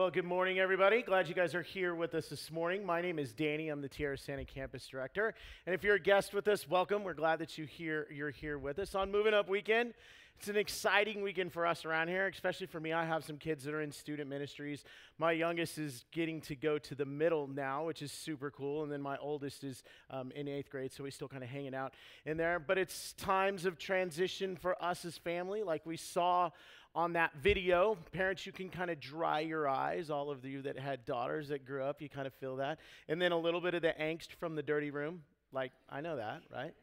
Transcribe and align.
Well, 0.00 0.10
good 0.10 0.24
morning, 0.24 0.58
everybody. 0.58 1.02
Glad 1.02 1.28
you 1.28 1.34
guys 1.34 1.54
are 1.54 1.60
here 1.60 1.94
with 1.94 2.14
us 2.14 2.30
this 2.30 2.50
morning. 2.50 2.86
My 2.86 3.02
name 3.02 3.18
is 3.18 3.34
Danny. 3.34 3.68
I'm 3.68 3.82
the 3.82 3.88
Tierra 3.90 4.16
Santa 4.16 4.46
Campus 4.46 4.86
Director. 4.86 5.34
And 5.66 5.74
if 5.74 5.84
you're 5.84 5.96
a 5.96 6.00
guest 6.00 6.32
with 6.32 6.48
us, 6.48 6.66
welcome. 6.66 7.04
We're 7.04 7.12
glad 7.12 7.38
that 7.40 7.58
you 7.58 7.66
here, 7.66 8.06
you're 8.10 8.30
here 8.30 8.56
with 8.56 8.78
us 8.78 8.94
on 8.94 9.12
Moving 9.12 9.34
Up 9.34 9.46
Weekend. 9.46 9.92
It's 10.38 10.48
an 10.48 10.56
exciting 10.56 11.20
weekend 11.20 11.52
for 11.52 11.66
us 11.66 11.84
around 11.84 12.08
here, 12.08 12.26
especially 12.26 12.66
for 12.66 12.80
me. 12.80 12.94
I 12.94 13.04
have 13.04 13.24
some 13.24 13.36
kids 13.36 13.62
that 13.64 13.74
are 13.74 13.82
in 13.82 13.92
student 13.92 14.26
ministries. 14.30 14.84
My 15.18 15.32
youngest 15.32 15.76
is 15.76 16.06
getting 16.12 16.40
to 16.40 16.56
go 16.56 16.78
to 16.78 16.94
the 16.94 17.04
middle 17.04 17.46
now, 17.46 17.84
which 17.84 18.00
is 18.00 18.10
super 18.10 18.50
cool. 18.50 18.82
And 18.82 18.90
then 18.90 19.02
my 19.02 19.18
oldest 19.18 19.64
is 19.64 19.82
um, 20.08 20.32
in 20.34 20.48
eighth 20.48 20.70
grade, 20.70 20.94
so 20.94 21.04
he's 21.04 21.14
still 21.14 21.28
kind 21.28 21.44
of 21.44 21.50
hanging 21.50 21.74
out 21.74 21.92
in 22.24 22.38
there. 22.38 22.58
But 22.58 22.78
it's 22.78 23.12
times 23.18 23.66
of 23.66 23.76
transition 23.76 24.56
for 24.56 24.82
us 24.82 25.04
as 25.04 25.18
family, 25.18 25.62
like 25.62 25.84
we 25.84 25.98
saw 25.98 26.48
on 26.94 27.12
that 27.14 27.32
video. 27.40 27.96
Parents, 28.12 28.46
you 28.46 28.52
can 28.52 28.68
kind 28.68 28.90
of 28.90 29.00
dry 29.00 29.40
your 29.40 29.68
eyes. 29.68 30.10
All 30.10 30.30
of 30.30 30.44
you 30.44 30.62
that 30.62 30.78
had 30.78 31.04
daughters 31.04 31.48
that 31.48 31.64
grew 31.64 31.82
up, 31.82 32.02
you 32.02 32.08
kind 32.08 32.26
of 32.26 32.34
feel 32.34 32.56
that. 32.56 32.78
And 33.08 33.20
then 33.20 33.32
a 33.32 33.38
little 33.38 33.60
bit 33.60 33.74
of 33.74 33.82
the 33.82 33.94
angst 34.00 34.32
from 34.38 34.54
the 34.54 34.62
dirty 34.62 34.90
room. 34.90 35.22
Like, 35.52 35.72
I 35.88 36.00
know 36.00 36.16
that, 36.16 36.42
right? 36.52 36.74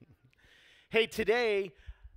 hey, 0.90 1.06
today 1.06 1.72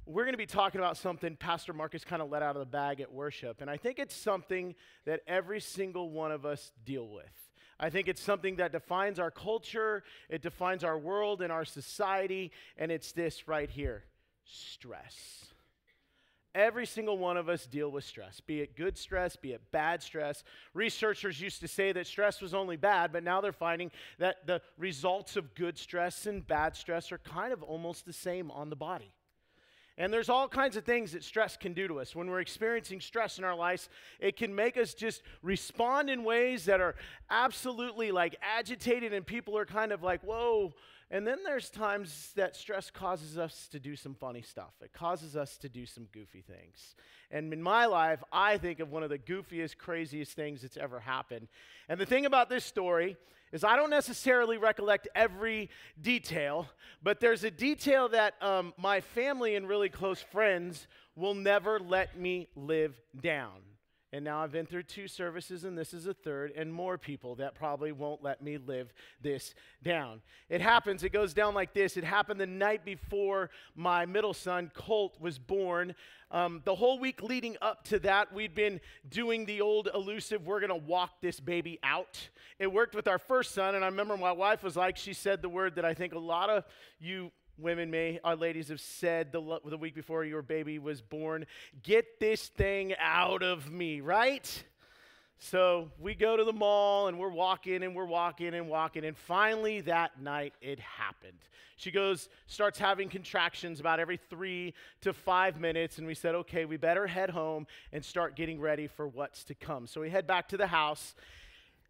we're 0.06 0.24
going 0.24 0.34
to 0.34 0.38
be 0.38 0.46
talking 0.46 0.80
about 0.80 0.98
something 0.98 1.36
Pastor 1.36 1.74
Marcus 1.74 2.04
kind 2.04 2.22
of 2.22 2.30
let 2.30 2.42
out 2.42 2.56
of 2.56 2.60
the 2.60 2.66
bag 2.66 3.02
at 3.02 3.12
worship. 3.12 3.62
And 3.62 3.70
I 3.70 3.78
think 3.78 4.00
it's 4.00 4.16
something 4.16 4.76
that 5.06 5.22
every 5.28 5.62
single 5.62 6.10
one 6.10 6.32
of 6.32 6.46
us 6.46 6.72
deal 6.86 7.08
with. 7.08 7.24
I 7.80 7.90
think 7.90 8.08
it's 8.08 8.22
something 8.22 8.58
that 8.58 8.72
defines 8.72 9.18
our 9.18 9.32
culture, 9.32 10.04
it 10.30 10.44
defines 10.44 10.84
our 10.84 11.00
world 11.00 11.42
and 11.42 11.52
our 11.52 11.66
society, 11.66 12.52
and 12.78 12.92
it's 12.92 13.12
this 13.12 13.48
right 13.48 13.70
here 13.70 14.04
stress. 14.44 15.51
Every 16.54 16.86
single 16.86 17.18
one 17.18 17.38
of 17.38 17.48
us 17.48 17.66
deal 17.66 17.90
with 17.90 18.04
stress, 18.04 18.42
be 18.42 18.60
it 18.60 18.76
good 18.76 18.98
stress, 18.98 19.38
be 19.38 19.54
it 19.54 19.62
bad 19.72 20.04
stress. 20.04 20.44
Researchers 20.74 21.40
used 21.40 21.62
to 21.62 21.68
say 21.68 21.94
that 21.94 22.08
stress 22.08 22.42
was 22.42 22.54
only 22.54 22.76
bad, 22.76 23.14
but 23.14 23.24
now 23.24 23.40
they're 23.40 23.54
finding 23.54 23.90
that 24.20 24.46
the 24.46 24.62
results 24.78 25.38
of 25.38 25.56
good 25.56 25.78
stress 25.78 26.26
and 26.26 26.46
bad 26.46 26.76
stress 26.76 27.12
are 27.14 27.20
kind 27.20 27.54
of 27.54 27.64
almost 27.64 28.06
the 28.06 28.12
same 28.12 28.52
on 28.52 28.70
the 28.70 28.76
body. 28.76 29.14
And 29.98 30.12
there's 30.12 30.30
all 30.30 30.50
kinds 30.50 30.76
of 30.76 30.84
things 30.84 31.12
that 31.12 31.24
stress 31.24 31.56
can 31.56 31.74
do 31.74 31.88
to 31.88 32.00
us. 32.00 32.16
When 32.16 32.30
we're 32.30 32.40
experiencing 32.40 33.02
stress 33.02 33.38
in 33.38 33.44
our 33.44 33.56
lives, 33.56 33.88
it 34.20 34.36
can 34.36 34.54
make 34.54 34.76
us 34.76 34.94
just 34.94 35.22
respond 35.42 36.10
in 36.10 36.24
ways 36.24 36.66
that 36.66 36.82
are 36.82 36.96
absolutely 37.30 38.12
like 38.12 38.36
agitated, 38.42 39.14
and 39.14 39.26
people 39.26 39.58
are 39.58 39.66
kind 39.66 39.92
of 39.92 40.04
like, 40.04 40.22
whoa, 40.22 40.74
and 41.14 41.28
then 41.28 41.40
there's 41.44 41.70
times 41.70 42.32
that 42.38 42.56
stress 42.56 42.90
causes 42.90 43.38
us 43.38 43.68
to 43.74 43.82
do 43.82 43.98
some 43.98 44.16
funny 44.16 44.42
stuff. 44.42 44.72
It 44.82 44.94
causes 44.94 45.36
us 45.36 45.58
to 45.58 45.68
do 45.68 45.86
some 45.86 46.08
goofy 46.14 46.42
things. 46.42 46.96
And 47.30 47.52
in 47.52 47.62
my 47.62 47.86
life, 47.86 48.24
I 48.32 48.58
think 48.58 48.80
of 48.80 48.92
one 48.92 49.04
of 49.04 49.10
the 49.10 49.20
goofiest, 49.20 49.78
craziest 49.78 50.32
things 50.32 50.62
that's 50.62 50.78
ever 50.78 51.02
happened. 51.02 51.50
And 51.90 52.00
the 52.00 52.06
thing 52.06 52.26
about 52.26 52.50
this 52.50 52.64
story 52.64 53.18
is 53.52 53.66
I 53.66 53.76
don't 53.76 53.90
necessarily 53.90 54.58
recollect 54.58 55.10
every 55.14 55.70
detail, 56.02 56.70
but 57.04 57.20
there's 57.20 57.44
a 57.44 57.52
detail 57.52 58.08
that 58.10 58.42
um, 58.42 58.74
my 58.78 59.02
family 59.02 59.56
and 59.58 59.68
really 59.68 59.90
close 59.90 60.22
friends 60.22 60.88
will 61.18 61.36
never 61.36 61.78
let 61.78 62.18
me 62.18 62.48
live 62.56 62.98
down. 63.20 63.60
And 64.14 64.26
now 64.26 64.44
I've 64.44 64.52
been 64.52 64.66
through 64.66 64.84
two 64.84 65.08
services, 65.08 65.64
and 65.64 65.78
this 65.78 65.94
is 65.94 66.06
a 66.06 66.14
third, 66.14 66.52
and 66.58 66.74
more 66.74 66.98
people 66.98 67.36
that 67.36 67.56
probably 67.56 67.94
won't 67.94 68.22
let 68.22 68.42
me 68.42 68.58
live 68.58 68.92
this 69.22 69.54
down. 69.82 70.22
It 70.50 70.60
happens, 70.60 71.06
it 71.06 71.14
goes 71.14 71.34
down 71.34 71.54
like 71.54 71.74
this. 71.74 71.96
It 71.96 72.04
happened 72.04 72.38
the 72.40 72.46
night 72.46 72.84
before 72.84 73.52
my 73.74 74.06
middle 74.06 74.34
son, 74.34 74.70
Colt, 74.74 75.16
was 75.22 75.40
born. 75.40 75.96
Um, 76.30 76.62
the 76.66 76.76
whole 76.76 77.00
week 77.00 77.24
leading 77.24 77.56
up 77.62 77.86
to 77.86 78.00
that, 78.00 78.34
we'd 78.34 78.54
been 78.54 78.82
doing 79.08 79.46
the 79.46 79.62
old 79.62 79.88
elusive, 79.94 80.46
we're 80.46 80.60
to 80.60 80.76
walk 80.76 81.22
this 81.22 81.40
baby 81.40 81.80
out. 81.82 82.30
It 82.60 82.72
worked 82.72 82.96
with 82.96 83.08
our 83.08 83.20
first 83.20 83.54
son, 83.54 83.76
and 83.76 83.84
I 83.84 83.88
remember 83.88 84.18
my 84.18 84.32
wife 84.34 84.62
was 84.62 84.76
like, 84.76 84.98
she 84.98 85.14
said 85.14 85.42
the 85.42 85.50
word 85.50 85.76
that 85.76 85.86
I 85.86 85.94
think 85.94 86.14
a 86.14 86.20
lot 86.20 86.50
of 86.50 86.66
you 87.00 87.32
women 87.62 87.92
may, 87.92 88.20
our 88.24 88.36
ladies 88.36 88.70
have 88.70 88.82
said 88.82 89.32
the, 89.32 89.60
the 89.66 89.78
week 89.78 89.96
before 89.96 90.24
your 90.24 90.42
baby 90.42 90.80
was 90.80 91.02
born, 91.02 91.46
get 91.84 92.20
this 92.20 92.48
thing 92.48 92.94
out 93.00 93.44
of 93.44 93.72
me, 93.72 94.02
right? 94.02 94.64
So 95.44 95.90
we 96.00 96.14
go 96.14 96.38
to 96.38 96.44
the 96.44 96.54
mall 96.54 97.08
and 97.08 97.18
we're 97.18 97.30
walking 97.30 97.82
and 97.82 97.96
we're 97.96 98.06
walking 98.06 98.54
and 98.54 98.70
walking. 98.70 99.04
And 99.06 99.18
finally 99.18 99.82
that 99.82 100.22
night 100.22 100.54
it 100.62 100.80
happened. 100.80 101.40
She 101.78 101.90
goes, 101.90 102.30
starts 102.46 102.78
having 102.78 103.10
contractions 103.10 103.80
about 103.80 104.00
every 104.00 104.18
three 104.30 104.76
to 105.02 105.14
five 105.14 105.60
minutes. 105.60 105.98
And 105.98 106.06
we 106.06 106.14
said, 106.14 106.36
okay, 106.36 106.66
we 106.66 106.78
better 106.78 107.08
head 107.08 107.32
home 107.32 107.66
and 107.92 108.06
start 108.06 108.36
getting 108.36 108.60
ready 108.60 108.86
for 108.86 109.08
what's 109.08 109.44
to 109.46 109.56
come. 109.56 109.88
So 109.88 110.02
we 110.02 110.12
head 110.12 110.28
back 110.28 110.48
to 110.50 110.58
the 110.58 110.68
house. 110.68 111.16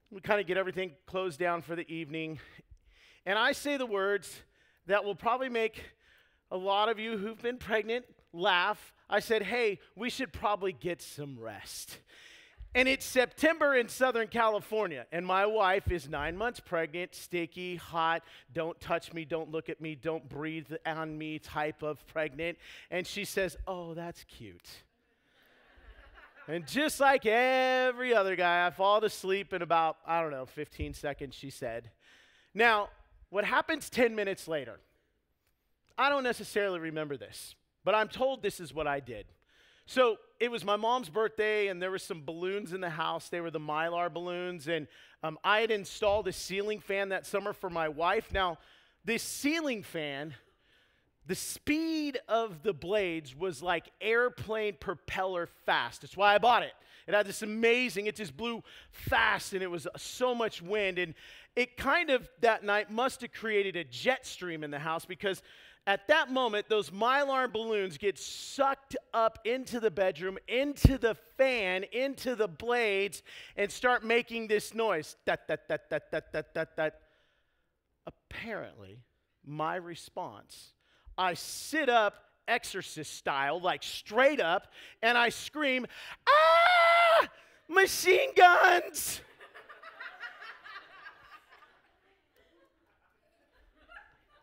We 0.10 0.22
kind 0.22 0.40
of 0.40 0.48
get 0.48 0.56
everything 0.56 0.94
closed 1.06 1.38
down 1.38 1.62
for 1.62 1.76
the 1.76 1.90
evening. 1.94 2.40
And 3.26 3.38
I 3.38 3.52
say 3.52 3.76
the 3.76 3.86
words, 3.86 4.34
that 4.88 5.04
will 5.04 5.16
probably 5.16 5.50
make 5.50 5.84
a 6.50 6.58
lot 6.58 6.90
of 6.90 7.00
you 7.00 7.18
who've 7.18 7.42
been 7.42 7.58
pregnant 7.58 8.06
laugh. 8.34 8.94
I 9.10 9.20
said, 9.20 9.44
hey, 9.44 9.80
we 9.96 10.10
should 10.10 10.34
probably 10.34 10.74
get 10.74 11.02
some 11.02 11.40
rest. 11.40 12.00
And 12.74 12.88
it's 12.88 13.06
September 13.06 13.76
in 13.76 13.90
Southern 13.90 14.30
California, 14.30 15.06
and 15.12 15.26
my 15.26 15.46
wife 15.46 15.92
is 15.92 16.08
nine 16.08 16.38
months 16.38 16.62
pregnant, 16.62 17.14
sticky, 17.14 17.76
hot, 17.76 18.24
don't 18.54 18.80
touch 18.80 19.12
me, 19.12 19.26
don't 19.26 19.52
look 19.52 19.68
at 19.68 19.82
me, 19.82 19.94
don't 19.94 20.28
breathe 20.30 20.72
on 20.86 21.18
me 21.18 21.38
type 21.38 21.84
of 21.84 22.06
pregnant. 22.08 22.58
And 22.90 23.06
she 23.06 23.26
says, 23.26 23.58
Oh, 23.68 23.94
that's 23.94 24.24
cute. 24.24 24.70
and 26.48 26.66
just 26.66 27.02
like 27.02 27.26
every 27.26 28.14
other 28.14 28.38
guy, 28.38 28.66
I 28.66 28.70
fall 28.70 29.04
asleep 29.04 29.52
in 29.52 29.62
about, 29.62 29.98
I 30.08 30.22
don't 30.22 30.32
know, 30.32 30.46
15 30.46 30.94
seconds, 30.94 31.36
she 31.36 31.50
said. 31.50 31.92
Now, 32.54 32.88
what 33.32 33.46
happens 33.46 33.90
10 33.90 34.14
minutes 34.14 34.48
later? 34.48 34.80
I 35.98 36.10
don't 36.10 36.24
necessarily 36.24 36.80
remember 36.80 37.18
this, 37.18 37.56
but 37.84 37.96
I'm 37.96 38.08
told 38.08 38.44
this 38.44 38.60
is 38.60 38.74
what 38.74 38.86
I 38.86 39.00
did. 39.00 39.26
So 39.86 40.18
it 40.40 40.52
was 40.52 40.64
my 40.64 40.76
mom's 40.76 41.10
birthday, 41.10 41.68
and 41.68 41.82
there 41.82 41.92
were 41.92 41.98
some 41.98 42.24
balloons 42.24 42.74
in 42.74 42.82
the 42.82 42.90
house. 42.90 43.30
They 43.30 43.42
were 43.42 43.52
the 43.52 43.60
mylar 43.60 44.14
balloons, 44.14 44.68
and 44.68 44.88
um, 45.24 45.38
I 45.44 45.62
had 45.62 45.72
installed 45.72 46.28
a 46.28 46.34
ceiling 46.34 46.80
fan 46.80 47.10
that 47.10 47.26
summer 47.26 47.54
for 47.54 47.70
my 47.70 47.90
wife. 47.90 48.32
Now, 48.32 48.58
this 49.04 49.24
ceiling 49.24 49.82
fan, 49.84 50.36
the 51.28 51.36
speed 51.36 52.20
of 52.28 52.64
the 52.64 52.74
blades 52.74 53.36
was 53.36 53.62
like 53.62 53.92
airplane 54.02 54.76
propeller 54.80 55.48
fast. 55.66 56.02
That's 56.02 56.18
why 56.18 56.36
I 56.36 56.38
bought 56.38 56.64
it. 56.64 56.74
It 57.08 57.14
had 57.14 57.26
this 57.26 57.42
amazing, 57.42 58.06
it 58.06 58.16
just 58.16 58.38
blew 58.38 58.64
fast, 58.92 59.54
and 59.54 59.64
it 59.64 59.70
was 59.70 59.88
so 59.98 60.36
much 60.36 60.62
wind. 60.62 61.00
And 61.00 61.14
it 61.56 61.78
kind 61.78 62.10
of 62.10 62.30
that 62.42 62.64
night 62.64 62.92
must 62.92 63.22
have 63.22 63.34
created 63.34 63.76
a 63.76 63.84
jet 63.84 64.26
stream 64.26 64.64
in 64.64 64.72
the 64.72 64.80
house 64.80 65.06
because 65.06 65.42
at 65.88 66.08
that 66.10 66.32
moment, 66.32 66.70
those 66.70 66.92
mylar 66.92 67.52
balloons 67.52 67.98
get 67.98 68.20
sucked 68.20 68.96
up 69.14 69.40
into 69.46 69.80
the 69.80 69.90
bedroom, 69.90 70.38
into 70.48 71.00
the 71.00 71.16
fan, 71.38 71.86
into 71.92 72.36
the 72.36 72.48
blades, 72.48 73.24
and 73.58 73.72
start 73.72 74.06
making 74.06 74.48
this 74.48 74.76
noise. 74.76 75.16
That, 75.26 75.48
that, 75.48 75.68
that, 75.70 75.90
that, 75.90 76.12
that, 76.12 76.32
that, 76.34 76.54
that, 76.54 76.76
that. 76.78 77.00
Apparently, 78.06 79.00
my 79.44 79.76
response, 79.76 80.74
I 81.22 81.36
sit 81.36 81.88
up 81.88 82.16
exorcist 82.48 83.14
style, 83.14 83.62
like 83.62 83.84
straight 83.84 84.42
up, 84.42 84.68
and 85.04 85.16
I 85.16 85.30
scream, 85.30 85.86
ah, 86.28 87.28
machine 87.70 88.32
guns! 88.36 89.22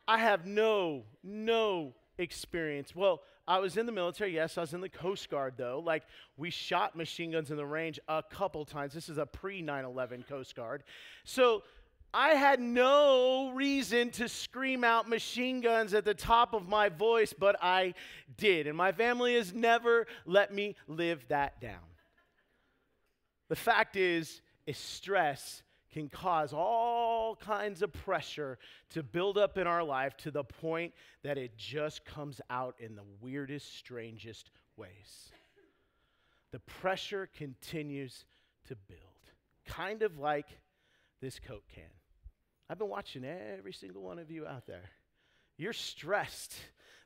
I 0.07 0.19
have 0.19 0.47
no, 0.47 1.03
no 1.25 1.95
experience. 2.17 2.95
Well, 2.95 3.23
I 3.49 3.59
was 3.59 3.77
in 3.77 3.85
the 3.85 3.93
military. 3.93 4.35
Yes, 4.35 4.57
I 4.57 4.61
was 4.61 4.73
in 4.73 4.81
the 4.81 4.89
Coast 4.89 5.29
Guard, 5.31 5.55
though. 5.57 5.83
Like, 5.85 6.05
we 6.37 6.49
shot 6.49 6.95
machine 6.95 7.33
guns 7.33 7.51
in 7.51 7.57
the 7.57 7.67
range 7.67 7.99
a 8.07 8.23
couple 8.23 8.65
times. 8.65 8.95
This 8.95 9.09
is 9.09 9.19
a 9.19 9.27
pre 9.27 9.63
9 9.63 9.85
11 9.85 10.23
Coast 10.29 10.55
Guard. 10.55 10.85
So, 11.25 11.65
I 12.13 12.31
had 12.31 12.59
no 12.59 13.51
reason 13.51 14.11
to 14.13 14.29
scream 14.29 14.83
out 14.83 15.09
machine 15.09 15.61
guns 15.61 15.93
at 15.93 16.05
the 16.05 16.15
top 16.15 16.55
of 16.55 16.69
my 16.69 16.89
voice, 16.89 17.35
but 17.39 17.57
I 17.63 17.95
did. 18.37 18.67
And 18.67 18.77
my 18.77 18.93
family 18.93 19.35
has 19.35 19.53
never 19.53 20.07
let 20.25 20.53
me 20.53 20.75
live 20.87 21.25
that 21.29 21.61
down. 21.61 21.85
The 23.49 23.57
fact 23.57 23.97
is, 23.97 24.41
is 24.67 24.79
stress 24.79 25.63
can 25.93 26.09
cause 26.09 26.53
all 26.53 27.37
kinds 27.37 27.83
of 27.83 27.93
pressure 27.93 28.59
to 28.91 29.03
build 29.03 29.39
up 29.39 29.57
in 29.57 29.67
our 29.67 29.83
life 29.83 30.17
to 30.19 30.31
the 30.31 30.45
point 30.45 30.93
that 31.23 31.39
it 31.39 31.57
just 31.57 32.05
comes 32.05 32.41
out 32.51 32.75
in 32.79 32.95
the 32.95 33.05
weirdest, 33.21 33.77
strangest 33.77 34.51
ways. 34.77 35.33
The 36.53 36.61
pressure 36.61 37.29
continues 37.37 38.25
to 38.69 38.77
build, 38.89 39.01
kind 39.67 40.03
of 40.03 40.19
like 40.19 40.47
this 41.21 41.39
Coke 41.39 41.67
can. 41.75 41.98
I've 42.69 42.79
been 42.79 42.89
watching 42.89 43.25
every 43.25 43.73
single 43.73 44.03
one 44.03 44.19
of 44.19 44.31
you 44.31 44.47
out 44.47 44.67
there. 44.67 44.91
You're 45.57 45.73
stressed 45.73 46.55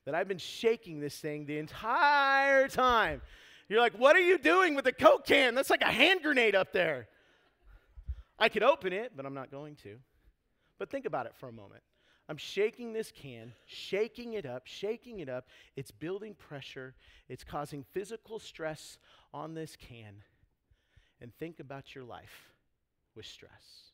that 0.05 0.15
I've 0.15 0.29
been 0.29 0.39
shaking 0.39 1.01
this 1.01 1.17
thing 1.17 1.47
the 1.47 1.59
entire 1.59 2.69
time. 2.69 3.23
You're 3.69 3.81
like, 3.81 3.95
what 3.95 4.17
are 4.17 4.21
you 4.21 4.39
doing 4.39 4.75
with 4.75 4.85
the 4.85 4.93
Coke 4.93 5.25
can? 5.25 5.55
That's 5.55 5.71
like 5.71 5.83
a 5.83 5.87
hand 5.87 6.21
grenade 6.23 6.55
up 6.55 6.73
there. 6.73 7.07
I 8.39 8.49
could 8.49 8.63
open 8.65 8.93
it, 8.93 9.13
but 9.17 9.25
I'm 9.25 9.35
not 9.35 9.51
going 9.51 9.77
to. 9.85 9.97
But 10.79 10.91
think 10.91 11.07
about 11.07 11.27
it 11.27 11.33
for 11.39 11.49
a 11.49 11.53
moment. 11.53 11.83
I'm 12.29 12.37
shaking 12.37 12.93
this 12.93 13.13
can, 13.13 13.53
shaking 13.67 14.35
it 14.35 14.47
up, 14.47 14.63
shaking 14.67 15.21
it 15.21 15.29
up. 15.29 15.47
It's 15.77 15.91
building 15.91 16.35
pressure, 16.35 16.95
it's 17.29 17.45
causing 17.45 17.85
physical 17.93 18.39
stress 18.39 18.99
on 19.33 19.55
this 19.55 19.77
can. 19.77 20.23
And 21.21 21.33
think 21.39 21.61
about 21.61 21.95
your 21.95 22.05
life 22.05 22.53
with 23.15 23.27
stress. 23.27 23.93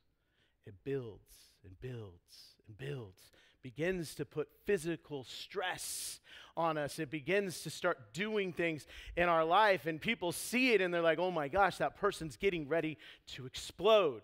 It 0.67 0.75
builds 0.85 1.48
and 1.65 1.79
builds 1.81 2.57
and 2.67 2.77
builds, 2.77 3.21
begins 3.63 4.15
to 4.15 4.25
put 4.25 4.49
physical 4.65 5.25
stress 5.25 6.21
on 6.57 6.77
us. 6.77 6.99
It 6.99 7.11
begins 7.11 7.63
to 7.63 7.71
start 7.71 8.13
doing 8.13 8.53
things 8.53 8.87
in 9.17 9.29
our 9.29 9.45
life, 9.45 9.87
and 9.87 10.01
people 10.01 10.33
see 10.33 10.73
it 10.73 10.81
and 10.81 10.93
they're 10.93 11.03
like, 11.03 11.19
oh 11.19 11.31
my 11.31 11.49
gosh, 11.49 11.79
that 11.79 11.97
person's 11.97 12.37
getting 12.37 12.69
ready 12.69 12.99
to 13.29 13.47
explode. 13.47 14.23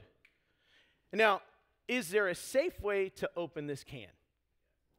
Now, 1.12 1.42
is 1.86 2.08
there 2.10 2.28
a 2.28 2.34
safe 2.34 2.80
way 2.80 3.08
to 3.10 3.30
open 3.36 3.66
this 3.66 3.84
can? 3.84 4.08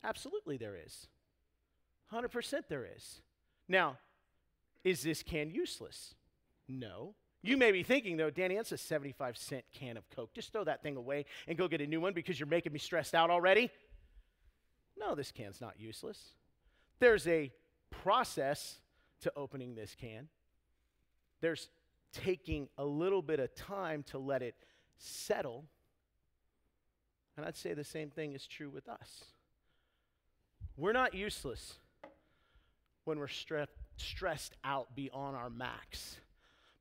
Absolutely, 0.04 0.58
there 0.58 0.76
is. 0.76 1.08
100% 2.14 2.64
there 2.70 2.88
is. 2.96 3.22
Now, 3.68 3.98
is 4.84 5.02
this 5.02 5.24
can 5.24 5.50
useless? 5.50 6.14
No. 6.68 7.16
You 7.47 7.57
may 7.57 7.71
be 7.71 7.83
thinking, 7.83 8.18
though, 8.18 8.30
Danny, 8.30 8.56
that's 8.56 8.71
a 8.71 8.77
75 8.77 9.38
cent 9.38 9.65
can 9.74 9.97
of 9.97 10.09
Coke. 10.09 10.33
Just 10.33 10.51
throw 10.51 10.63
that 10.63 10.81
thing 10.81 10.95
away 10.95 11.25
and 11.47 11.57
go 11.57 11.68
get 11.68 11.81
a 11.81 11.88
new 11.88 12.01
one 12.01 12.13
because 12.13 12.39
you're 12.39 12.47
making 12.47 12.74
me 12.74 12.80
stressed 12.80 13.13
out 13.13 13.30
already. 13.30 13.69
No, 14.97 15.15
this 15.15 15.31
can's 15.31 15.62
not 15.62 15.80
useless. 15.80 16.19
There's 17.00 17.27
a 17.27 17.51
process 17.92 18.80
to 19.21 19.31
opening 19.36 19.75
this 19.75 19.95
can, 20.00 20.27
there's 21.42 21.69
taking 22.13 22.68
a 22.77 22.86
little 22.86 23.21
bit 23.21 23.39
of 23.39 23.53
time 23.56 24.03
to 24.03 24.18
let 24.18 24.41
it 24.41 24.56
settle 24.98 25.65
and 27.38 27.45
I'd 27.45 27.57
say 27.57 27.74
the 27.74 27.83
same 27.83 28.09
thing 28.09 28.33
is 28.33 28.48
true 28.48 28.69
with 28.69 28.88
us. 28.88 29.25
We're 30.77 30.94
not 30.94 31.13
useless 31.13 31.75
when 33.03 33.19
we're 33.19 33.27
stre- 33.27 33.68
stressed 33.98 34.56
out 34.63 34.95
beyond 34.95 35.36
our 35.36 35.50
max. 35.50 36.18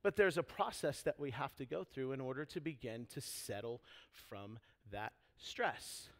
But 0.04 0.16
there's 0.16 0.36
a 0.36 0.42
process 0.42 1.00
that 1.02 1.18
we 1.18 1.30
have 1.30 1.56
to 1.56 1.64
go 1.64 1.82
through 1.82 2.12
in 2.12 2.20
order 2.20 2.44
to 2.44 2.60
begin 2.60 3.06
to 3.14 3.22
settle 3.22 3.80
from 4.12 4.58
that 4.92 5.14
stress. 5.38 6.10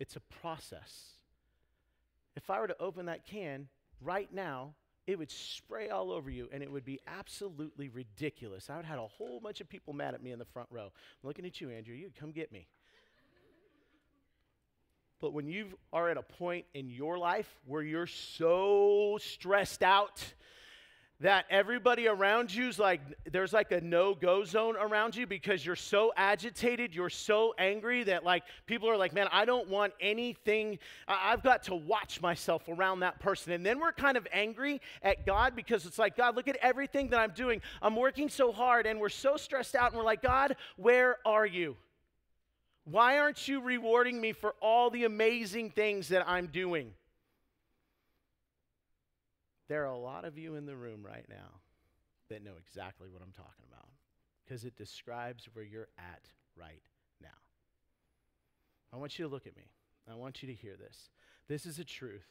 It's 0.00 0.16
a 0.16 0.20
process. 0.20 1.12
If 2.34 2.50
I 2.50 2.58
were 2.58 2.66
to 2.66 2.76
open 2.80 3.06
that 3.06 3.26
can 3.26 3.68
right 4.00 4.28
now, 4.34 4.74
it 5.06 5.16
would 5.16 5.30
spray 5.30 5.88
all 5.88 6.10
over 6.10 6.28
you 6.28 6.48
and 6.52 6.64
it 6.64 6.72
would 6.72 6.84
be 6.84 6.98
absolutely 7.06 7.88
ridiculous. 7.88 8.68
I 8.68 8.74
would 8.74 8.84
have 8.84 8.98
had 8.98 9.04
a 9.04 9.06
whole 9.06 9.38
bunch 9.38 9.60
of 9.60 9.68
people 9.68 9.94
mad 9.94 10.14
at 10.14 10.22
me 10.22 10.32
in 10.32 10.40
the 10.40 10.44
front 10.46 10.68
row. 10.72 10.86
I'm 10.86 11.28
looking 11.28 11.46
at 11.46 11.60
you, 11.60 11.70
Andrew. 11.70 11.94
You'd 11.94 12.16
come 12.16 12.32
get 12.32 12.50
me. 12.50 12.66
But 15.20 15.32
when 15.32 15.46
you 15.46 15.78
are 15.92 16.10
at 16.10 16.16
a 16.16 16.22
point 16.22 16.66
in 16.74 16.90
your 16.90 17.18
life 17.18 17.48
where 17.66 17.82
you're 17.82 18.08
so 18.08 19.16
stressed 19.20 19.84
out 19.84 20.24
that 21.20 21.46
everybody 21.48 22.08
around 22.08 22.54
you's 22.54 22.78
like 22.78 23.00
there's 23.32 23.52
like 23.52 23.72
a 23.72 23.80
no-go 23.80 24.44
zone 24.44 24.76
around 24.76 25.16
you 25.16 25.26
because 25.26 25.64
you're 25.64 25.74
so 25.74 26.12
agitated 26.14 26.94
you're 26.94 27.08
so 27.08 27.54
angry 27.56 28.04
that 28.04 28.22
like 28.22 28.42
people 28.66 28.88
are 28.88 28.98
like 28.98 29.14
man 29.14 29.26
i 29.32 29.46
don't 29.46 29.68
want 29.68 29.92
anything. 30.00 30.78
I've 31.08 31.42
got 31.42 31.64
to 31.64 31.74
watch 31.74 32.20
myself 32.20 32.68
around 32.68 33.00
that 33.00 33.20
person. 33.20 33.52
And 33.52 33.64
then 33.64 33.80
we're 33.80 33.92
kind 33.92 34.16
of 34.16 34.26
angry 34.32 34.80
at 35.02 35.26
god 35.26 35.54
because 35.56 35.86
it's 35.86 35.98
like 35.98 36.16
god 36.16 36.36
look 36.36 36.48
at 36.48 36.56
everything 36.56 37.08
that 37.10 37.20
i'm 37.20 37.32
doing. 37.32 37.60
I'm 37.82 37.96
working 37.96 38.28
so 38.28 38.52
hard 38.52 38.86
and 38.86 39.00
we're 39.00 39.08
so 39.08 39.36
stressed 39.36 39.74
out. 39.74 39.92
And 39.92 39.98
we're 39.98 40.04
like 40.04 40.22
god 40.22 40.56
where 40.76 41.18
are 41.24 41.46
you? 41.46 41.76
Why 42.84 43.18
aren't 43.18 43.48
you 43.48 43.60
rewarding 43.60 44.20
me 44.20 44.32
for 44.32 44.54
all 44.60 44.90
the 44.90 45.04
amazing 45.04 45.70
things 45.70 46.08
that 46.08 46.28
i'm 46.28 46.46
doing 46.46 46.92
there 49.68 49.82
are 49.82 49.92
a 49.92 49.98
lot 49.98 50.24
of 50.24 50.38
you 50.38 50.54
in 50.54 50.66
the 50.66 50.76
room 50.76 51.04
right 51.04 51.26
now 51.28 51.60
that 52.28 52.44
know 52.44 52.52
exactly 52.58 53.08
what 53.10 53.22
I'm 53.22 53.32
talking 53.32 53.64
about 53.70 53.88
because 54.44 54.64
it 54.64 54.76
describes 54.76 55.48
where 55.52 55.64
you're 55.64 55.88
at 55.98 56.22
right 56.56 56.82
now. 57.20 57.28
I 58.92 58.96
want 58.96 59.18
you 59.18 59.24
to 59.24 59.30
look 59.30 59.46
at 59.46 59.56
me. 59.56 59.70
I 60.10 60.14
want 60.14 60.42
you 60.42 60.48
to 60.48 60.54
hear 60.54 60.76
this. 60.76 61.10
This 61.48 61.66
is 61.66 61.78
a 61.78 61.84
truth 61.84 62.26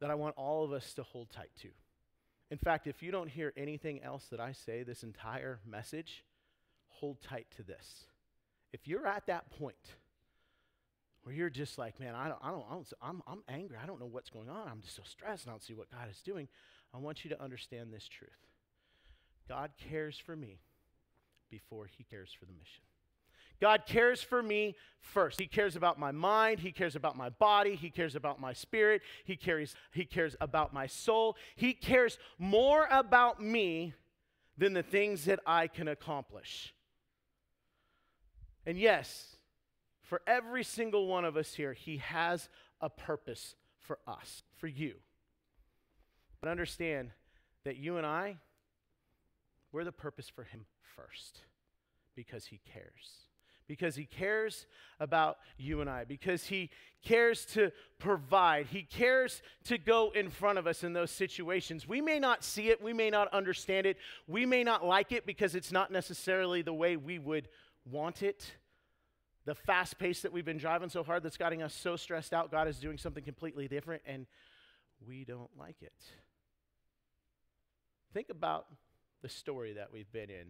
that 0.00 0.10
I 0.10 0.14
want 0.14 0.36
all 0.36 0.64
of 0.64 0.72
us 0.72 0.92
to 0.94 1.02
hold 1.02 1.30
tight 1.30 1.50
to. 1.62 1.68
In 2.50 2.58
fact, 2.58 2.86
if 2.86 3.02
you 3.02 3.10
don't 3.10 3.30
hear 3.30 3.52
anything 3.56 4.02
else 4.02 4.26
that 4.30 4.40
I 4.40 4.52
say 4.52 4.82
this 4.82 5.02
entire 5.02 5.60
message, 5.68 6.24
hold 6.88 7.20
tight 7.22 7.46
to 7.56 7.62
this. 7.62 8.04
If 8.72 8.86
you're 8.86 9.06
at 9.06 9.26
that 9.26 9.50
point, 9.58 9.76
where 11.26 11.34
you're 11.34 11.50
just 11.50 11.76
like, 11.76 11.98
man, 11.98 12.14
I 12.14 12.28
don't, 12.28 12.38
I 12.40 12.52
don't, 12.52 12.64
I 12.70 12.74
don't 12.74 12.92
I'm, 13.02 13.22
I'm 13.26 13.42
angry. 13.48 13.76
I 13.82 13.84
don't 13.84 13.98
know 13.98 14.06
what's 14.06 14.30
going 14.30 14.48
on. 14.48 14.68
I'm 14.70 14.80
just 14.80 14.94
so 14.94 15.02
stressed 15.04 15.48
I 15.48 15.50
don't 15.50 15.62
see 15.62 15.74
what 15.74 15.90
God 15.90 16.08
is 16.08 16.22
doing. 16.22 16.46
I 16.94 16.98
want 16.98 17.24
you 17.24 17.30
to 17.30 17.42
understand 17.42 17.92
this 17.92 18.06
truth 18.06 18.30
God 19.48 19.72
cares 19.90 20.16
for 20.24 20.36
me 20.36 20.60
before 21.50 21.86
he 21.86 22.04
cares 22.04 22.30
for 22.32 22.44
the 22.44 22.52
mission. 22.52 22.84
God 23.60 23.86
cares 23.86 24.22
for 24.22 24.40
me 24.40 24.76
first. 25.00 25.40
He 25.40 25.48
cares 25.48 25.74
about 25.74 25.98
my 25.98 26.12
mind, 26.12 26.60
he 26.60 26.70
cares 26.70 26.94
about 26.94 27.16
my 27.16 27.30
body, 27.30 27.74
he 27.74 27.90
cares 27.90 28.14
about 28.14 28.40
my 28.40 28.52
spirit, 28.52 29.02
he 29.24 29.34
cares 29.34 29.74
he 29.90 30.04
cares 30.04 30.36
about 30.40 30.72
my 30.72 30.86
soul. 30.86 31.36
He 31.56 31.72
cares 31.72 32.20
more 32.38 32.86
about 32.88 33.42
me 33.42 33.94
than 34.56 34.74
the 34.74 34.84
things 34.84 35.24
that 35.24 35.40
I 35.44 35.66
can 35.66 35.88
accomplish. 35.88 36.72
And 38.64 38.78
yes, 38.78 39.35
for 40.06 40.22
every 40.26 40.62
single 40.62 41.08
one 41.08 41.24
of 41.24 41.36
us 41.36 41.54
here, 41.54 41.72
He 41.72 41.98
has 41.98 42.48
a 42.80 42.88
purpose 42.88 43.56
for 43.80 43.98
us, 44.06 44.44
for 44.54 44.68
you. 44.68 44.94
But 46.40 46.48
understand 46.48 47.10
that 47.64 47.76
you 47.76 47.96
and 47.96 48.06
I, 48.06 48.36
we're 49.72 49.84
the 49.84 49.92
purpose 49.92 50.28
for 50.28 50.44
Him 50.44 50.64
first 50.94 51.40
because 52.14 52.46
He 52.46 52.60
cares. 52.72 53.26
Because 53.66 53.96
He 53.96 54.04
cares 54.04 54.66
about 55.00 55.38
you 55.58 55.80
and 55.80 55.90
I. 55.90 56.04
Because 56.04 56.44
He 56.44 56.70
cares 57.02 57.44
to 57.46 57.72
provide. 57.98 58.66
He 58.66 58.84
cares 58.84 59.42
to 59.64 59.76
go 59.76 60.12
in 60.14 60.30
front 60.30 60.60
of 60.60 60.68
us 60.68 60.84
in 60.84 60.92
those 60.92 61.10
situations. 61.10 61.88
We 61.88 62.00
may 62.00 62.20
not 62.20 62.44
see 62.44 62.68
it. 62.68 62.80
We 62.80 62.92
may 62.92 63.10
not 63.10 63.26
understand 63.34 63.86
it. 63.88 63.96
We 64.28 64.46
may 64.46 64.62
not 64.62 64.84
like 64.84 65.10
it 65.10 65.26
because 65.26 65.56
it's 65.56 65.72
not 65.72 65.90
necessarily 65.90 66.62
the 66.62 66.72
way 66.72 66.96
we 66.96 67.18
would 67.18 67.48
want 67.84 68.22
it 68.22 68.52
the 69.46 69.54
fast 69.54 69.98
pace 69.98 70.22
that 70.22 70.32
we've 70.32 70.44
been 70.44 70.58
driving 70.58 70.88
so 70.88 71.04
hard 71.04 71.22
that's 71.22 71.36
getting 71.36 71.62
us 71.62 71.72
so 71.72 71.96
stressed 71.96 72.34
out, 72.34 72.50
God 72.50 72.66
is 72.68 72.78
doing 72.78 72.98
something 72.98 73.22
completely 73.22 73.68
different, 73.68 74.02
and 74.04 74.26
we 75.06 75.24
don't 75.24 75.50
like 75.56 75.76
it. 75.80 75.94
Think 78.12 78.28
about 78.28 78.66
the 79.22 79.28
story 79.28 79.74
that 79.74 79.92
we've 79.92 80.10
been 80.12 80.30
in 80.30 80.48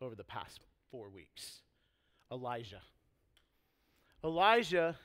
over 0.00 0.14
the 0.14 0.24
past 0.24 0.60
four 0.90 1.08
weeks 1.10 1.62
Elijah. 2.30 2.82
Elijah 4.24 4.96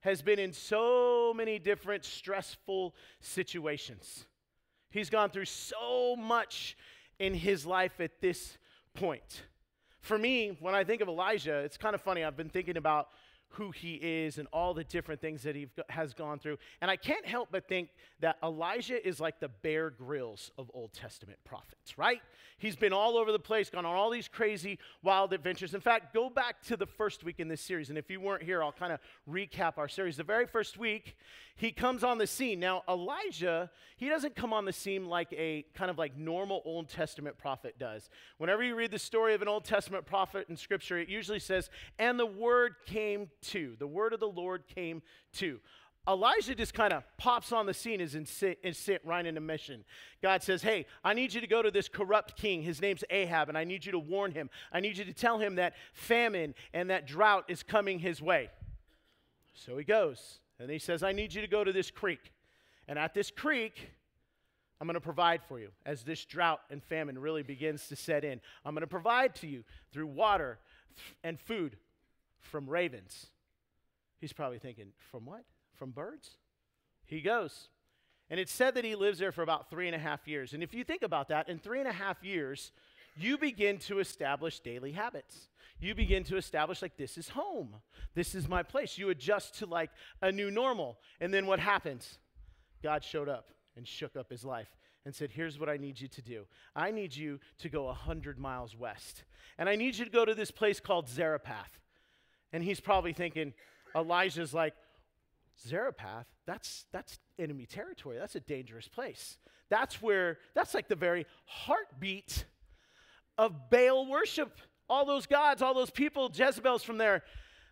has 0.00 0.20
been 0.20 0.40
in 0.40 0.52
so 0.52 1.32
many 1.34 1.60
different 1.60 2.04
stressful 2.04 2.94
situations. 3.20 4.26
He's 4.90 5.08
gone 5.08 5.30
through 5.30 5.44
so 5.44 6.16
much 6.16 6.76
in 7.20 7.34
his 7.34 7.64
life 7.64 8.00
at 8.00 8.20
this 8.20 8.58
point 8.94 9.42
for 10.02 10.18
me, 10.18 10.56
when 10.60 10.74
I 10.74 10.84
think 10.84 11.00
of 11.00 11.08
Elijah, 11.08 11.58
it's 11.58 11.76
kind 11.76 11.94
of 11.94 12.00
funny. 12.00 12.24
I've 12.24 12.36
been 12.36 12.48
thinking 12.48 12.76
about 12.76 13.08
who 13.52 13.70
he 13.70 13.94
is 13.94 14.38
and 14.38 14.48
all 14.52 14.74
the 14.74 14.84
different 14.84 15.20
things 15.20 15.42
that 15.42 15.54
he 15.54 15.68
has 15.88 16.14
gone 16.14 16.38
through. 16.38 16.58
And 16.80 16.90
I 16.90 16.96
can't 16.96 17.26
help 17.26 17.48
but 17.50 17.68
think 17.68 17.90
that 18.20 18.36
Elijah 18.42 19.06
is 19.06 19.20
like 19.20 19.40
the 19.40 19.48
Bear 19.48 19.90
Grylls 19.90 20.50
of 20.56 20.70
Old 20.74 20.92
Testament 20.92 21.38
prophets, 21.44 21.98
right? 21.98 22.20
He's 22.58 22.76
been 22.76 22.92
all 22.92 23.16
over 23.16 23.32
the 23.32 23.40
place, 23.40 23.70
gone 23.70 23.84
on 23.84 23.94
all 23.94 24.10
these 24.10 24.28
crazy, 24.28 24.78
wild 25.02 25.32
adventures. 25.32 25.74
In 25.74 25.80
fact, 25.80 26.14
go 26.14 26.30
back 26.30 26.62
to 26.64 26.76
the 26.76 26.86
first 26.86 27.24
week 27.24 27.40
in 27.40 27.48
this 27.48 27.60
series. 27.60 27.88
And 27.88 27.98
if 27.98 28.10
you 28.10 28.20
weren't 28.20 28.42
here, 28.42 28.62
I'll 28.62 28.72
kind 28.72 28.92
of 28.92 29.00
recap 29.28 29.78
our 29.78 29.88
series. 29.88 30.16
The 30.16 30.22
very 30.22 30.46
first 30.46 30.78
week, 30.78 31.16
he 31.56 31.72
comes 31.72 32.04
on 32.04 32.18
the 32.18 32.26
scene. 32.26 32.60
Now, 32.60 32.82
Elijah, 32.88 33.70
he 33.96 34.08
doesn't 34.08 34.36
come 34.36 34.52
on 34.52 34.64
the 34.64 34.72
scene 34.72 35.08
like 35.08 35.32
a 35.32 35.64
kind 35.74 35.90
of 35.90 35.98
like 35.98 36.16
normal 36.16 36.62
Old 36.64 36.88
Testament 36.88 37.36
prophet 37.36 37.78
does. 37.78 38.08
Whenever 38.38 38.62
you 38.62 38.74
read 38.76 38.92
the 38.92 38.98
story 38.98 39.34
of 39.34 39.42
an 39.42 39.48
Old 39.48 39.64
Testament 39.64 40.06
prophet 40.06 40.46
in 40.48 40.56
Scripture, 40.56 40.98
it 40.98 41.08
usually 41.08 41.40
says, 41.40 41.68
and 41.98 42.18
the 42.18 42.26
word 42.26 42.76
came 42.86 43.28
to. 43.42 43.76
The 43.78 43.86
word 43.86 44.12
of 44.12 44.20
the 44.20 44.28
Lord 44.28 44.64
came 44.66 45.02
to. 45.34 45.60
Elijah 46.08 46.54
just 46.56 46.74
kind 46.74 46.92
of 46.92 47.04
pops 47.16 47.52
on 47.52 47.64
the 47.64 47.74
scene 47.74 48.00
in 48.00 48.26
sit, 48.26 48.58
and 48.64 49.00
right 49.04 49.24
into 49.24 49.40
mission. 49.40 49.84
God 50.20 50.42
says, 50.42 50.60
Hey, 50.60 50.86
I 51.04 51.14
need 51.14 51.32
you 51.32 51.40
to 51.40 51.46
go 51.46 51.62
to 51.62 51.70
this 51.70 51.88
corrupt 51.88 52.36
king. 52.36 52.62
His 52.62 52.80
name's 52.82 53.04
Ahab, 53.08 53.48
and 53.48 53.56
I 53.56 53.62
need 53.62 53.86
you 53.86 53.92
to 53.92 54.00
warn 54.00 54.32
him. 54.32 54.50
I 54.72 54.80
need 54.80 54.98
you 54.98 55.04
to 55.04 55.12
tell 55.12 55.38
him 55.38 55.56
that 55.56 55.74
famine 55.92 56.54
and 56.74 56.90
that 56.90 57.06
drought 57.06 57.44
is 57.48 57.62
coming 57.62 58.00
his 58.00 58.20
way. 58.20 58.50
So 59.54 59.78
he 59.78 59.84
goes, 59.84 60.40
and 60.58 60.70
he 60.70 60.78
says, 60.78 61.04
I 61.04 61.12
need 61.12 61.34
you 61.34 61.40
to 61.40 61.46
go 61.46 61.62
to 61.62 61.72
this 61.72 61.90
creek. 61.90 62.32
And 62.88 62.98
at 62.98 63.14
this 63.14 63.30
creek, 63.30 63.90
I'm 64.80 64.88
going 64.88 64.94
to 64.94 65.00
provide 65.00 65.42
for 65.44 65.60
you 65.60 65.68
as 65.86 66.02
this 66.02 66.24
drought 66.24 66.60
and 66.68 66.82
famine 66.82 67.16
really 67.16 67.44
begins 67.44 67.86
to 67.88 67.96
set 67.96 68.24
in. 68.24 68.40
I'm 68.64 68.74
going 68.74 68.80
to 68.80 68.88
provide 68.88 69.36
to 69.36 69.46
you 69.46 69.62
through 69.92 70.08
water 70.08 70.58
and 71.22 71.38
food 71.38 71.76
from 72.42 72.68
ravens. 72.68 73.26
He's 74.18 74.32
probably 74.32 74.58
thinking, 74.58 74.92
from 75.10 75.24
what? 75.24 75.44
From 75.74 75.90
birds? 75.90 76.36
He 77.04 77.20
goes. 77.20 77.68
And 78.30 78.38
it's 78.38 78.52
said 78.52 78.74
that 78.76 78.84
he 78.84 78.94
lives 78.94 79.18
there 79.18 79.32
for 79.32 79.42
about 79.42 79.68
three 79.68 79.86
and 79.86 79.96
a 79.96 79.98
half 79.98 80.26
years. 80.26 80.52
And 80.52 80.62
if 80.62 80.72
you 80.72 80.84
think 80.84 81.02
about 81.02 81.28
that, 81.28 81.48
in 81.48 81.58
three 81.58 81.80
and 81.80 81.88
a 81.88 81.92
half 81.92 82.22
years, 82.22 82.72
you 83.16 83.36
begin 83.36 83.78
to 83.80 83.98
establish 83.98 84.60
daily 84.60 84.92
habits. 84.92 85.48
You 85.80 85.94
begin 85.94 86.24
to 86.24 86.36
establish, 86.36 86.80
like, 86.80 86.96
this 86.96 87.18
is 87.18 87.30
home. 87.30 87.74
This 88.14 88.34
is 88.34 88.48
my 88.48 88.62
place. 88.62 88.96
You 88.96 89.10
adjust 89.10 89.58
to, 89.58 89.66
like, 89.66 89.90
a 90.22 90.30
new 90.30 90.50
normal. 90.50 90.98
And 91.20 91.34
then 91.34 91.46
what 91.46 91.58
happens? 91.58 92.18
God 92.82 93.04
showed 93.04 93.28
up 93.28 93.50
and 93.76 93.86
shook 93.86 94.16
up 94.16 94.30
his 94.30 94.44
life 94.44 94.68
and 95.04 95.14
said, 95.14 95.32
Here's 95.32 95.58
what 95.58 95.68
I 95.68 95.76
need 95.76 96.00
you 96.00 96.08
to 96.08 96.22
do. 96.22 96.44
I 96.74 96.90
need 96.90 97.14
you 97.14 97.40
to 97.58 97.68
go 97.68 97.84
100 97.84 98.38
miles 98.38 98.76
west. 98.76 99.24
And 99.58 99.68
I 99.68 99.76
need 99.76 99.96
you 99.96 100.04
to 100.04 100.10
go 100.10 100.24
to 100.24 100.34
this 100.34 100.50
place 100.50 100.80
called 100.80 101.08
Zarephath. 101.08 101.81
And 102.52 102.62
he's 102.62 102.80
probably 102.80 103.12
thinking, 103.12 103.54
Elijah's 103.94 104.52
like, 104.52 104.74
Zarephath, 105.66 106.26
that's, 106.46 106.86
that's 106.92 107.18
enemy 107.38 107.66
territory. 107.66 108.18
That's 108.18 108.34
a 108.34 108.40
dangerous 108.40 108.88
place. 108.88 109.38
That's 109.68 110.02
where, 110.02 110.38
that's 110.54 110.74
like 110.74 110.88
the 110.88 110.96
very 110.96 111.26
heartbeat 111.46 112.44
of 113.38 113.70
Baal 113.70 114.06
worship. 114.08 114.58
All 114.88 115.06
those 115.06 115.26
gods, 115.26 115.62
all 115.62 115.74
those 115.74 115.90
people, 115.90 116.30
Jezebel's 116.34 116.82
from 116.82 116.98
there. 116.98 117.22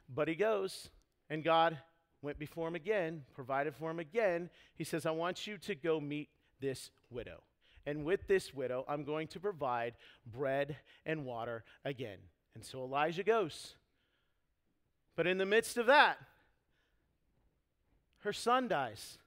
But 0.08 0.28
he 0.28 0.34
goes, 0.34 0.90
and 1.28 1.44
God 1.44 1.78
went 2.22 2.38
before 2.38 2.68
him 2.68 2.74
again, 2.74 3.22
provided 3.34 3.74
for 3.74 3.90
him 3.90 3.98
again. 3.98 4.50
He 4.74 4.84
says, 4.84 5.06
I 5.06 5.10
want 5.10 5.46
you 5.46 5.58
to 5.58 5.74
go 5.74 6.00
meet 6.00 6.28
this 6.60 6.90
widow. 7.10 7.42
And 7.86 8.04
with 8.04 8.26
this 8.28 8.52
widow, 8.52 8.84
I'm 8.88 9.04
going 9.04 9.28
to 9.28 9.40
provide 9.40 9.94
bread 10.26 10.76
and 11.06 11.24
water 11.24 11.64
again. 11.84 12.18
And 12.54 12.64
so 12.64 12.82
Elijah 12.82 13.22
goes. 13.22 13.74
But 15.16 15.26
in 15.26 15.38
the 15.38 15.46
midst 15.46 15.76
of 15.76 15.86
that, 15.86 16.18
her 18.20 18.32
son 18.32 18.68
dies. 18.68 19.18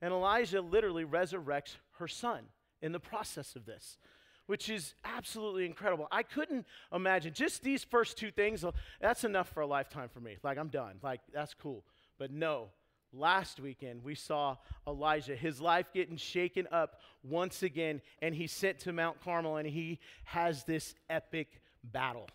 And 0.00 0.12
Elijah 0.12 0.60
literally 0.60 1.04
resurrects 1.04 1.76
her 1.98 2.08
son 2.08 2.44
in 2.82 2.92
the 2.92 3.00
process 3.00 3.56
of 3.56 3.64
this, 3.64 3.98
which 4.46 4.68
is 4.68 4.94
absolutely 5.04 5.64
incredible. 5.64 6.06
I 6.12 6.22
couldn't 6.22 6.66
imagine 6.92 7.32
just 7.32 7.62
these 7.62 7.82
first 7.82 8.18
two 8.18 8.30
things, 8.30 8.62
uh, 8.64 8.72
that's 9.00 9.24
enough 9.24 9.48
for 9.48 9.62
a 9.62 9.66
lifetime 9.66 10.08
for 10.08 10.20
me. 10.20 10.36
Like, 10.42 10.58
I'm 10.58 10.68
done. 10.68 10.96
Like, 11.02 11.20
that's 11.32 11.54
cool. 11.54 11.82
But 12.18 12.30
no, 12.30 12.68
last 13.12 13.58
weekend 13.58 14.04
we 14.04 14.14
saw 14.14 14.56
Elijah, 14.86 15.34
his 15.34 15.60
life 15.60 15.86
getting 15.94 16.16
shaken 16.16 16.68
up 16.70 17.00
once 17.22 17.62
again, 17.62 18.02
and 18.20 18.34
he's 18.34 18.52
sent 18.52 18.78
to 18.80 18.92
Mount 18.92 19.20
Carmel 19.22 19.56
and 19.56 19.68
he 19.68 19.98
has 20.24 20.64
this 20.64 20.94
epic 21.08 21.60
battle. 21.82 22.28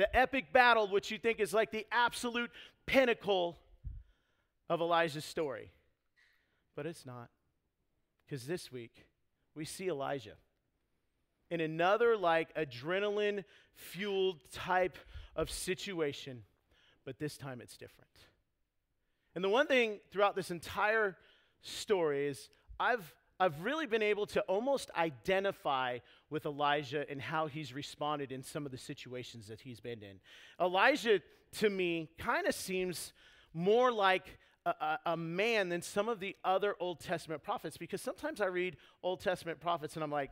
The 0.00 0.16
epic 0.16 0.50
battle, 0.50 0.88
which 0.88 1.10
you 1.10 1.18
think 1.18 1.40
is 1.40 1.52
like 1.52 1.72
the 1.72 1.86
absolute 1.92 2.50
pinnacle 2.86 3.58
of 4.70 4.80
Elijah's 4.80 5.26
story. 5.26 5.72
But 6.74 6.86
it's 6.86 7.04
not. 7.04 7.28
Because 8.24 8.46
this 8.46 8.72
week, 8.72 9.04
we 9.54 9.66
see 9.66 9.88
Elijah 9.88 10.36
in 11.50 11.60
another 11.60 12.16
like 12.16 12.54
adrenaline 12.54 13.44
fueled 13.74 14.38
type 14.50 14.96
of 15.36 15.50
situation, 15.50 16.44
but 17.04 17.18
this 17.18 17.36
time 17.36 17.60
it's 17.60 17.76
different. 17.76 18.08
And 19.34 19.44
the 19.44 19.50
one 19.50 19.66
thing 19.66 20.00
throughout 20.10 20.34
this 20.34 20.50
entire 20.50 21.18
story 21.60 22.26
is 22.26 22.48
I've 22.78 23.14
I've 23.40 23.62
really 23.62 23.86
been 23.86 24.02
able 24.02 24.26
to 24.26 24.42
almost 24.42 24.90
identify 24.94 25.98
with 26.28 26.44
Elijah 26.44 27.08
and 27.10 27.20
how 27.20 27.46
he's 27.46 27.72
responded 27.72 28.32
in 28.32 28.42
some 28.42 28.66
of 28.66 28.70
the 28.70 28.78
situations 28.78 29.48
that 29.48 29.62
he's 29.62 29.80
been 29.80 30.02
in. 30.02 30.20
Elijah, 30.60 31.22
to 31.58 31.70
me, 31.70 32.10
kind 32.18 32.46
of 32.46 32.54
seems 32.54 33.14
more 33.54 33.90
like 33.90 34.38
a, 34.66 34.98
a, 35.06 35.16
man 35.16 35.70
than 35.70 35.80
some 35.80 36.08
of 36.08 36.20
the 36.20 36.36
other 36.44 36.76
Old 36.80 37.00
Testament 37.00 37.42
prophets 37.42 37.78
because 37.78 38.02
sometimes 38.02 38.42
I 38.42 38.46
read 38.46 38.76
Old 39.02 39.20
Testament 39.20 39.58
prophets 39.58 39.94
and 39.94 40.04
I'm 40.04 40.10
like, 40.10 40.30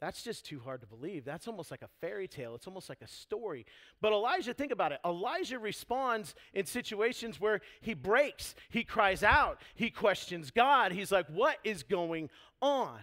that's 0.00 0.22
just 0.22 0.44
too 0.44 0.60
hard 0.60 0.82
to 0.82 0.86
believe. 0.86 1.24
That's 1.24 1.48
almost 1.48 1.70
like 1.70 1.82
a 1.82 1.88
fairy 2.00 2.28
tale. 2.28 2.54
It's 2.54 2.66
almost 2.66 2.88
like 2.88 3.00
a 3.00 3.08
story. 3.08 3.64
But 4.02 4.12
Elijah, 4.12 4.52
think 4.52 4.70
about 4.70 4.92
it. 4.92 5.00
Elijah 5.04 5.58
responds 5.58 6.34
in 6.52 6.66
situations 6.66 7.40
where 7.40 7.60
he 7.80 7.94
breaks, 7.94 8.54
he 8.68 8.84
cries 8.84 9.22
out, 9.22 9.60
he 9.74 9.90
questions 9.90 10.50
God. 10.50 10.92
He's 10.92 11.10
like, 11.10 11.26
What 11.28 11.56
is 11.64 11.82
going 11.82 12.28
on? 12.60 12.98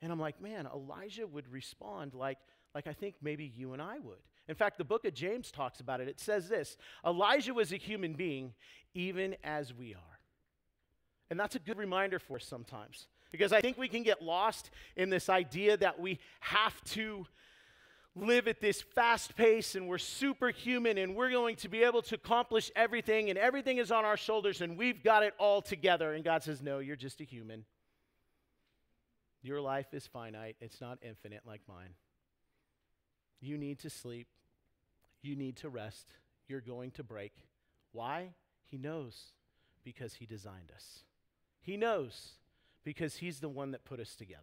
And 0.00 0.12
I'm 0.12 0.20
like, 0.20 0.40
Man, 0.40 0.68
Elijah 0.72 1.26
would 1.26 1.50
respond 1.52 2.14
like, 2.14 2.38
like 2.74 2.86
I 2.86 2.92
think 2.92 3.16
maybe 3.20 3.50
you 3.56 3.72
and 3.72 3.82
I 3.82 3.98
would. 3.98 4.18
In 4.48 4.54
fact, 4.54 4.78
the 4.78 4.84
book 4.84 5.04
of 5.04 5.14
James 5.14 5.50
talks 5.50 5.80
about 5.80 6.00
it. 6.00 6.06
It 6.06 6.20
says 6.20 6.48
this 6.48 6.76
Elijah 7.04 7.54
was 7.54 7.72
a 7.72 7.76
human 7.76 8.12
being, 8.12 8.54
even 8.94 9.34
as 9.42 9.74
we 9.74 9.94
are. 9.94 10.20
And 11.28 11.40
that's 11.40 11.56
a 11.56 11.58
good 11.58 11.76
reminder 11.76 12.20
for 12.20 12.36
us 12.36 12.44
sometimes. 12.44 13.08
Because 13.32 13.52
I 13.52 13.60
think 13.60 13.76
we 13.76 13.88
can 13.88 14.02
get 14.02 14.22
lost 14.22 14.70
in 14.96 15.10
this 15.10 15.28
idea 15.28 15.76
that 15.76 15.98
we 16.00 16.18
have 16.40 16.82
to 16.84 17.26
live 18.16 18.48
at 18.48 18.60
this 18.60 18.80
fast 18.80 19.36
pace 19.36 19.74
and 19.74 19.86
we're 19.86 19.98
superhuman 19.98 20.96
and 20.96 21.14
we're 21.14 21.30
going 21.30 21.54
to 21.56 21.68
be 21.68 21.82
able 21.82 22.00
to 22.00 22.14
accomplish 22.14 22.70
everything 22.74 23.28
and 23.28 23.38
everything 23.38 23.76
is 23.76 23.92
on 23.92 24.06
our 24.06 24.16
shoulders 24.16 24.62
and 24.62 24.78
we've 24.78 25.04
got 25.04 25.22
it 25.22 25.34
all 25.38 25.60
together. 25.60 26.14
And 26.14 26.24
God 26.24 26.42
says, 26.42 26.62
No, 26.62 26.78
you're 26.78 26.96
just 26.96 27.20
a 27.20 27.24
human. 27.24 27.64
Your 29.42 29.60
life 29.60 29.92
is 29.92 30.06
finite, 30.06 30.56
it's 30.60 30.80
not 30.80 30.98
infinite 31.02 31.42
like 31.46 31.60
mine. 31.68 31.90
You 33.40 33.58
need 33.58 33.78
to 33.80 33.90
sleep, 33.90 34.28
you 35.22 35.36
need 35.36 35.56
to 35.58 35.68
rest, 35.68 36.14
you're 36.48 36.62
going 36.62 36.90
to 36.92 37.04
break. 37.04 37.32
Why? 37.92 38.30
He 38.64 38.78
knows 38.78 39.32
because 39.84 40.14
He 40.14 40.26
designed 40.26 40.72
us. 40.74 41.04
He 41.60 41.76
knows 41.76 42.32
because 42.86 43.16
He's 43.16 43.40
the 43.40 43.48
one 43.48 43.72
that 43.72 43.84
put 43.84 43.98
us 43.98 44.14
together. 44.14 44.42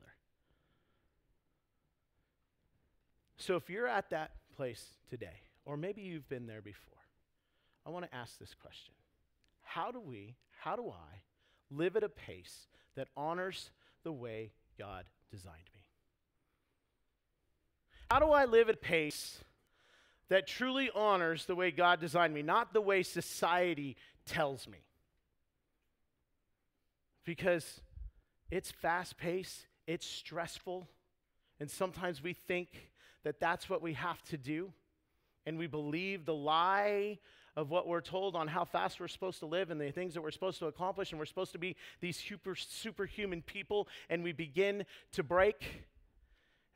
So 3.37 3.55
if 3.55 3.69
you're 3.69 3.87
at 3.87 4.09
that 4.09 4.31
place 4.55 4.85
today, 5.09 5.41
or 5.65 5.77
maybe 5.77 6.01
you've 6.01 6.27
been 6.27 6.45
there 6.45 6.61
before, 6.61 6.99
I 7.85 7.89
want 7.89 8.05
to 8.05 8.13
ask 8.15 8.37
this 8.37 8.53
question 8.53 8.93
How 9.63 9.91
do 9.91 10.01
we, 10.01 10.35
how 10.59 10.75
do 10.75 10.89
I 10.89 11.21
live 11.71 11.95
at 11.95 12.03
a 12.03 12.09
pace 12.09 12.67
that 12.95 13.07
honors 13.15 13.71
the 14.03 14.11
way 14.11 14.51
God 14.77 15.05
designed 15.31 15.55
me? 15.73 15.81
How 18.11 18.19
do 18.19 18.31
I 18.31 18.43
live 18.43 18.67
at 18.67 18.75
a 18.75 18.77
pace 18.77 19.39
that 20.27 20.47
truly 20.47 20.91
honors 20.93 21.45
the 21.45 21.55
way 21.55 21.71
God 21.71 22.01
designed 22.01 22.33
me, 22.33 22.41
not 22.41 22.73
the 22.73 22.81
way 22.81 23.03
society 23.03 23.95
tells 24.25 24.67
me? 24.67 24.79
Because 27.23 27.79
it's 28.53 28.69
fast 28.69 29.17
paced, 29.17 29.65
it's 29.87 30.05
stressful, 30.05 30.87
and 31.59 31.71
sometimes 31.71 32.21
we 32.21 32.33
think 32.33 32.91
that 33.23 33.39
that's 33.39 33.67
what 33.67 33.81
we 33.81 33.93
have 33.93 34.21
to 34.25 34.37
do, 34.37 34.71
and 35.47 35.57
we 35.57 35.65
believe 35.65 36.25
the 36.25 36.35
lie 36.35 37.17
of 37.55 37.71
what 37.71 37.87
we're 37.87 37.99
told 37.99 38.35
on 38.35 38.47
how 38.47 38.63
fast 38.63 38.99
we're 38.99 39.07
supposed 39.07 39.39
to 39.39 39.47
live 39.47 39.71
and 39.71 39.81
the 39.81 39.89
things 39.89 40.13
that 40.13 40.21
we're 40.21 40.29
supposed 40.29 40.59
to 40.59 40.67
accomplish, 40.67 41.09
and 41.11 41.17
we're 41.17 41.25
supposed 41.25 41.51
to 41.51 41.57
be 41.57 41.75
these 41.99 42.15
super, 42.15 42.55
superhuman 42.55 43.41
people, 43.41 43.87
and 44.07 44.23
we 44.23 44.31
begin 44.31 44.85
to 45.13 45.23
break, 45.23 45.87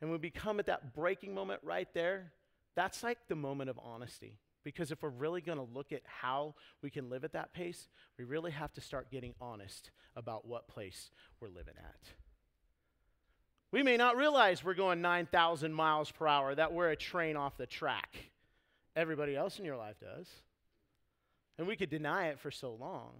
and 0.00 0.10
we 0.10 0.18
become 0.18 0.58
at 0.58 0.66
that 0.66 0.92
breaking 0.96 1.32
moment 1.32 1.60
right 1.62 1.94
there. 1.94 2.32
That's 2.74 3.04
like 3.04 3.18
the 3.28 3.36
moment 3.36 3.70
of 3.70 3.78
honesty. 3.78 4.40
Because 4.64 4.90
if 4.90 5.02
we're 5.02 5.08
really 5.08 5.40
going 5.40 5.58
to 5.58 5.64
look 5.72 5.92
at 5.92 6.02
how 6.04 6.54
we 6.82 6.90
can 6.90 7.08
live 7.08 7.24
at 7.24 7.32
that 7.32 7.52
pace, 7.52 7.88
we 8.18 8.24
really 8.24 8.50
have 8.50 8.72
to 8.74 8.80
start 8.80 9.10
getting 9.10 9.34
honest 9.40 9.90
about 10.16 10.46
what 10.46 10.68
place 10.68 11.10
we're 11.40 11.48
living 11.48 11.74
at. 11.78 12.08
We 13.70 13.82
may 13.82 13.96
not 13.96 14.16
realize 14.16 14.64
we're 14.64 14.74
going 14.74 15.02
9,000 15.02 15.72
miles 15.72 16.10
per 16.10 16.26
hour, 16.26 16.54
that 16.54 16.72
we're 16.72 16.90
a 16.90 16.96
train 16.96 17.36
off 17.36 17.56
the 17.56 17.66
track. 17.66 18.16
Everybody 18.96 19.36
else 19.36 19.58
in 19.58 19.64
your 19.64 19.76
life 19.76 19.96
does. 20.00 20.28
And 21.58 21.66
we 21.66 21.76
could 21.76 21.90
deny 21.90 22.28
it 22.28 22.38
for 22.38 22.50
so 22.50 22.74
long. 22.74 23.10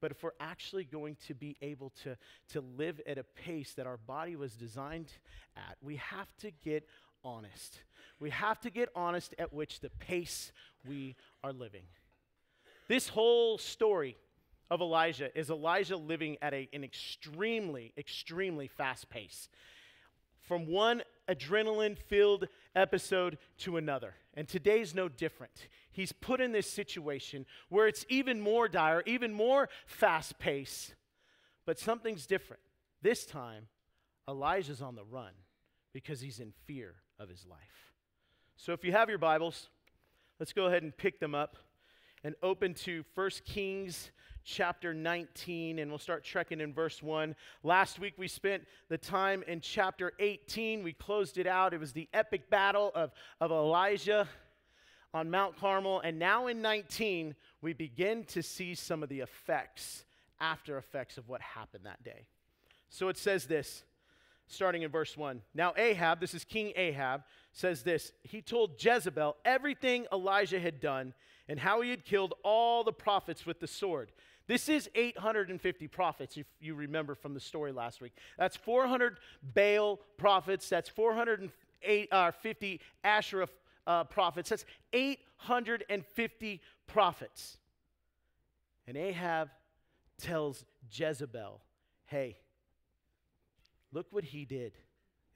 But 0.00 0.10
if 0.10 0.22
we're 0.22 0.30
actually 0.40 0.84
going 0.84 1.16
to 1.28 1.34
be 1.34 1.56
able 1.62 1.92
to, 2.02 2.16
to 2.50 2.60
live 2.60 3.00
at 3.06 3.18
a 3.18 3.22
pace 3.22 3.72
that 3.74 3.86
our 3.86 3.98
body 3.98 4.34
was 4.34 4.54
designed 4.54 5.12
at, 5.56 5.76
we 5.80 5.96
have 5.96 6.36
to 6.38 6.50
get 6.50 6.88
honest. 7.24 7.80
We 8.20 8.30
have 8.30 8.60
to 8.60 8.70
get 8.70 8.88
honest 8.94 9.34
at 9.38 9.52
which 9.52 9.80
the 9.80 9.90
pace 9.90 10.52
we 10.86 11.16
are 11.42 11.52
living. 11.52 11.82
This 12.88 13.08
whole 13.08 13.58
story 13.58 14.16
of 14.70 14.80
Elijah 14.80 15.36
is 15.38 15.50
Elijah 15.50 15.96
living 15.96 16.36
at 16.40 16.54
a, 16.54 16.68
an 16.72 16.84
extremely, 16.84 17.92
extremely 17.96 18.68
fast 18.68 19.10
pace. 19.10 19.48
From 20.40 20.66
one 20.66 21.02
adrenaline 21.28 21.96
filled 21.96 22.48
episode 22.74 23.38
to 23.58 23.76
another. 23.76 24.14
And 24.34 24.48
today's 24.48 24.94
no 24.94 25.08
different. 25.08 25.68
He's 25.90 26.12
put 26.12 26.40
in 26.40 26.52
this 26.52 26.70
situation 26.70 27.46
where 27.68 27.86
it's 27.86 28.06
even 28.08 28.40
more 28.40 28.68
dire, 28.68 29.02
even 29.06 29.32
more 29.32 29.68
fast 29.86 30.38
paced, 30.38 30.94
but 31.66 31.78
something's 31.78 32.26
different. 32.26 32.62
This 33.02 33.26
time, 33.26 33.66
Elijah's 34.28 34.80
on 34.80 34.94
the 34.94 35.04
run 35.04 35.32
because 35.92 36.20
he's 36.20 36.40
in 36.40 36.52
fear 36.64 36.94
of 37.22 37.28
his 37.28 37.46
life. 37.48 37.58
So 38.56 38.72
if 38.72 38.84
you 38.84 38.92
have 38.92 39.08
your 39.08 39.18
Bibles, 39.18 39.68
let's 40.40 40.52
go 40.52 40.66
ahead 40.66 40.82
and 40.82 40.96
pick 40.96 41.20
them 41.20 41.34
up 41.34 41.56
and 42.24 42.34
open 42.42 42.74
to 42.74 43.04
1 43.14 43.30
Kings 43.46 44.10
chapter 44.44 44.92
19, 44.92 45.78
and 45.78 45.90
we'll 45.90 45.98
start 45.98 46.24
trekking 46.24 46.60
in 46.60 46.72
verse 46.72 47.00
1. 47.00 47.36
Last 47.62 48.00
week 48.00 48.14
we 48.16 48.26
spent 48.26 48.64
the 48.88 48.98
time 48.98 49.44
in 49.46 49.60
chapter 49.60 50.12
18. 50.18 50.82
We 50.82 50.92
closed 50.92 51.38
it 51.38 51.46
out. 51.46 51.72
It 51.72 51.80
was 51.80 51.92
the 51.92 52.08
epic 52.12 52.50
battle 52.50 52.90
of, 52.94 53.12
of 53.40 53.52
Elijah 53.52 54.28
on 55.14 55.30
Mount 55.30 55.56
Carmel. 55.56 56.00
And 56.00 56.18
now 56.18 56.48
in 56.48 56.60
19, 56.60 57.36
we 57.60 57.72
begin 57.72 58.24
to 58.26 58.42
see 58.42 58.74
some 58.74 59.02
of 59.02 59.08
the 59.08 59.20
effects, 59.20 60.04
after 60.40 60.76
effects 60.76 61.18
of 61.18 61.28
what 61.28 61.40
happened 61.40 61.86
that 61.86 62.02
day. 62.02 62.26
So 62.90 63.08
it 63.08 63.16
says 63.16 63.46
this, 63.46 63.84
starting 64.46 64.82
in 64.82 64.90
verse 64.90 65.16
1. 65.16 65.40
Now, 65.54 65.72
Ahab, 65.76 66.20
this 66.20 66.34
is 66.34 66.44
King 66.44 66.72
Ahab, 66.76 67.22
says 67.52 67.82
this 67.82 68.12
He 68.22 68.42
told 68.42 68.82
Jezebel 68.82 69.36
everything 69.44 70.06
Elijah 70.12 70.60
had 70.60 70.80
done 70.80 71.14
and 71.48 71.58
how 71.58 71.80
he 71.80 71.90
had 71.90 72.04
killed 72.04 72.34
all 72.42 72.84
the 72.84 72.92
prophets 72.92 73.44
with 73.44 73.60
the 73.60 73.66
sword. 73.66 74.12
This 74.46 74.68
is 74.68 74.90
850 74.94 75.88
prophets, 75.88 76.36
if 76.36 76.46
you 76.60 76.74
remember 76.74 77.14
from 77.14 77.34
the 77.34 77.40
story 77.40 77.72
last 77.72 78.00
week. 78.00 78.12
That's 78.38 78.56
400 78.56 79.18
Baal 79.54 80.00
prophets. 80.16 80.68
That's 80.68 80.88
450 80.88 82.10
uh, 82.10 83.06
Asherah 83.06 83.48
uh, 83.86 84.04
prophets. 84.04 84.50
That's 84.50 84.64
850 84.92 86.60
prophets. 86.86 87.58
And 88.86 88.96
Ahab 88.96 89.50
tells 90.18 90.64
Jezebel, 90.90 91.60
hey, 92.06 92.36
look 93.92 94.06
what 94.10 94.24
he 94.24 94.44
did. 94.44 94.72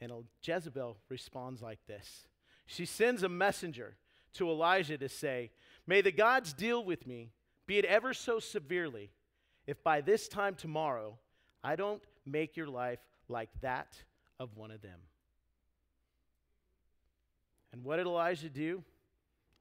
And 0.01 0.13
Jezebel 0.43 0.99
responds 1.09 1.63
like 1.63 1.79
this 1.87 2.27
She 2.67 2.87
sends 2.87 3.23
a 3.23 3.29
messenger 3.29 3.97
to 4.35 4.51
Elijah 4.51 4.99
to 4.99 5.09
say, 5.09 5.51
May 5.87 6.01
the 6.01 6.13
gods 6.13 6.53
deal 6.53 6.85
with 6.85 7.07
me, 7.07 7.31
be 7.67 7.79
it 7.79 7.85
ever 7.85 8.13
so 8.13 8.39
severely, 8.39 9.11
if 9.67 9.83
by 9.83 10.01
this 10.01 10.29
time 10.29 10.55
tomorrow 10.55 11.19
I 11.63 11.77
don't 11.77 12.03
make 12.25 12.57
your 12.57 12.69
life 12.69 13.01
like 13.29 13.51
that 13.61 13.97
of 14.39 14.57
one 14.57 14.71
of 14.71 14.83
them. 14.83 15.01
And 17.73 17.85
what 17.85 17.97
did 17.97 18.07
Elijah 18.07 18.49
do? 18.49 18.85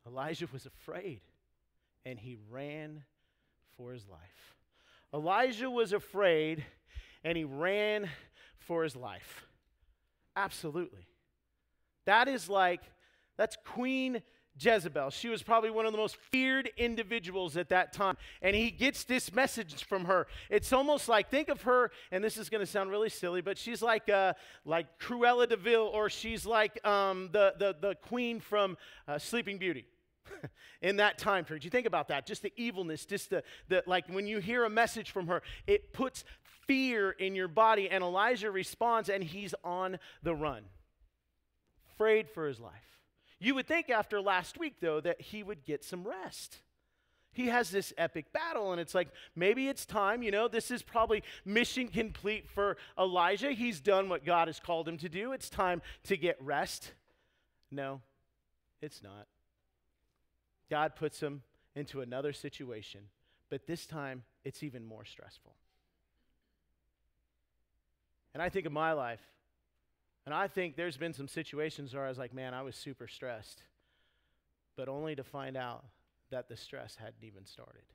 Elijah 0.08 0.48
was 0.52 0.66
afraid 0.66 1.22
and 2.06 2.20
he 2.20 2.38
ran 2.50 3.04
for 3.78 3.92
his 3.92 4.08
life. 4.08 4.56
Elijah 5.14 5.70
was 5.70 5.94
afraid 5.94 6.64
and 7.24 7.38
he 7.38 7.44
ran 7.44 8.08
for 8.66 8.84
his 8.84 8.96
life. 8.96 9.46
Absolutely. 10.36 11.08
That 12.06 12.28
is 12.28 12.50
like, 12.50 12.82
that's 13.38 13.58
Queen 13.66 14.22
Jezebel. 14.58 15.10
She 15.10 15.28
was 15.28 15.44
probably 15.44 15.70
one 15.70 15.86
of 15.86 15.92
the 15.92 15.98
most 15.98 16.16
feared 16.16 16.70
individuals 16.78 17.58
at 17.58 17.70
that 17.70 17.94
time. 17.94 18.18
And 18.42 18.56
he 18.56 18.72
gets 18.72 19.04
this 19.04 19.34
message 19.34 19.84
from 19.84 20.06
her. 20.06 20.28
It's 20.50 20.72
almost 20.72 21.10
like, 21.10 21.30
think 21.30 21.50
of 21.50 21.64
her, 21.64 21.92
and 22.12 22.24
this 22.24 22.38
is 22.38 22.50
going 22.50 22.62
to 22.62 22.66
sound 22.66 22.90
really 22.90 23.10
silly, 23.10 23.42
but 23.42 23.58
she's 23.58 23.82
like, 23.82 24.08
uh, 24.10 24.34
like 24.64 25.00
Cruella 25.00 25.48
de 25.48 25.58
Vil, 25.58 25.82
or 25.82 26.10
she's 26.10 26.46
like 26.46 26.86
um, 26.86 27.30
the, 27.32 27.54
the, 27.60 27.75
the 27.80 27.96
queen 27.96 28.40
from 28.40 28.78
uh, 29.08 29.18
Sleeping 29.18 29.58
Beauty. 29.58 29.86
in 30.82 30.96
that 30.96 31.20
time 31.20 31.46
period. 31.46 31.64
You 31.64 31.70
think 31.70 31.86
about 31.86 32.08
that, 32.08 32.25
just 32.25 32.42
the 32.42 32.51
evilness, 32.56 33.06
just 33.06 33.30
the, 33.30 33.44
the 33.68 33.84
like 33.86 34.08
when 34.08 34.25
you 34.25 34.40
hear 34.40 34.64
a 34.64 34.70
message 34.70 35.12
from 35.12 35.28
her, 35.28 35.44
it 35.68 35.94
puts 35.94 36.24
fear 36.68 37.12
in 37.12 37.36
your 37.36 37.48
body. 37.48 37.90
And 37.90 38.04
Elijah 38.04 38.51
responds, 38.51 39.10
and 39.10 39.24
he's 39.24 39.56
on 39.64 40.00
the 40.24 40.36
run, 40.36 40.64
afraid 41.94 42.30
for 42.30 42.48
his 42.48 42.60
life. 42.60 43.00
You 43.40 43.56
would 43.56 43.68
think 43.68 43.90
after 43.90 44.22
last 44.22 44.58
week, 44.58 44.75
though, 44.80 45.01
that 45.01 45.22
he 45.22 45.44
would 45.44 45.66
get 45.66 45.84
some 45.84 46.08
rest. 46.08 46.60
He 47.34 47.48
has 47.48 47.70
this 47.70 47.92
epic 47.98 48.32
battle, 48.32 48.72
and 48.72 48.80
it's 48.80 48.96
like 48.96 49.10
maybe 49.36 49.68
it's 49.68 49.86
time, 49.86 50.24
you 50.24 50.32
know, 50.32 50.48
this 50.48 50.72
is 50.72 50.82
probably 50.82 51.22
mission 51.44 51.90
complete 51.90 52.50
for 52.50 52.78
Elijah. 52.98 53.51
He's 53.51 53.82
done 53.82 54.08
what 54.08 54.24
God 54.24 54.48
has 54.48 54.62
called 54.62 54.88
him 54.88 54.98
to 55.00 55.10
do. 55.10 55.34
It's 55.34 55.50
time 55.50 55.82
to 56.06 56.16
get 56.16 56.42
rest. 56.42 56.94
No, 57.70 58.01
it's 58.82 59.04
not. 59.04 59.28
God 60.70 60.96
puts 60.96 61.20
him 61.20 61.44
into 61.75 62.00
another 62.00 62.32
situation, 62.32 63.01
but 63.50 63.68
this 63.68 63.86
time 63.86 64.24
it's 64.46 64.64
even 64.64 64.86
more 64.86 65.04
stressful. 65.04 65.56
And 68.36 68.42
I 68.42 68.50
think 68.50 68.66
of 68.66 68.74
my 68.74 68.92
life, 68.92 69.22
and 70.26 70.36
I 70.36 70.50
think 70.50 70.76
there's 70.76 70.98
been 70.98 71.14
some 71.14 71.30
situations 71.30 71.94
where 71.94 72.04
I 72.04 72.10
was 72.10 72.18
like, 72.18 72.34
man, 72.34 72.54
I 72.54 72.64
was 72.64 72.76
super 72.76 73.08
stressed, 73.08 73.62
but 74.76 74.90
only 74.90 75.16
to 75.16 75.24
find 75.24 75.56
out 75.56 75.86
that 76.32 76.50
the 76.50 76.58
stress 76.58 76.98
hadn't 76.98 77.24
even 77.24 77.46
started. 77.46 77.86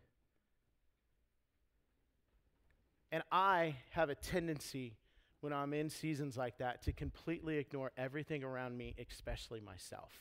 And 3.13 3.23
I 3.31 3.77
have 3.91 4.09
a 4.09 4.15
tendency 4.15 4.97
when 5.43 5.53
I'm 5.53 5.75
in 5.75 5.91
seasons 5.91 6.39
like 6.39 6.57
that 6.57 6.85
to 6.85 6.93
completely 6.95 7.59
ignore 7.59 7.93
everything 7.99 8.43
around 8.43 8.79
me, 8.79 8.95
especially 9.11 9.61
myself. 9.61 10.15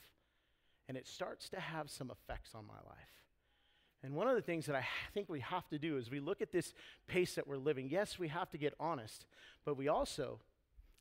And 0.90 0.98
it 0.98 1.08
starts 1.08 1.48
to 1.52 1.62
have 1.62 1.90
some 1.90 2.12
effects 2.12 2.54
on 2.56 2.68
my 2.68 2.74
life. 2.86 3.29
And 4.04 4.16
one 4.16 4.28
of 4.28 4.36
the 4.36 4.42
things 4.42 4.66
that 4.68 4.76
I 4.76 4.86
think 5.14 5.28
we 5.28 5.42
have 5.42 5.68
to 5.70 5.80
do 5.80 5.98
is 5.98 6.10
we 6.10 6.20
look 6.20 6.42
at 6.42 6.52
this 6.52 6.74
pace 7.08 7.36
that 7.36 7.48
we're 7.48 7.58
living. 7.58 7.90
Yes, 7.90 8.18
we 8.18 8.30
have 8.30 8.50
to 8.52 8.58
get 8.58 8.74
honest, 8.80 9.26
but 9.66 9.76
we 9.76 9.90
also 9.90 10.40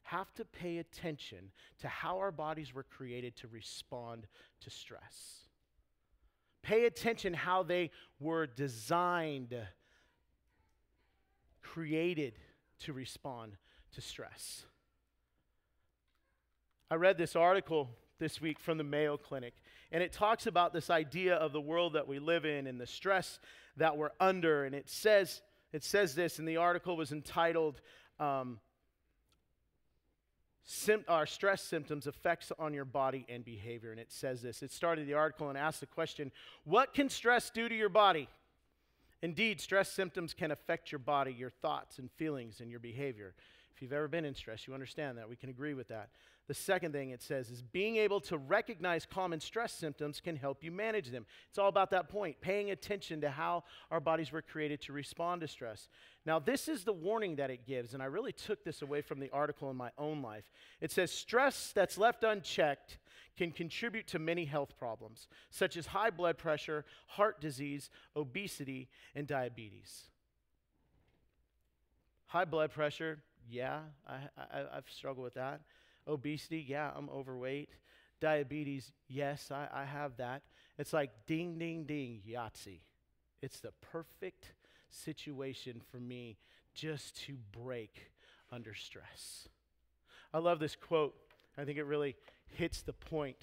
have 0.03 0.33
to 0.35 0.45
pay 0.45 0.79
attention 0.79 1.51
to 1.81 1.87
how 1.87 2.19
our 2.19 2.33
bodies 2.33 2.75
were 2.75 2.83
created 2.83 3.37
to 3.37 3.47
respond 3.47 4.27
to 4.61 4.71
stress. 4.71 5.45
Pay 6.63 6.87
attention 6.87 7.35
how 7.35 7.63
they 7.63 7.91
were 8.19 8.47
designed, 8.47 9.55
created 11.63 12.35
to 12.81 12.93
respond 12.93 13.53
to 13.93 14.01
stress. 14.01 14.65
I 16.91 16.95
read 16.95 17.19
this 17.19 17.37
article 17.37 17.91
this 18.19 18.41
week 18.41 18.59
from 18.59 18.79
the 18.79 18.85
Mayo 18.85 19.17
Clinic, 19.17 19.55
and 19.90 20.03
it 20.03 20.12
talks 20.12 20.46
about 20.46 20.72
this 20.72 20.90
idea 20.90 21.35
of 21.35 21.53
the 21.53 21.61
world 21.61 21.94
that 21.94 22.07
we 22.07 22.18
live 22.18 22.44
in 22.44 22.66
and 22.66 22.81
the 22.81 22.87
stress 22.87 23.38
that 23.79 23.96
we're 23.96 24.11
under. 24.20 24.64
And 24.64 24.74
it 24.74 24.88
says, 24.88 25.40
it 25.72 25.83
says 25.83 26.14
this, 26.14 26.38
and 26.38 26.46
the 26.46 26.59
article 26.59 26.96
was 26.96 27.11
entitled 27.11 27.81
um, 28.20 28.59
our 31.09 31.24
stress 31.24 31.62
symptoms 31.62 32.07
effects 32.07 32.53
on 32.59 32.74
your 32.74 32.85
body 32.85 33.24
and 33.29 33.44
behavior. 33.44 33.90
And 33.90 33.98
it 33.98 34.12
says 34.12 34.42
this 34.42 34.62
it 34.62 34.70
started 34.70 35.07
the 35.07 35.14
article 35.14 35.48
and 35.48 35.57
asked 35.57 35.81
the 35.81 35.87
question 35.87 36.31
what 36.64 36.92
can 36.92 37.09
stress 37.09 37.51
do 37.51 37.68
to 37.68 37.74
your 37.74 37.88
body? 37.88 38.29
Indeed 39.22 39.61
stress 39.61 39.90
symptoms 39.90 40.35
can 40.35 40.51
affect 40.51 40.92
your 40.92 40.98
body 40.98 41.33
your 41.33 41.51
thoughts 41.51 41.98
and 41.98 42.11
feelings 42.12 42.61
and 42.61 42.70
your 42.70 42.81
behavior. 42.81 43.35
If 43.74 43.81
you've 43.81 43.94
ever 43.94 44.09
been 44.09 44.27
in 44.27 44.35
stress 44.35 44.66
you 44.66 44.74
understand 44.74 45.16
that. 45.16 45.29
We 45.29 45.37
can 45.37 45.48
agree 45.48 45.72
with 45.72 45.88
that 45.88 46.11
the 46.49 46.55
second 46.55 46.93
thing 46.93 47.11
it 47.11 47.23
says 47.23 47.51
is 47.51 47.63
being 47.63 47.97
able 47.97 48.21
to 48.23 48.39
recognize 48.39 49.05
common 49.05 49.39
stress 49.39 49.71
symptoms 49.73 50.19
can 50.19 50.35
help 50.35 50.65
you 50.65 50.73
manage 50.73 51.11
them. 51.11 51.27
It's 51.51 51.59
all 51.59 51.69
about 51.69 51.91
that 51.91 52.09
point, 52.09 52.41
paying 52.41 52.71
attention 52.71 53.21
to 53.21 53.31
how 53.31 53.65
our 53.91 54.01
bodies 54.01 54.33
were 54.33 54.41
created 54.41 54.81
to 54.83 54.95
respond 54.95 55.43
to 55.43 55.49
stress. 55.49 55.89
Now, 56.25 56.39
this 56.39 56.67
is 56.67 56.85
the 56.85 56.93
warning 56.93 57.37
that 57.37 57.51
it 57.51 57.67
gives, 57.67 57.93
and 57.93 58.03
I 58.03 58.07
really 58.07 58.33
took 58.33 58.65
this 58.65 58.81
away 58.81 59.03
from 59.03 59.21
the 59.21 59.31
article 59.31 59.71
in 59.71 59.77
my 59.77 59.91
own 59.99 60.23
life. 60.23 60.45
It 60.81 60.91
says 60.91 61.13
stress 61.13 61.71
that's 61.75 61.99
left 61.99 62.25
unchecked 62.25 62.99
can 63.37 63.53
contribute 63.53 64.07
to 64.09 64.19
many 64.19 64.47
health 64.47 64.79
problems, 64.79 65.29
such 65.51 65.77
as 65.77 65.87
high 65.87 66.11
blood 66.11 66.39
pressure, 66.39 66.87
heart 67.09 67.43
disease, 67.43 67.91
obesity, 68.17 68.89
and 69.15 69.27
diabetes. 69.27 70.05
High 72.27 72.47
blood 72.47 72.73
pressure, 72.73 73.23
yeah, 73.49 73.81
I, 74.07 74.17
I, 74.37 74.65
I've 74.77 74.91
struggled 74.91 75.25
with 75.25 75.35
that. 75.35 75.61
Obesity, 76.09 76.64
yeah, 76.66 76.90
I'm 76.97 77.11
overweight. 77.11 77.71
Diabetes, 78.21 78.92
yes, 79.09 79.51
I, 79.51 79.68
I 79.73 79.85
have 79.85 80.16
that. 80.16 80.42
It's 80.79 80.92
like 80.92 81.11
ding, 81.27 81.59
ding, 81.59 81.85
ding, 81.85 82.23
Yahtzee. 82.29 82.81
It's 83.42 83.61
the 83.61 83.73
perfect 83.92 84.53
situation 84.90 85.81
for 85.90 85.99
me 85.99 86.38
just 86.75 87.16
to 87.27 87.37
break 87.53 88.11
under 88.51 88.75
stress. 88.75 89.49
I 90.33 90.38
love 90.38 90.59
this 90.59 90.77
quote. 90.77 91.14
I 91.57 91.64
think 91.64 91.79
it 91.79 91.85
really 91.85 92.16
hits 92.57 92.83
the 92.83 92.92
point 92.92 93.38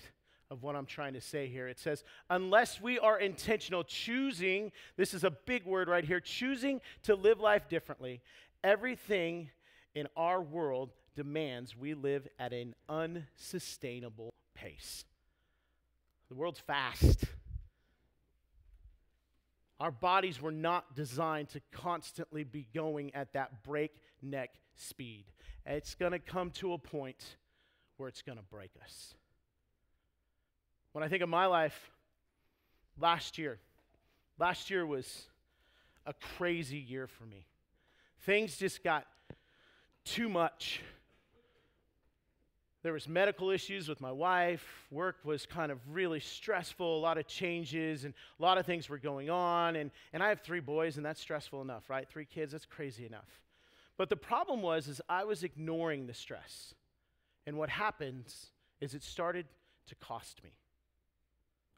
of 0.52 0.64
what 0.64 0.76
I'm 0.76 0.86
trying 0.86 1.14
to 1.14 1.22
say 1.22 1.48
here. 1.48 1.68
It 1.68 1.80
says, 1.80 2.04
unless 2.30 2.80
we 2.80 3.00
are 3.00 3.20
intentional, 3.20 3.84
choosing, 3.84 4.72
this 4.96 5.14
is 5.14 5.24
a 5.24 5.32
big 5.32 5.66
word 5.66 5.88
right 5.88 6.06
here, 6.06 6.20
choosing 6.20 6.82
to 7.04 7.16
live 7.16 7.40
life 7.40 7.68
differently, 7.68 8.22
everything 8.64 9.50
in 9.96 10.08
our 10.16 10.42
world 10.42 10.92
demands 11.16 11.76
we 11.76 11.94
live 11.94 12.28
at 12.40 12.54
an 12.54 12.76
unsustainable 12.90 14.34
pace. 14.54 15.06
The 16.30 16.36
world's 16.36 16.60
fast. 16.60 17.26
Our 19.80 19.92
bodies 19.92 20.42
were 20.42 20.52
not 20.52 20.96
designed 20.96 21.50
to 21.50 21.62
constantly 21.72 22.44
be 22.44 22.68
going 22.74 23.14
at 23.14 23.34
that 23.34 23.64
breakneck 23.64 24.52
speed. 24.76 25.26
It's 25.66 25.96
going 25.96 26.14
to 26.14 26.20
come 26.20 26.52
to 26.52 26.74
a 26.74 26.78
point 26.78 27.38
where 27.98 28.08
it's 28.08 28.22
going 28.22 28.38
to 28.38 28.44
break 28.44 28.72
us. 28.84 29.14
When 30.94 31.04
I 31.04 31.08
think 31.08 31.24
of 31.24 31.30
my 31.30 31.46
life 31.46 31.92
last 33.00 33.38
year, 33.38 33.60
last 34.40 34.70
year 34.70 34.86
was 34.86 35.24
a 36.06 36.14
crazy 36.38 36.78
year 36.78 37.08
for 37.08 37.26
me. 37.26 37.46
Things 38.22 38.58
just 38.58 38.84
got 38.84 39.06
too 40.06 40.30
much. 40.30 40.82
There 42.86 42.94
was 42.94 43.10
medical 43.10 43.50
issues 43.50 43.90
with 43.90 44.00
my 44.00 44.12
wife. 44.12 44.86
Work 44.92 45.16
was 45.24 45.48
kind 45.48 45.72
of 45.72 45.80
really 45.90 46.20
stressful, 46.20 47.00
a 47.00 47.02
lot 47.02 47.18
of 47.18 47.26
changes 47.26 48.06
and 48.06 48.14
a 48.40 48.44
lot 48.44 48.60
of 48.60 48.68
things 48.68 48.90
were 48.90 49.00
going 49.00 49.28
on 49.28 49.76
and 49.76 49.90
and 50.14 50.22
I 50.22 50.30
have 50.30 50.42
3 50.42 50.60
boys 50.60 50.98
and 50.98 51.04
that's 51.04 51.20
stressful 51.20 51.64
enough, 51.64 51.90
right? 51.90 52.08
3 52.08 52.26
kids, 52.26 52.52
that's 52.52 52.68
crazy 52.68 53.08
enough. 53.08 53.42
But 53.98 54.10
the 54.10 54.16
problem 54.16 54.62
was 54.62 54.88
is 54.88 55.02
I 55.10 55.24
was 55.24 55.42
ignoring 55.44 56.06
the 56.06 56.14
stress. 56.14 56.76
And 57.48 57.58
what 57.58 57.70
happens 57.70 58.52
is 58.80 58.94
it 58.94 59.02
started 59.02 59.48
to 59.88 59.96
cost 59.96 60.44
me. 60.44 60.52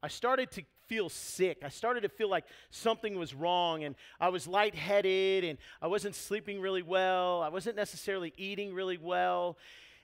I 0.03 0.09
started 0.09 0.51
to 0.51 0.63
feel 0.87 1.07
sick. 1.07 1.59
I 1.63 1.69
started 1.69 2.01
to 2.01 2.09
feel 2.09 2.29
like 2.29 2.43
something 2.69 3.17
was 3.17 3.33
wrong, 3.33 3.83
and 3.85 3.95
I 4.19 4.29
was 4.29 4.45
lightheaded, 4.45 5.45
and 5.45 5.57
I 5.81 5.87
wasn't 5.87 6.15
sleeping 6.15 6.61
really 6.61 6.83
well. 6.83 7.41
I 7.41 7.49
wasn't 7.49 7.77
necessarily 7.77 8.33
eating 8.37 8.73
really 8.73 8.97
well. 8.97 9.57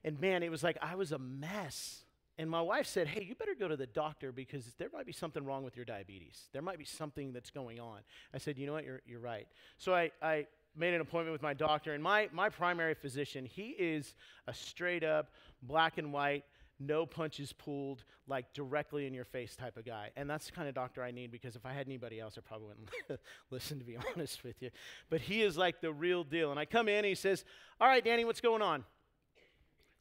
And 0.03 0.19
man, 0.19 0.43
it 0.43 0.51
was 0.51 0.63
like 0.63 0.77
I 0.81 0.95
was 0.95 1.11
a 1.11 1.19
mess. 1.19 2.03
And 2.37 2.49
my 2.49 2.61
wife 2.61 2.87
said, 2.87 3.07
Hey, 3.07 3.23
you 3.23 3.35
better 3.35 3.55
go 3.57 3.67
to 3.67 3.77
the 3.77 3.87
doctor 3.87 4.31
because 4.31 4.65
there 4.77 4.89
might 4.91 5.05
be 5.05 5.11
something 5.11 5.45
wrong 5.45 5.63
with 5.63 5.75
your 5.75 5.85
diabetes. 5.85 6.47
There 6.51 6.61
might 6.61 6.79
be 6.79 6.85
something 6.85 7.31
that's 7.31 7.51
going 7.51 7.79
on. 7.79 7.99
I 8.33 8.37
said, 8.37 8.57
You 8.57 8.65
know 8.65 8.73
what? 8.73 8.85
You're, 8.85 9.01
you're 9.05 9.19
right. 9.19 9.47
So 9.77 9.93
I, 9.93 10.11
I 10.21 10.47
made 10.75 10.93
an 10.93 11.01
appointment 11.01 11.33
with 11.33 11.43
my 11.43 11.53
doctor, 11.53 11.93
and 11.93 12.01
my, 12.01 12.29
my 12.33 12.49
primary 12.49 12.95
physician, 12.95 13.45
he 13.45 13.69
is 13.77 14.15
a 14.47 14.53
straight 14.53 15.03
up 15.03 15.29
black 15.61 15.99
and 15.99 16.11
white 16.11 16.43
no 16.79 17.05
punches 17.05 17.53
pulled, 17.53 18.03
like 18.27 18.51
directly 18.53 19.07
in 19.07 19.13
your 19.13 19.25
face 19.25 19.55
type 19.55 19.77
of 19.77 19.85
guy. 19.85 20.09
And 20.15 20.29
that's 20.29 20.47
the 20.47 20.51
kind 20.51 20.67
of 20.67 20.75
doctor 20.75 21.03
I 21.03 21.11
need 21.11 21.31
because 21.31 21.55
if 21.55 21.65
I 21.65 21.73
had 21.73 21.87
anybody 21.87 22.19
else, 22.19 22.37
I 22.37 22.41
probably 22.41 22.67
wouldn't 22.67 22.89
listen, 23.51 23.79
to 23.79 23.85
be 23.85 23.97
honest 24.15 24.43
with 24.43 24.61
you. 24.61 24.69
But 25.09 25.21
he 25.21 25.41
is 25.43 25.57
like 25.57 25.81
the 25.81 25.91
real 25.91 26.23
deal. 26.23 26.51
And 26.51 26.59
I 26.59 26.65
come 26.65 26.87
in 26.87 26.97
and 26.97 27.05
he 27.05 27.15
says, 27.15 27.45
All 27.79 27.87
right, 27.87 28.03
Danny, 28.03 28.25
what's 28.25 28.41
going 28.41 28.61
on? 28.61 28.83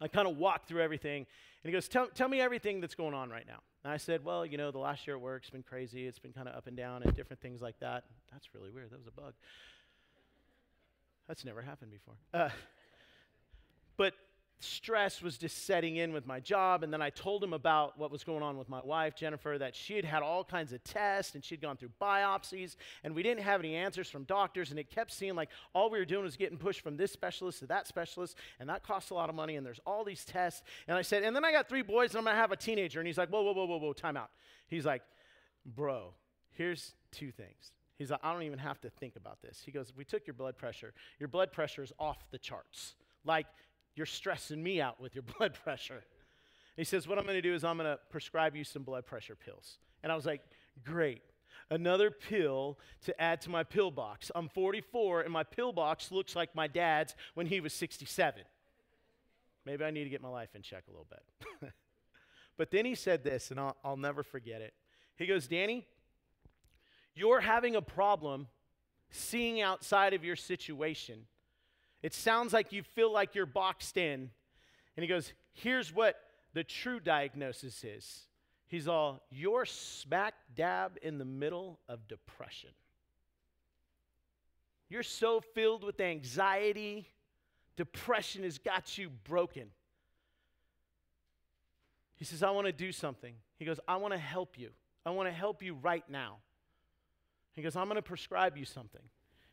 I 0.03 0.09
kind 0.09 0.29
of 0.29 0.37
walked 0.37 0.69
through 0.69 0.83
everything. 0.83 1.19
And 1.62 1.71
he 1.71 1.73
goes, 1.73 1.88
tell, 1.88 2.09
tell 2.09 2.29
me 2.29 2.41
everything 2.41 2.81
that's 2.81 2.95
going 2.95 3.15
on 3.15 3.31
right 3.31 3.47
now. 3.47 3.61
And 3.85 3.93
I 3.93 3.97
said, 3.97 4.25
Well, 4.25 4.47
you 4.47 4.57
know, 4.57 4.71
the 4.71 4.79
last 4.79 5.07
year 5.07 5.17
at 5.17 5.23
work's 5.23 5.51
been 5.51 5.62
crazy. 5.62 6.07
It's 6.07 6.19
been 6.19 6.33
kind 6.33 6.49
of 6.49 6.55
up 6.55 6.67
and 6.67 6.77
down 6.77 7.03
and 7.03 7.15
different 7.17 7.41
things 7.43 7.61
like 7.61 7.79
that. 7.81 8.05
That's 8.31 8.49
really 8.55 8.71
weird. 8.71 8.91
That 8.91 8.99
was 8.99 9.09
a 9.09 9.21
bug. 9.21 9.35
That's 11.27 11.45
never 11.45 11.62
happened 11.62 11.91
before. 11.91 12.15
Uh, 12.33 12.51
but 13.97 14.15
stress 14.64 15.22
was 15.22 15.38
just 15.38 15.66
setting 15.66 15.96
in 15.96 16.12
with 16.12 16.27
my 16.27 16.40
job. 16.40 16.83
And 16.83 16.92
then 16.92 17.03
I 17.03 17.11
told 17.11 17.42
him 17.42 17.53
about 17.53 17.98
what 17.98 18.11
was 18.11 18.25
going 18.25 18.42
on 18.42 18.59
with 18.59 18.68
my 18.68 18.81
wife, 18.83 19.14
Jennifer, 19.14 19.57
that 19.59 19.75
she 19.75 19.96
had 19.96 20.05
had 20.05 20.22
all 20.22 20.44
kinds 20.44 20.72
of 20.72 20.83
tests 20.85 21.35
and 21.35 21.44
she'd 21.44 21.61
gone 21.61 21.77
through 21.77 21.90
biopsies, 22.01 22.77
and 23.05 23.14
we 23.14 23.22
didn't 23.22 23.42
have 23.42 23.61
any 23.61 23.75
answers 23.75 24.09
from 24.09 24.25
doctors. 24.25 24.70
And 24.70 24.79
it 24.79 24.90
kept 24.90 25.12
seeming 25.12 25.37
like 25.37 25.51
all 25.75 25.90
we 25.90 25.98
were 25.98 26.05
doing 26.05 26.25
was 26.25 26.37
getting 26.37 26.59
pushed 26.59 26.81
from 26.81 26.96
this 26.96 27.12
specialist 27.12 27.61
to 27.61 27.66
that 27.66 27.87
specialist, 27.87 28.37
and 28.61 28.68
that 28.68 28.83
costs 28.83 29.11
a 29.11 29.14
lot 29.14 29.29
of 29.29 29.35
money. 29.35 29.57
And 29.57 29.66
there's 29.66 29.81
all 29.87 30.05
these 30.05 30.25
tests. 30.25 30.62
And 30.88 30.96
I 30.96 31.03
said, 31.03 31.22
and 31.22 31.35
then 31.35 31.44
I 31.44 31.53
got 31.53 31.68
three 31.68 31.83
boys, 31.83 32.11
and 32.11 32.18
I'm 32.18 32.25
going 32.25 32.35
to 32.35 32.40
have 32.40 32.53
a 32.53 32.57
teenager. 32.57 33.01
And 33.01 33.07
he's 33.07 33.18
like, 33.18 33.29
whoa, 33.29 33.42
whoa, 33.42 33.53
whoa, 33.53 33.66
whoa, 33.66 33.79
whoa, 33.79 33.92
time 33.92 34.16
out. 34.16 34.31
He's 34.68 34.87
like, 34.87 35.03
bro, 35.64 36.14
here's 36.51 36.94
two 37.11 37.31
things. 37.31 37.72
He's 38.03 38.11
like, 38.11 38.20
I 38.22 38.33
don't 38.33 38.42
even 38.42 38.59
have 38.59 38.81
to 38.81 38.90
think 38.90 39.16
about 39.16 39.40
this. 39.42 39.62
He 39.64 39.70
goes, 39.70 39.92
We 39.96 40.05
took 40.05 40.27
your 40.27 40.35
blood 40.35 40.57
pressure. 40.57 40.92
Your 41.20 41.29
blood 41.29 41.53
pressure 41.53 41.85
is 41.85 41.92
off 42.01 42.18
the 42.33 42.38
charts. 42.38 42.94
Like, 43.25 43.46
you're 43.95 44.07
stressing 44.07 44.63
me 44.63 44.81
out 44.81 45.01
with 45.01 45.15
your 45.15 45.25
blood 45.39 45.55
pressure. 45.55 46.03
He 46.77 46.85
says, 46.85 47.07
What 47.07 47.19
I'm 47.19 47.25
going 47.25 47.37
to 47.37 47.43
do 47.43 47.55
is 47.55 47.65
I'm 47.65 47.77
going 47.77 47.91
to 47.91 47.99
prescribe 48.11 48.57
you 48.57 48.65
some 48.65 48.83
blood 48.83 49.07
pressure 49.07 49.37
pills. 49.37 49.79
And 50.03 50.11
I 50.11 50.17
was 50.17 50.27
like, 50.27 50.43
Great. 50.85 51.23
Another 51.71 52.11
pill 52.11 52.79
to 53.05 53.19
add 53.21 53.41
to 53.43 53.51
my 53.51 53.63
pill 53.63 53.91
box. 53.91 54.31
I'm 54.35 54.49
44, 54.49 55.23
and 55.23 55.33
my 55.33 55.43
pill 55.43 55.73
box 55.73 56.11
looks 56.11 56.37
like 56.37 56.55
my 56.55 56.67
dad's 56.67 57.15
when 57.35 57.47
he 57.47 57.61
was 57.61 57.73
67. 57.73 58.43
Maybe 59.65 59.85
I 59.85 59.91
need 59.91 60.05
to 60.05 60.11
get 60.11 60.21
my 60.21 60.29
life 60.29 60.51
in 60.55 60.63
check 60.63 60.85
a 60.89 60.91
little 60.91 61.07
bit. 61.09 61.73
but 62.59 62.71
then 62.71 62.85
he 62.85 62.95
said 62.95 63.23
this, 63.23 63.51
and 63.51 63.61
I'll, 63.61 63.77
I'll 63.85 63.97
never 63.97 64.23
forget 64.23 64.61
it. 64.61 64.75
He 65.17 65.27
goes, 65.27 65.47
Danny, 65.47 65.87
you're 67.15 67.41
having 67.41 67.77
a 67.77 67.83
problem 67.83 68.49
seeing 69.11 69.61
outside 69.61 70.15
of 70.15 70.25
your 70.25 70.37
situation 70.37 71.27
it 72.03 72.15
sounds 72.15 72.53
like 72.53 72.73
you 72.73 72.83
feel 72.83 73.12
like 73.12 73.35
you're 73.35 73.47
boxed 73.47 73.97
in. 73.97 74.31
And 74.97 75.05
he 75.05 75.07
goes, 75.07 75.33
Here's 75.55 75.95
what 75.95 76.17
the 76.55 76.65
true 76.65 77.01
diagnosis 77.01 77.85
is. 77.85 78.27
He's 78.67 78.88
all, 78.88 79.23
You're 79.31 79.65
smack 79.65 80.35
dab 80.55 80.99
in 81.03 81.19
the 81.19 81.25
middle 81.25 81.79
of 81.88 82.09
depression. 82.09 82.71
You're 84.88 85.03
so 85.03 85.41
filled 85.41 85.85
with 85.85 86.01
anxiety, 86.01 87.09
depression 87.77 88.43
has 88.43 88.59
got 88.59 88.99
you 88.99 89.09
broken. 89.25 89.69
He 92.17 92.27
says, 92.27 92.43
I 92.43 92.51
want 92.51 92.67
to 92.67 92.73
do 92.73 92.93
something. 92.93 93.35
He 93.59 93.65
goes, 93.65 93.81
I 93.88 93.97
want 93.97 94.12
to 94.12 94.19
help 94.19 94.59
you. 94.59 94.71
I 95.05 95.11
want 95.11 95.29
to 95.29 95.33
help 95.33 95.62
you 95.62 95.75
right 95.75 96.05
now. 96.09 96.37
He 97.55 97.62
goes, 97.62 97.75
I'm 97.75 97.87
going 97.87 97.97
to 97.97 98.03
prescribe 98.03 98.57
you 98.57 98.65
something. 98.65 99.03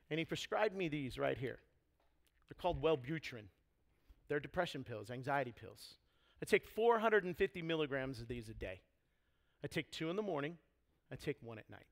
And 0.09 0.19
he 0.19 0.25
prescribed 0.25 0.75
me 0.75 0.88
these 0.88 1.17
right 1.17 1.38
here. 1.38 1.59
They're 2.49 2.62
called 2.62 2.81
Wellbutrin. 2.81 3.45
They're 4.27 4.39
depression 4.39 4.83
pills, 4.83 5.09
anxiety 5.09 5.53
pills. 5.53 5.95
I 6.41 6.45
take 6.45 6.67
450 6.67 7.62
milligrams 7.62 8.21
of 8.21 8.27
these 8.27 8.49
a 8.49 8.53
day. 8.53 8.81
I 9.63 9.67
take 9.67 9.91
two 9.91 10.09
in 10.09 10.15
the 10.15 10.21
morning, 10.21 10.57
I 11.12 11.15
take 11.15 11.38
one 11.41 11.57
at 11.59 11.69
night. 11.69 11.88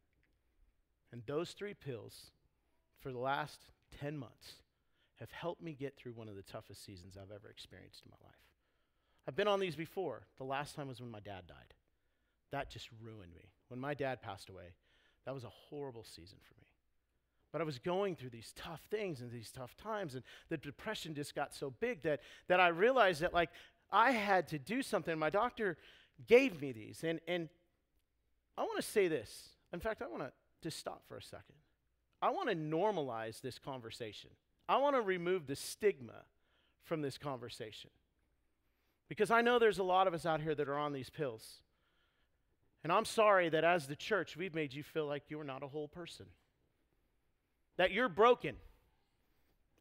And 1.11 1.21
those 1.25 1.51
three 1.51 1.73
pills, 1.73 2.31
for 2.99 3.11
the 3.11 3.19
last 3.19 3.59
10 3.99 4.17
months, 4.17 4.53
have 5.19 5.31
helped 5.31 5.61
me 5.61 5.73
get 5.73 5.97
through 5.97 6.13
one 6.13 6.29
of 6.29 6.35
the 6.35 6.43
toughest 6.43 6.85
seasons 6.85 7.17
I've 7.17 7.35
ever 7.35 7.49
experienced 7.49 8.03
in 8.05 8.11
my 8.11 8.27
life. 8.27 8.35
I've 9.27 9.35
been 9.35 9.47
on 9.47 9.59
these 9.59 9.75
before. 9.75 10.27
The 10.37 10.43
last 10.43 10.75
time 10.75 10.87
was 10.87 11.01
when 11.01 11.11
my 11.11 11.19
dad 11.19 11.47
died. 11.47 11.73
That 12.51 12.69
just 12.69 12.89
ruined 13.01 13.33
me. 13.35 13.51
When 13.67 13.79
my 13.79 13.93
dad 13.93 14.21
passed 14.21 14.49
away, 14.49 14.75
that 15.25 15.33
was 15.33 15.43
a 15.43 15.49
horrible 15.49 16.03
season 16.03 16.37
for 16.41 16.55
me. 16.55 16.66
But 17.51 17.61
I 17.61 17.63
was 17.63 17.79
going 17.79 18.15
through 18.15 18.31
these 18.31 18.53
tough 18.55 18.81
things 18.91 19.21
and 19.21 19.31
these 19.31 19.51
tough 19.51 19.75
times, 19.77 20.15
and 20.15 20.23
the 20.49 20.57
depression 20.57 21.15
just 21.15 21.33
got 21.33 21.53
so 21.53 21.73
big 21.79 22.01
that, 22.03 22.21
that 22.47 22.59
I 22.59 22.67
realized 22.67 23.21
that, 23.21 23.33
like, 23.33 23.49
I 23.91 24.11
had 24.11 24.49
to 24.49 24.59
do 24.59 24.81
something. 24.81 25.17
My 25.17 25.29
doctor 25.29 25.77
gave 26.27 26.61
me 26.61 26.71
these. 26.71 27.03
And, 27.03 27.19
and 27.27 27.49
I 28.57 28.63
want 28.63 28.77
to 28.77 28.83
say 28.83 29.07
this. 29.07 29.49
In 29.71 29.79
fact, 29.79 30.01
I 30.01 30.07
want 30.07 30.23
to 30.23 30.31
just 30.61 30.77
stop 30.77 31.03
for 31.07 31.15
a 31.17 31.21
second. 31.21 31.55
I 32.21 32.31
want 32.31 32.49
to 32.49 32.55
normalize 32.55 33.41
this 33.41 33.59
conversation. 33.59 34.31
I 34.67 34.77
want 34.77 34.95
to 34.95 35.01
remove 35.01 35.47
the 35.47 35.55
stigma 35.55 36.25
from 36.83 37.01
this 37.01 37.17
conversation. 37.17 37.91
Because 39.07 39.31
I 39.31 39.41
know 39.41 39.57
there's 39.57 39.79
a 39.79 39.83
lot 39.83 40.07
of 40.07 40.13
us 40.13 40.25
out 40.25 40.41
here 40.41 40.55
that 40.55 40.67
are 40.67 40.77
on 40.77 40.91
these 40.91 41.09
pills. 41.09 41.61
And 42.83 42.91
I'm 42.91 43.05
sorry 43.05 43.49
that 43.49 43.63
as 43.63 43.87
the 43.87 43.95
church, 43.95 44.35
we've 44.35 44.55
made 44.55 44.73
you 44.73 44.83
feel 44.83 45.05
like 45.05 45.23
you're 45.29 45.43
not 45.43 45.63
a 45.63 45.67
whole 45.67 45.87
person 45.87 46.25
that 47.77 47.91
you're 47.91 48.09
broken 48.09 48.55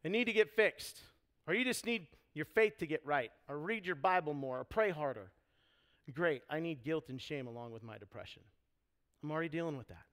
and 0.03 0.13
need 0.13 0.25
to 0.25 0.33
get 0.33 0.55
fixed, 0.55 0.99
or 1.47 1.53
you 1.53 1.63
just 1.63 1.85
need 1.85 2.07
your 2.33 2.45
faith 2.45 2.77
to 2.77 2.85
get 2.85 3.05
right, 3.05 3.31
or 3.49 3.57
read 3.57 3.85
your 3.85 3.95
Bible 3.95 4.33
more, 4.33 4.59
or 4.59 4.63
pray 4.63 4.91
harder. 4.91 5.31
Great, 6.13 6.43
I 6.49 6.59
need 6.59 6.83
guilt 6.83 7.09
and 7.09 7.19
shame 7.19 7.47
along 7.47 7.73
with 7.73 7.83
my 7.83 7.97
depression. 7.97 8.43
I'm 9.23 9.31
already 9.31 9.49
dealing 9.49 9.77
with 9.77 9.87
that. 9.89 10.05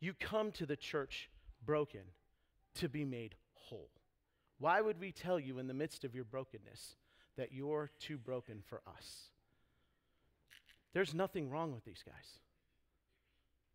You 0.00 0.12
come 0.12 0.52
to 0.52 0.66
the 0.66 0.76
church 0.76 1.30
broken 1.64 2.02
to 2.74 2.88
be 2.88 3.04
made 3.04 3.34
whole. 3.54 3.88
Why 4.58 4.80
would 4.80 5.00
we 5.00 5.10
tell 5.10 5.40
you 5.40 5.58
in 5.58 5.66
the 5.66 5.74
midst 5.74 6.04
of 6.04 6.14
your 6.14 6.24
brokenness 6.24 6.96
that 7.36 7.52
you're 7.52 7.90
too 7.98 8.18
broken 8.18 8.62
for 8.68 8.82
us? 8.86 9.30
There's 10.92 11.14
nothing 11.14 11.50
wrong 11.50 11.72
with 11.72 11.84
these 11.84 12.04
guys. 12.04 12.38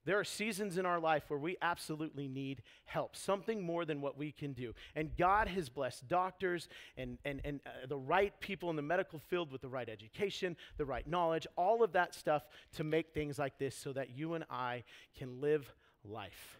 There 0.10 0.18
are 0.18 0.24
seasons 0.24 0.80
in 0.80 0.88
our 0.88 1.00
life 1.00 1.26
where 1.28 1.38
we 1.38 1.56
absolutely 1.62 2.28
need 2.28 2.64
help, 2.86 3.16
something 3.16 3.62
more 3.62 3.86
than 3.86 4.02
what 4.02 4.18
we 4.18 4.32
can 4.32 4.54
do. 4.54 4.74
And 4.96 5.16
God 5.16 5.48
has 5.48 5.70
blessed 5.70 6.08
doctors 6.08 6.68
and, 6.98 7.20
and, 7.26 7.42
and 7.44 7.60
uh, 7.64 7.86
the 7.88 8.00
right 8.00 8.34
people 8.40 8.72
in 8.72 8.76
the 8.76 8.82
medical 8.82 9.20
field 9.20 9.52
with 9.52 9.62
the 9.62 9.70
right 9.70 9.88
education, 9.88 10.58
the 10.78 10.86
right 10.86 11.06
knowledge, 11.08 11.46
all 11.56 11.84
of 11.84 11.92
that 11.92 12.16
stuff 12.16 12.42
to 12.74 12.84
make 12.84 13.14
things 13.14 13.38
like 13.38 13.60
this 13.60 13.76
so 13.76 13.94
that 13.94 14.10
you 14.10 14.34
and 14.34 14.46
I 14.50 14.84
can 15.16 15.42
live 15.42 15.72
life. 16.04 16.60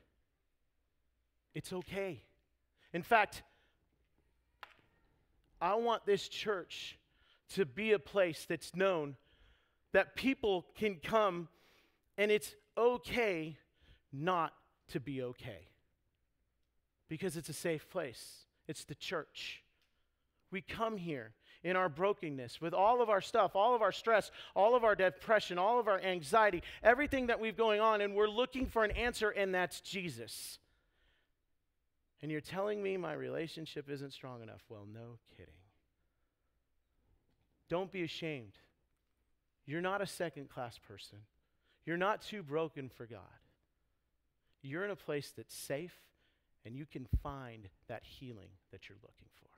It's 1.56 1.74
okay. 1.74 2.22
In 2.94 3.02
fact, 3.02 3.42
I 5.60 5.74
want 5.74 6.06
this 6.06 6.28
church 6.28 7.00
to 7.56 7.66
be 7.66 7.94
a 7.94 8.00
place 8.00 8.46
that's 8.48 8.76
known 8.76 9.16
that 9.92 10.16
people 10.16 10.68
can 10.76 10.98
come 10.98 11.48
and 12.16 12.30
it's 12.30 12.54
okay 12.80 13.58
not 14.12 14.54
to 14.90 15.00
be 15.00 15.22
okay. 15.22 15.68
because 17.10 17.36
it's 17.36 17.50
a 17.50 17.54
safe 17.54 17.90
place. 17.90 18.46
It's 18.68 18.86
the 18.86 18.96
church. 18.96 19.64
We 20.52 20.62
come 20.62 20.96
here 20.98 21.34
in 21.64 21.76
our 21.76 21.90
brokenness 21.90 22.62
with 22.62 22.74
all 22.74 23.02
of 23.02 23.10
our 23.10 23.20
stuff, 23.20 23.56
all 23.56 23.76
of 23.76 23.82
our 23.82 23.92
stress, 23.92 24.32
all 24.56 24.76
of 24.76 24.84
our 24.84 24.96
depression, 24.96 25.58
all 25.58 25.80
of 25.80 25.88
our 25.88 26.00
anxiety, 26.00 26.64
everything 26.82 27.28
that 27.28 27.40
we've 27.40 27.58
going 27.58 27.82
on, 27.82 28.00
and 28.00 28.16
we're 28.16 28.30
looking 28.30 28.68
for 28.68 28.86
an 28.86 28.92
answer, 28.92 29.30
and 29.32 29.54
that's 29.54 29.82
Jesus. 29.82 30.60
And 32.22 32.32
you're 32.32 32.42
telling 32.42 32.82
me 32.82 32.96
my 32.96 33.14
relationship 33.14 33.90
isn't 33.90 34.14
strong 34.14 34.42
enough. 34.42 34.62
Well, 34.70 34.86
no 34.94 35.18
kidding. 35.36 35.54
Don't 37.70 37.92
be 37.92 38.04
ashamed. 38.04 38.54
You're 39.66 39.82
not 39.82 40.02
a 40.02 40.08
second 40.08 40.50
class 40.50 40.78
person. 40.78 41.20
You're 41.90 41.98
not 41.98 42.22
too 42.22 42.44
broken 42.44 42.88
for 42.88 43.08
God. 43.08 43.20
You're 44.62 44.86
in 44.86 44.92
a 44.92 44.96
place 44.96 45.34
that's 45.36 45.56
safe 45.56 45.96
and 46.64 46.76
you 46.76 46.86
can 46.86 47.08
find 47.24 47.68
that 47.88 48.04
healing 48.04 48.50
that 48.72 48.88
you're 48.88 49.00
looking 49.02 49.26
for. 49.42 49.50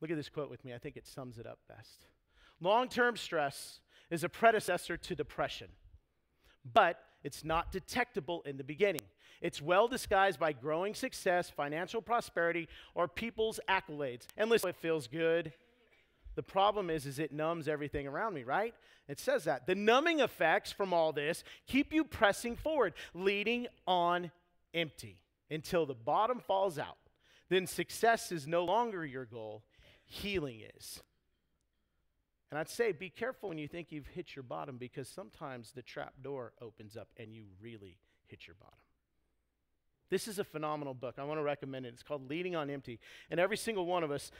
Look 0.00 0.10
at 0.10 0.16
this 0.16 0.30
quote 0.30 0.48
with 0.48 0.64
me. 0.64 0.72
I 0.72 0.78
think 0.78 0.96
it 0.96 1.06
sums 1.06 1.36
it 1.36 1.46
up 1.46 1.58
best. 1.68 2.06
Long 2.62 2.88
term 2.88 3.14
stress 3.14 3.80
is 4.10 4.24
a 4.24 4.30
predecessor 4.30 4.96
to 4.96 5.14
depression, 5.14 5.68
but 6.72 6.98
it's 7.22 7.44
not 7.44 7.70
detectable 7.70 8.40
in 8.46 8.56
the 8.56 8.64
beginning. 8.64 9.02
It's 9.42 9.60
well 9.60 9.86
disguised 9.86 10.40
by 10.40 10.54
growing 10.54 10.94
success, 10.94 11.50
financial 11.50 12.00
prosperity, 12.00 12.68
or 12.94 13.06
people's 13.06 13.60
accolades. 13.68 14.22
And 14.38 14.48
listen, 14.48 14.70
it 14.70 14.76
feels 14.76 15.08
good. 15.08 15.52
The 16.40 16.44
problem 16.44 16.88
is, 16.88 17.04
is 17.04 17.18
it 17.18 17.32
numbs 17.32 17.68
everything 17.68 18.06
around 18.06 18.32
me, 18.32 18.44
right? 18.44 18.74
It 19.08 19.20
says 19.20 19.44
that. 19.44 19.66
The 19.66 19.74
numbing 19.74 20.20
effects 20.20 20.72
from 20.72 20.94
all 20.94 21.12
this 21.12 21.44
keep 21.66 21.92
you 21.92 22.02
pressing 22.02 22.56
forward, 22.56 22.94
leading 23.12 23.66
on 23.86 24.30
empty 24.72 25.18
until 25.50 25.84
the 25.84 25.92
bottom 25.92 26.40
falls 26.40 26.78
out. 26.78 26.96
Then 27.50 27.66
success 27.66 28.32
is 28.32 28.46
no 28.46 28.64
longer 28.64 29.04
your 29.04 29.26
goal, 29.26 29.64
healing 30.06 30.62
is. 30.78 31.02
And 32.50 32.58
I'd 32.58 32.70
say 32.70 32.92
be 32.92 33.10
careful 33.10 33.50
when 33.50 33.58
you 33.58 33.68
think 33.68 33.92
you've 33.92 34.06
hit 34.06 34.34
your 34.34 34.42
bottom 34.42 34.78
because 34.78 35.10
sometimes 35.10 35.72
the 35.72 35.82
trap 35.82 36.14
door 36.22 36.54
opens 36.62 36.96
up 36.96 37.08
and 37.18 37.34
you 37.34 37.44
really 37.60 37.98
hit 38.28 38.46
your 38.46 38.56
bottom. 38.58 38.78
This 40.08 40.26
is 40.26 40.38
a 40.38 40.44
phenomenal 40.44 40.94
book. 40.94 41.16
I 41.18 41.24
want 41.24 41.38
to 41.38 41.44
recommend 41.44 41.84
it. 41.84 41.90
It's 41.92 42.02
called 42.02 42.30
Leading 42.30 42.56
on 42.56 42.70
Empty. 42.70 42.98
And 43.30 43.38
every 43.38 43.58
single 43.58 43.84
one 43.84 44.02
of 44.02 44.10
us 44.10 44.32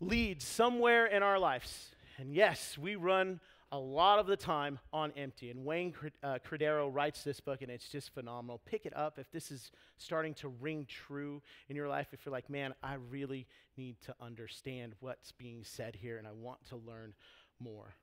leads 0.00 0.44
somewhere 0.44 1.06
in 1.06 1.22
our 1.22 1.38
lives. 1.38 1.90
And 2.18 2.34
yes, 2.34 2.78
we 2.78 2.96
run 2.96 3.40
a 3.72 3.78
lot 3.78 4.20
of 4.20 4.26
the 4.26 4.36
time 4.36 4.78
on 4.92 5.12
empty. 5.16 5.50
And 5.50 5.64
Wayne 5.64 5.92
uh, 6.22 6.38
Cordeiro 6.48 6.94
writes 6.94 7.24
this 7.24 7.40
book, 7.40 7.60
and 7.60 7.70
it's 7.70 7.88
just 7.88 8.14
phenomenal. 8.14 8.60
Pick 8.66 8.86
it 8.86 8.96
up 8.96 9.18
if 9.18 9.30
this 9.32 9.50
is 9.50 9.72
starting 9.96 10.32
to 10.34 10.48
ring 10.48 10.86
true 10.88 11.42
in 11.68 11.74
your 11.74 11.88
life. 11.88 12.08
If 12.12 12.24
you're 12.24 12.32
like, 12.32 12.48
man, 12.48 12.74
I 12.84 12.94
really 13.10 13.48
need 13.76 14.00
to 14.02 14.14
understand 14.20 14.94
what's 15.00 15.32
being 15.32 15.64
said 15.64 15.96
here, 15.96 16.18
and 16.18 16.26
I 16.26 16.32
want 16.32 16.64
to 16.66 16.76
learn 16.76 17.14
more. 17.58 17.94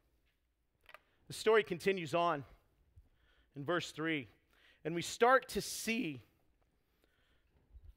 The 1.28 1.34
story 1.34 1.64
continues 1.64 2.14
on 2.14 2.44
in 3.56 3.64
verse 3.64 3.92
3, 3.92 4.28
and 4.84 4.94
we 4.94 5.02
start 5.02 5.48
to 5.50 5.62
see 5.62 6.22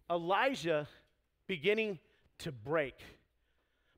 Elijah 0.08 0.86
beginning 1.48 1.98
to 2.38 2.52
break. 2.52 2.94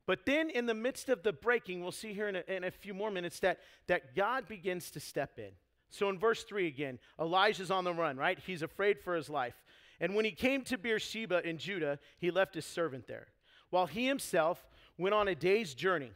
But 0.06 0.24
then, 0.24 0.50
in 0.50 0.66
the 0.66 0.74
midst 0.74 1.08
of 1.08 1.22
the 1.22 1.32
breaking, 1.32 1.82
we'll 1.82 1.92
see 1.92 2.12
here 2.12 2.28
in 2.28 2.36
a, 2.36 2.44
in 2.48 2.64
a, 2.64 2.70
few 2.70 2.94
more 2.94 3.10
minutes 3.10 3.40
that, 3.40 3.58
that 3.88 4.14
God 4.14 4.46
begins 4.46 4.90
to 4.92 5.00
step 5.00 5.38
in. 5.38 5.50
So, 5.90 6.08
in 6.08 6.18
verse 6.18 6.44
3 6.44 6.68
again, 6.68 6.98
Elijah's 7.20 7.72
on 7.72 7.84
the 7.84 7.92
run, 7.92 8.16
right? 8.16 8.38
He's 8.46 8.62
afraid 8.62 9.00
for 9.00 9.16
his 9.16 9.28
life. 9.28 9.54
And 10.00 10.14
when 10.14 10.24
he 10.24 10.30
came 10.30 10.62
to 10.64 10.78
Beersheba 10.78 11.46
in 11.48 11.58
Judah, 11.58 11.98
he 12.18 12.30
left 12.30 12.54
his 12.54 12.64
servant 12.64 13.08
there, 13.08 13.26
while 13.70 13.86
he 13.86 14.06
himself 14.06 14.64
went 14.96 15.14
on 15.14 15.26
a 15.26 15.34
day's 15.34 15.74
journey 15.74 16.12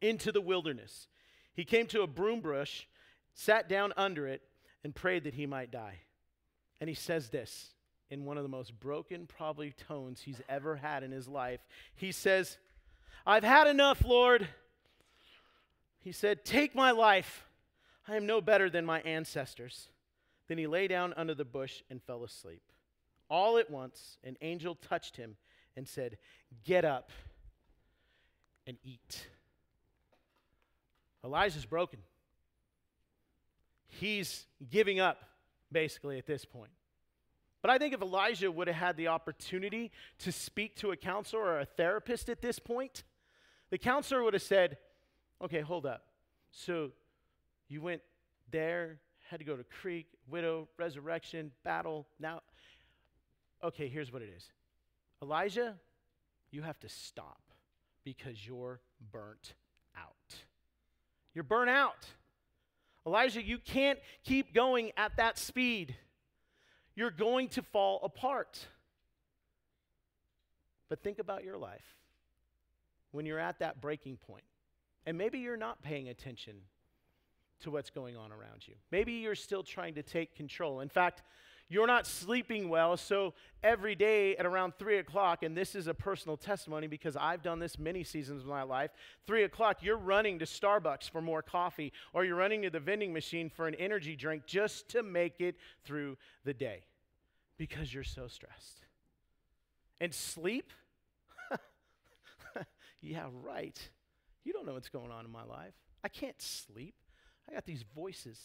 into 0.00 0.32
the 0.32 0.40
wilderness. 0.40 1.08
He 1.54 1.64
came 1.64 1.86
to 1.88 2.02
a 2.02 2.06
broom 2.06 2.40
bush, 2.40 2.84
sat 3.34 3.68
down 3.68 3.92
under 3.96 4.26
it, 4.26 4.42
and 4.84 4.94
prayed 4.94 5.24
that 5.24 5.34
he 5.34 5.46
might 5.46 5.70
die. 5.70 6.00
And 6.80 6.88
he 6.88 6.94
says 6.94 7.28
this 7.28 7.72
in 8.10 8.24
one 8.24 8.36
of 8.36 8.42
the 8.42 8.48
most 8.48 8.78
broken, 8.78 9.26
probably, 9.26 9.72
tones 9.72 10.20
he's 10.20 10.40
ever 10.48 10.76
had 10.76 11.02
in 11.02 11.10
his 11.10 11.26
life. 11.26 11.60
He 11.94 12.12
says, 12.12 12.58
I've 13.26 13.42
had 13.42 13.66
enough, 13.66 14.04
Lord. 14.04 14.46
He 15.98 16.12
said, 16.12 16.44
Take 16.44 16.76
my 16.76 16.92
life. 16.92 17.44
I 18.06 18.14
am 18.14 18.24
no 18.24 18.40
better 18.40 18.70
than 18.70 18.86
my 18.86 19.00
ancestors. 19.00 19.88
Then 20.46 20.58
he 20.58 20.68
lay 20.68 20.86
down 20.86 21.12
under 21.16 21.34
the 21.34 21.44
bush 21.44 21.82
and 21.90 22.00
fell 22.00 22.22
asleep. 22.22 22.62
All 23.28 23.58
at 23.58 23.68
once, 23.68 24.18
an 24.22 24.36
angel 24.40 24.76
touched 24.76 25.16
him 25.16 25.36
and 25.76 25.88
said, 25.88 26.18
Get 26.64 26.84
up 26.84 27.10
and 28.64 28.76
eat. 28.84 29.26
Elijah's 31.24 31.66
broken. 31.66 31.98
He's 33.88 34.46
giving 34.70 35.00
up, 35.00 35.18
basically, 35.72 36.18
at 36.18 36.26
this 36.26 36.44
point. 36.44 36.70
But 37.62 37.72
I 37.72 37.78
think 37.78 37.94
if 37.94 38.02
Elijah 38.02 38.52
would 38.52 38.68
have 38.68 38.76
had 38.76 38.96
the 38.96 39.08
opportunity 39.08 39.90
to 40.20 40.30
speak 40.30 40.76
to 40.76 40.92
a 40.92 40.96
counselor 40.96 41.42
or 41.42 41.58
a 41.58 41.64
therapist 41.64 42.28
at 42.28 42.40
this 42.40 42.60
point, 42.60 43.02
the 43.70 43.78
counselor 43.78 44.22
would 44.22 44.34
have 44.34 44.42
said, 44.42 44.78
Okay, 45.42 45.60
hold 45.60 45.84
up. 45.84 46.04
So 46.50 46.92
you 47.68 47.82
went 47.82 48.00
there, 48.50 49.00
had 49.28 49.38
to 49.40 49.44
go 49.44 49.56
to 49.56 49.64
creek, 49.64 50.06
widow, 50.28 50.68
resurrection, 50.78 51.50
battle. 51.62 52.06
Now, 52.18 52.40
okay, 53.62 53.88
here's 53.88 54.12
what 54.12 54.22
it 54.22 54.30
is 54.34 54.50
Elijah, 55.22 55.76
you 56.50 56.62
have 56.62 56.78
to 56.80 56.88
stop 56.88 57.42
because 58.04 58.46
you're 58.46 58.80
burnt 59.12 59.54
out. 59.96 60.36
You're 61.34 61.44
burnt 61.44 61.70
out. 61.70 62.06
Elijah, 63.06 63.42
you 63.42 63.58
can't 63.58 63.98
keep 64.24 64.54
going 64.54 64.90
at 64.96 65.16
that 65.16 65.38
speed 65.38 65.96
you're 66.96 67.10
going 67.10 67.48
to 67.50 67.62
fall 67.62 68.00
apart. 68.02 68.66
But 70.88 71.02
think 71.02 71.18
about 71.18 71.44
your 71.44 71.58
life 71.58 71.84
when 73.16 73.26
you're 73.26 73.40
at 73.40 73.58
that 73.58 73.80
breaking 73.80 74.18
point. 74.18 74.44
And 75.06 75.16
maybe 75.16 75.38
you're 75.38 75.56
not 75.56 75.82
paying 75.82 76.08
attention 76.08 76.54
to 77.60 77.70
what's 77.70 77.90
going 77.90 78.16
on 78.16 78.32
around 78.32 78.66
you. 78.66 78.74
Maybe 78.92 79.14
you're 79.14 79.34
still 79.34 79.62
trying 79.62 79.94
to 79.94 80.02
take 80.02 80.34
control. 80.34 80.80
In 80.80 80.88
fact, 80.88 81.22
you're 81.68 81.86
not 81.86 82.06
sleeping 82.06 82.68
well, 82.68 82.96
so 82.96 83.34
every 83.62 83.96
day 83.96 84.36
at 84.36 84.46
around 84.46 84.74
3 84.78 84.98
o'clock, 84.98 85.42
and 85.42 85.56
this 85.56 85.74
is 85.74 85.88
a 85.88 85.94
personal 85.94 86.36
testimony 86.36 86.86
because 86.86 87.16
I've 87.16 87.42
done 87.42 87.58
this 87.58 87.76
many 87.76 88.04
seasons 88.04 88.42
of 88.42 88.48
my 88.48 88.62
life, 88.62 88.92
3 89.26 89.42
o'clock, 89.42 89.78
you're 89.82 89.96
running 89.96 90.38
to 90.38 90.44
Starbucks 90.44 91.10
for 91.10 91.20
more 91.20 91.42
coffee, 91.42 91.92
or 92.12 92.24
you're 92.24 92.36
running 92.36 92.62
to 92.62 92.70
the 92.70 92.78
vending 92.78 93.12
machine 93.12 93.50
for 93.50 93.66
an 93.66 93.74
energy 93.76 94.14
drink 94.14 94.46
just 94.46 94.88
to 94.90 95.02
make 95.02 95.40
it 95.40 95.56
through 95.84 96.16
the 96.44 96.54
day 96.54 96.84
because 97.56 97.92
you're 97.92 98.04
so 98.04 98.28
stressed. 98.28 98.82
And 100.00 100.14
sleep? 100.14 100.72
Yeah, 103.00 103.26
right. 103.42 103.78
You 104.44 104.52
don't 104.52 104.66
know 104.66 104.74
what's 104.74 104.88
going 104.88 105.10
on 105.10 105.24
in 105.24 105.30
my 105.30 105.44
life. 105.44 105.74
I 106.04 106.08
can't 106.08 106.40
sleep. 106.40 106.94
I 107.48 107.54
got 107.54 107.66
these 107.66 107.84
voices 107.94 108.38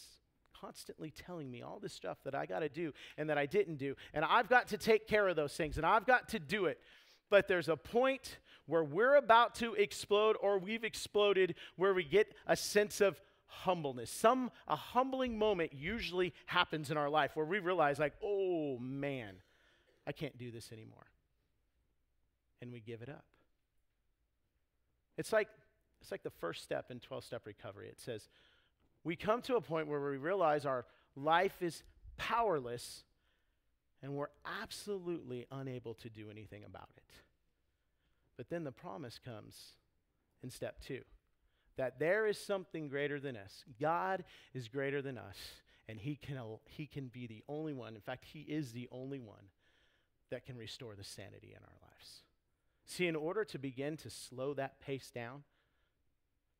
constantly 0.60 1.10
telling 1.10 1.50
me 1.50 1.62
all 1.62 1.78
this 1.80 1.92
stuff 1.92 2.18
that 2.24 2.34
I 2.34 2.46
got 2.46 2.60
to 2.60 2.68
do 2.68 2.92
and 3.18 3.28
that 3.30 3.38
I 3.38 3.46
didn't 3.46 3.76
do. 3.76 3.94
And 4.14 4.24
I've 4.24 4.48
got 4.48 4.68
to 4.68 4.78
take 4.78 5.08
care 5.08 5.28
of 5.28 5.36
those 5.36 5.54
things 5.54 5.76
and 5.76 5.84
I've 5.84 6.06
got 6.06 6.28
to 6.30 6.38
do 6.38 6.66
it. 6.66 6.78
But 7.30 7.48
there's 7.48 7.68
a 7.68 7.76
point 7.76 8.38
where 8.66 8.84
we're 8.84 9.16
about 9.16 9.54
to 9.56 9.74
explode 9.74 10.36
or 10.40 10.58
we've 10.58 10.84
exploded 10.84 11.54
where 11.76 11.94
we 11.94 12.04
get 12.04 12.32
a 12.46 12.56
sense 12.56 13.00
of 13.00 13.20
humbleness. 13.46 14.10
Some 14.10 14.50
a 14.68 14.76
humbling 14.76 15.38
moment 15.38 15.72
usually 15.72 16.32
happens 16.46 16.90
in 16.90 16.96
our 16.96 17.10
life 17.10 17.32
where 17.34 17.46
we 17.46 17.58
realize 17.58 17.98
like, 17.98 18.14
"Oh 18.22 18.78
man, 18.78 19.42
I 20.06 20.12
can't 20.12 20.36
do 20.38 20.50
this 20.50 20.72
anymore." 20.72 21.06
And 22.60 22.72
we 22.72 22.80
give 22.80 23.02
it 23.02 23.08
up. 23.08 23.24
It's 25.16 25.32
like 25.32 25.48
it's 26.00 26.10
like 26.10 26.24
the 26.24 26.30
first 26.30 26.64
step 26.64 26.90
in 26.90 26.98
12-step 26.98 27.46
recovery. 27.46 27.88
It 27.88 28.00
says, 28.00 28.28
we 29.04 29.14
come 29.14 29.40
to 29.42 29.54
a 29.54 29.60
point 29.60 29.86
where 29.86 30.00
we 30.00 30.16
realize 30.16 30.66
our 30.66 30.84
life 31.14 31.62
is 31.62 31.84
powerless 32.16 33.04
and 34.02 34.14
we're 34.14 34.26
absolutely 34.60 35.46
unable 35.52 35.94
to 35.94 36.10
do 36.10 36.28
anything 36.28 36.64
about 36.64 36.90
it. 36.96 37.04
But 38.36 38.50
then 38.50 38.64
the 38.64 38.72
promise 38.72 39.20
comes 39.24 39.76
in 40.42 40.50
step 40.50 40.80
two 40.80 41.02
that 41.76 41.98
there 41.98 42.26
is 42.26 42.36
something 42.36 42.88
greater 42.88 43.18
than 43.18 43.36
us. 43.36 43.64
God 43.80 44.24
is 44.52 44.68
greater 44.68 45.00
than 45.00 45.16
us, 45.16 45.36
and 45.88 45.98
he 45.98 46.16
can, 46.16 46.38
he 46.66 46.86
can 46.86 47.06
be 47.06 47.26
the 47.26 47.42
only 47.48 47.72
one. 47.72 47.94
In 47.94 48.00
fact, 48.00 48.24
He 48.24 48.40
is 48.40 48.72
the 48.72 48.88
only 48.92 49.20
one 49.20 49.44
that 50.30 50.44
can 50.44 50.56
restore 50.56 50.94
the 50.94 51.04
sanity 51.04 51.54
in 51.56 51.62
our 51.62 51.88
lives. 51.88 52.22
See, 52.86 53.06
in 53.06 53.16
order 53.16 53.44
to 53.44 53.58
begin 53.58 53.96
to 53.98 54.10
slow 54.10 54.54
that 54.54 54.80
pace 54.80 55.10
down, 55.10 55.44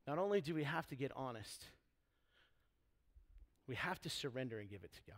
not 0.07 0.17
only 0.17 0.41
do 0.41 0.53
we 0.53 0.63
have 0.63 0.87
to 0.87 0.95
get 0.95 1.11
honest, 1.15 1.65
we 3.67 3.75
have 3.75 4.01
to 4.01 4.09
surrender 4.09 4.59
and 4.59 4.69
give 4.69 4.83
it 4.83 4.93
to 4.93 5.01
God. 5.07 5.17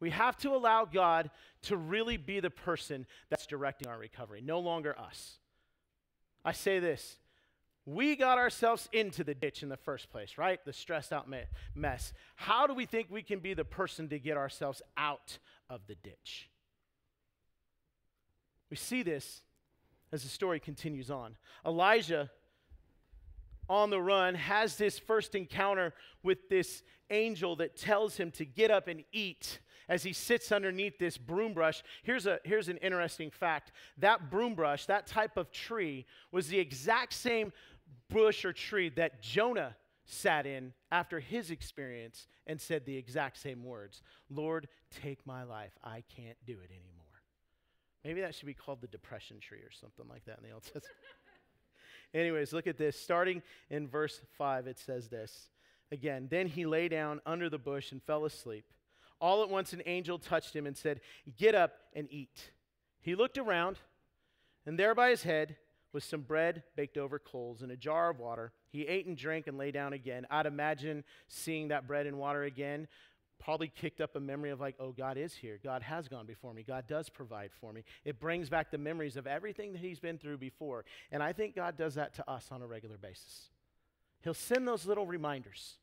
We 0.00 0.10
have 0.10 0.36
to 0.38 0.50
allow 0.50 0.84
God 0.84 1.30
to 1.62 1.76
really 1.76 2.16
be 2.16 2.40
the 2.40 2.50
person 2.50 3.06
that's 3.30 3.46
directing 3.46 3.88
our 3.88 3.98
recovery, 3.98 4.40
no 4.40 4.60
longer 4.60 4.96
us. 4.98 5.38
I 6.44 6.52
say 6.52 6.78
this 6.78 7.18
we 7.84 8.16
got 8.16 8.36
ourselves 8.36 8.86
into 8.92 9.24
the 9.24 9.34
ditch 9.34 9.62
in 9.62 9.70
the 9.70 9.76
first 9.78 10.10
place, 10.10 10.36
right? 10.36 10.62
The 10.62 10.74
stressed 10.74 11.10
out 11.10 11.28
me- 11.28 11.44
mess. 11.74 12.12
How 12.36 12.66
do 12.66 12.74
we 12.74 12.84
think 12.84 13.08
we 13.10 13.22
can 13.22 13.38
be 13.38 13.54
the 13.54 13.64
person 13.64 14.10
to 14.10 14.18
get 14.18 14.36
ourselves 14.36 14.82
out 14.98 15.38
of 15.70 15.80
the 15.86 15.94
ditch? 15.94 16.50
We 18.68 18.76
see 18.76 19.02
this 19.02 19.40
as 20.12 20.22
the 20.22 20.28
story 20.28 20.60
continues 20.60 21.10
on. 21.10 21.36
Elijah, 21.66 22.30
on 23.68 23.90
the 23.90 24.00
run, 24.00 24.34
has 24.34 24.76
this 24.76 24.98
first 24.98 25.34
encounter 25.34 25.92
with 26.22 26.48
this 26.48 26.82
angel 27.10 27.56
that 27.56 27.76
tells 27.76 28.16
him 28.16 28.30
to 28.32 28.44
get 28.44 28.70
up 28.70 28.88
and 28.88 29.04
eat 29.12 29.60
as 29.88 30.02
he 30.02 30.12
sits 30.12 30.52
underneath 30.52 30.98
this 30.98 31.16
broom 31.16 31.54
brush. 31.54 31.82
Here's, 32.02 32.26
a, 32.26 32.38
here's 32.44 32.68
an 32.68 32.76
interesting 32.78 33.30
fact 33.30 33.72
that 33.98 34.30
broom 34.30 34.54
brush, 34.54 34.86
that 34.86 35.06
type 35.06 35.36
of 35.36 35.50
tree, 35.50 36.06
was 36.30 36.48
the 36.48 36.58
exact 36.58 37.14
same 37.14 37.52
bush 38.10 38.44
or 38.44 38.52
tree 38.52 38.90
that 38.90 39.22
Jonah 39.22 39.76
sat 40.04 40.46
in 40.46 40.72
after 40.90 41.20
his 41.20 41.50
experience 41.50 42.26
and 42.46 42.60
said 42.60 42.84
the 42.84 42.96
exact 42.96 43.38
same 43.38 43.62
words 43.62 44.02
Lord, 44.30 44.68
take 45.02 45.26
my 45.26 45.42
life. 45.42 45.72
I 45.82 46.02
can't 46.16 46.38
do 46.46 46.52
it 46.52 46.70
anymore. 46.70 46.97
Maybe 48.04 48.20
that 48.20 48.34
should 48.34 48.46
be 48.46 48.54
called 48.54 48.80
the 48.80 48.86
depression 48.86 49.40
tree 49.40 49.58
or 49.58 49.70
something 49.70 50.06
like 50.08 50.24
that 50.26 50.38
in 50.38 50.44
the 50.44 50.54
Old 50.54 50.62
Testament. 50.62 50.86
Anyways, 52.14 52.52
look 52.52 52.66
at 52.66 52.78
this. 52.78 52.98
Starting 52.98 53.42
in 53.70 53.88
verse 53.88 54.20
5, 54.36 54.66
it 54.66 54.78
says 54.78 55.08
this. 55.08 55.50
Again, 55.90 56.28
then 56.30 56.46
he 56.46 56.66
lay 56.66 56.88
down 56.88 57.20
under 57.26 57.48
the 57.48 57.58
bush 57.58 57.92
and 57.92 58.02
fell 58.02 58.24
asleep. 58.24 58.64
All 59.20 59.42
at 59.42 59.50
once, 59.50 59.72
an 59.72 59.82
angel 59.86 60.18
touched 60.18 60.54
him 60.54 60.66
and 60.66 60.76
said, 60.76 61.00
Get 61.36 61.54
up 61.54 61.72
and 61.94 62.08
eat. 62.10 62.50
He 63.00 63.14
looked 63.14 63.38
around, 63.38 63.78
and 64.64 64.78
there 64.78 64.94
by 64.94 65.10
his 65.10 65.22
head 65.22 65.56
was 65.92 66.04
some 66.04 66.20
bread 66.20 66.62
baked 66.76 66.98
over 66.98 67.18
coals 67.18 67.62
and 67.62 67.72
a 67.72 67.76
jar 67.76 68.10
of 68.10 68.20
water. 68.20 68.52
He 68.70 68.86
ate 68.86 69.06
and 69.06 69.16
drank 69.16 69.46
and 69.46 69.56
lay 69.56 69.70
down 69.70 69.92
again. 69.92 70.26
I'd 70.30 70.46
imagine 70.46 71.04
seeing 71.26 71.68
that 71.68 71.86
bread 71.86 72.06
and 72.06 72.18
water 72.18 72.44
again 72.44 72.86
probably 73.38 73.68
kicked 73.68 74.00
up 74.00 74.16
a 74.16 74.20
memory 74.20 74.50
of 74.50 74.60
like, 74.60 74.74
oh, 74.78 74.92
God 74.92 75.16
is 75.16 75.34
here. 75.34 75.58
God 75.62 75.82
has 75.82 76.08
gone 76.08 76.26
before 76.26 76.52
me. 76.52 76.62
God 76.62 76.86
does 76.86 77.08
provide 77.08 77.50
for 77.60 77.72
me. 77.72 77.84
It 78.04 78.20
brings 78.20 78.48
back 78.48 78.70
the 78.70 78.78
memories 78.78 79.16
of 79.16 79.26
everything 79.26 79.72
that 79.72 79.80
he's 79.80 80.00
been 80.00 80.18
through 80.18 80.38
before. 80.38 80.84
And 81.10 81.22
I 81.22 81.32
think 81.32 81.54
God 81.54 81.76
does 81.76 81.94
that 81.94 82.14
to 82.14 82.30
us 82.30 82.48
on 82.50 82.62
a 82.62 82.66
regular 82.66 82.96
basis. 82.96 83.50
He'll 84.22 84.34
send 84.34 84.66
those 84.66 84.86
little 84.86 85.06
reminders. 85.06 85.76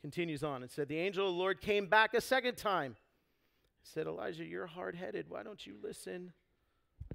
Continues 0.00 0.42
on 0.42 0.62
and 0.62 0.70
said, 0.70 0.88
The 0.88 0.98
angel 0.98 1.28
of 1.28 1.34
the 1.34 1.38
Lord 1.38 1.60
came 1.60 1.86
back 1.86 2.14
a 2.14 2.20
second 2.20 2.56
time. 2.56 2.96
Said, 3.82 4.06
Elijah, 4.06 4.44
you're 4.44 4.66
hard 4.66 4.94
headed. 4.94 5.26
Why 5.28 5.42
don't 5.42 5.66
you 5.66 5.76
listen? 5.82 6.32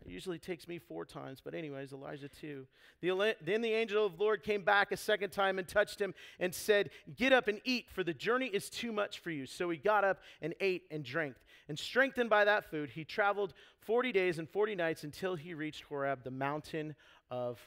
It 0.05 0.11
usually 0.11 0.39
takes 0.39 0.67
me 0.67 0.79
four 0.79 1.05
times, 1.05 1.39
but 1.43 1.53
anyways, 1.53 1.93
Elijah 1.93 2.27
too. 2.27 2.67
The, 3.01 3.35
then 3.41 3.61
the 3.61 3.71
angel 3.71 4.05
of 4.05 4.17
the 4.17 4.23
Lord 4.23 4.43
came 4.43 4.63
back 4.63 4.91
a 4.91 4.97
second 4.97 5.29
time 5.29 5.59
and 5.59 5.67
touched 5.67 5.99
him 5.99 6.13
and 6.39 6.53
said, 6.53 6.89
Get 7.15 7.31
up 7.31 7.47
and 7.47 7.61
eat, 7.63 7.89
for 7.89 8.03
the 8.03 8.13
journey 8.13 8.47
is 8.47 8.69
too 8.69 8.91
much 8.91 9.19
for 9.19 9.31
you. 9.31 9.45
So 9.45 9.69
he 9.69 9.77
got 9.77 10.03
up 10.03 10.19
and 10.41 10.53
ate 10.59 10.83
and 10.91 11.03
drank. 11.05 11.35
And 11.69 11.79
strengthened 11.79 12.29
by 12.29 12.43
that 12.43 12.69
food, 12.69 12.89
he 12.89 13.05
traveled 13.05 13.53
40 13.79 14.11
days 14.11 14.39
and 14.39 14.49
40 14.49 14.75
nights 14.75 15.03
until 15.05 15.35
he 15.35 15.53
reached 15.53 15.83
Horeb, 15.83 16.23
the 16.23 16.31
mountain 16.31 16.95
of 17.31 17.59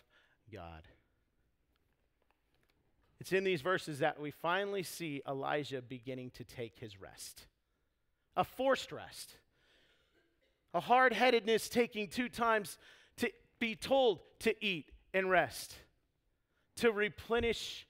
God. 0.53 0.83
It's 3.19 3.33
in 3.33 3.45
these 3.45 3.63
verses 3.63 4.01
that 4.01 4.21
we 4.21 4.31
finally 4.31 4.83
see 4.83 5.23
Elijah 5.27 5.81
beginning 5.81 6.31
to 6.33 6.45
take 6.45 6.79
his 6.79 7.01
rest, 7.01 7.47
a 8.37 8.45
forced 8.45 8.93
rest. 8.93 9.37
A 10.75 10.81
hard 10.81 11.13
headedness 11.13 11.69
taking 11.69 12.09
two 12.09 12.29
times 12.29 12.79
to 13.19 13.31
be 13.59 13.75
told 13.75 14.21
to 14.41 14.55
eat 14.65 14.91
and 15.15 15.31
rest, 15.31 15.75
to 16.77 16.93
replenish 16.93 17.87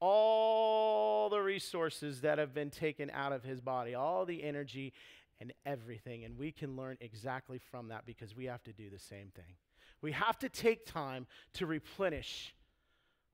all 0.00 1.28
the 1.28 1.40
resources 1.40 2.22
that 2.22 2.38
have 2.38 2.54
been 2.54 2.70
taken 2.70 3.10
out 3.12 3.32
of 3.32 3.44
his 3.44 3.60
body, 3.60 3.94
all 3.94 4.24
the 4.24 4.42
energy 4.42 4.92
and 5.40 5.52
everything. 5.64 6.24
And 6.24 6.38
we 6.38 6.52
can 6.52 6.76
learn 6.76 6.96
exactly 7.00 7.58
from 7.58 7.88
that 7.88 8.06
because 8.06 8.36
we 8.36 8.46
have 8.46 8.62
to 8.64 8.72
do 8.72 8.90
the 8.90 8.98
same 8.98 9.30
thing. 9.34 9.56
We 10.02 10.12
have 10.12 10.38
to 10.38 10.48
take 10.48 10.86
time 10.86 11.26
to 11.54 11.66
replenish 11.66 12.54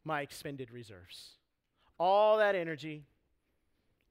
my 0.05 0.21
expended 0.23 0.71
reserves. 0.71 1.33
All 1.99 2.39
that 2.39 2.55
energy, 2.55 3.05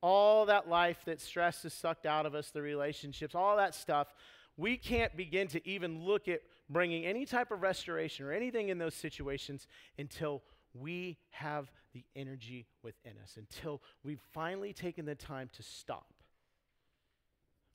all 0.02 0.46
that 0.46 0.70
life 0.70 1.00
that 1.06 1.22
stress 1.22 1.64
has 1.64 1.74
sucked 1.74 2.06
out 2.06 2.26
of 2.26 2.36
us, 2.36 2.52
the 2.52 2.62
relationships, 2.62 3.36
all 3.36 3.58
that 3.58 3.76
stuff 3.76 4.14
we 4.58 4.78
can't 4.78 5.16
begin 5.16 5.48
to 5.50 5.68
even 5.68 6.04
look 6.04 6.28
at 6.28 6.42
bringing 6.70 7.06
any 7.06 7.26
type 7.26 7.52
of 7.52 7.62
restoration 7.62 8.26
or 8.26 8.32
anything 8.32 8.70
in 8.70 8.78
those 8.78 8.96
situations 8.96 9.68
until 9.98 10.42
we 10.74 11.18
have 11.30 11.72
the 11.94 12.04
energy 12.16 12.66
within 12.84 13.14
us, 13.24 13.38
until 13.38 13.82
we've 14.04 14.22
finally 14.34 14.74
taken 14.74 15.06
the 15.06 15.16
time 15.16 15.50
to 15.54 15.64
stop. 15.64 16.14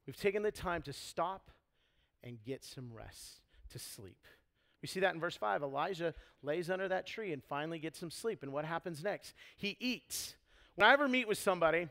We've 0.06 0.16
taken 0.16 0.42
the 0.42 0.52
time 0.52 0.82
to 0.82 0.92
stop 0.92 1.50
and 2.22 2.42
get 2.44 2.64
some 2.64 2.90
rest, 2.92 3.40
to 3.72 3.78
sleep. 3.78 4.26
We 4.82 4.88
see 4.88 5.00
that 5.00 5.14
in 5.14 5.20
verse 5.20 5.36
5. 5.36 5.62
Elijah 5.62 6.14
lays 6.42 6.70
under 6.70 6.88
that 6.88 7.06
tree 7.06 7.32
and 7.32 7.42
finally 7.44 7.78
gets 7.78 7.98
some 7.98 8.10
sleep. 8.10 8.42
And 8.42 8.52
what 8.52 8.64
happens 8.64 9.02
next? 9.02 9.34
He 9.56 9.76
eats. 9.78 10.34
When 10.74 10.88
I 10.88 10.92
ever 10.92 11.08
meet 11.08 11.28
with 11.28 11.38
somebody 11.38 11.88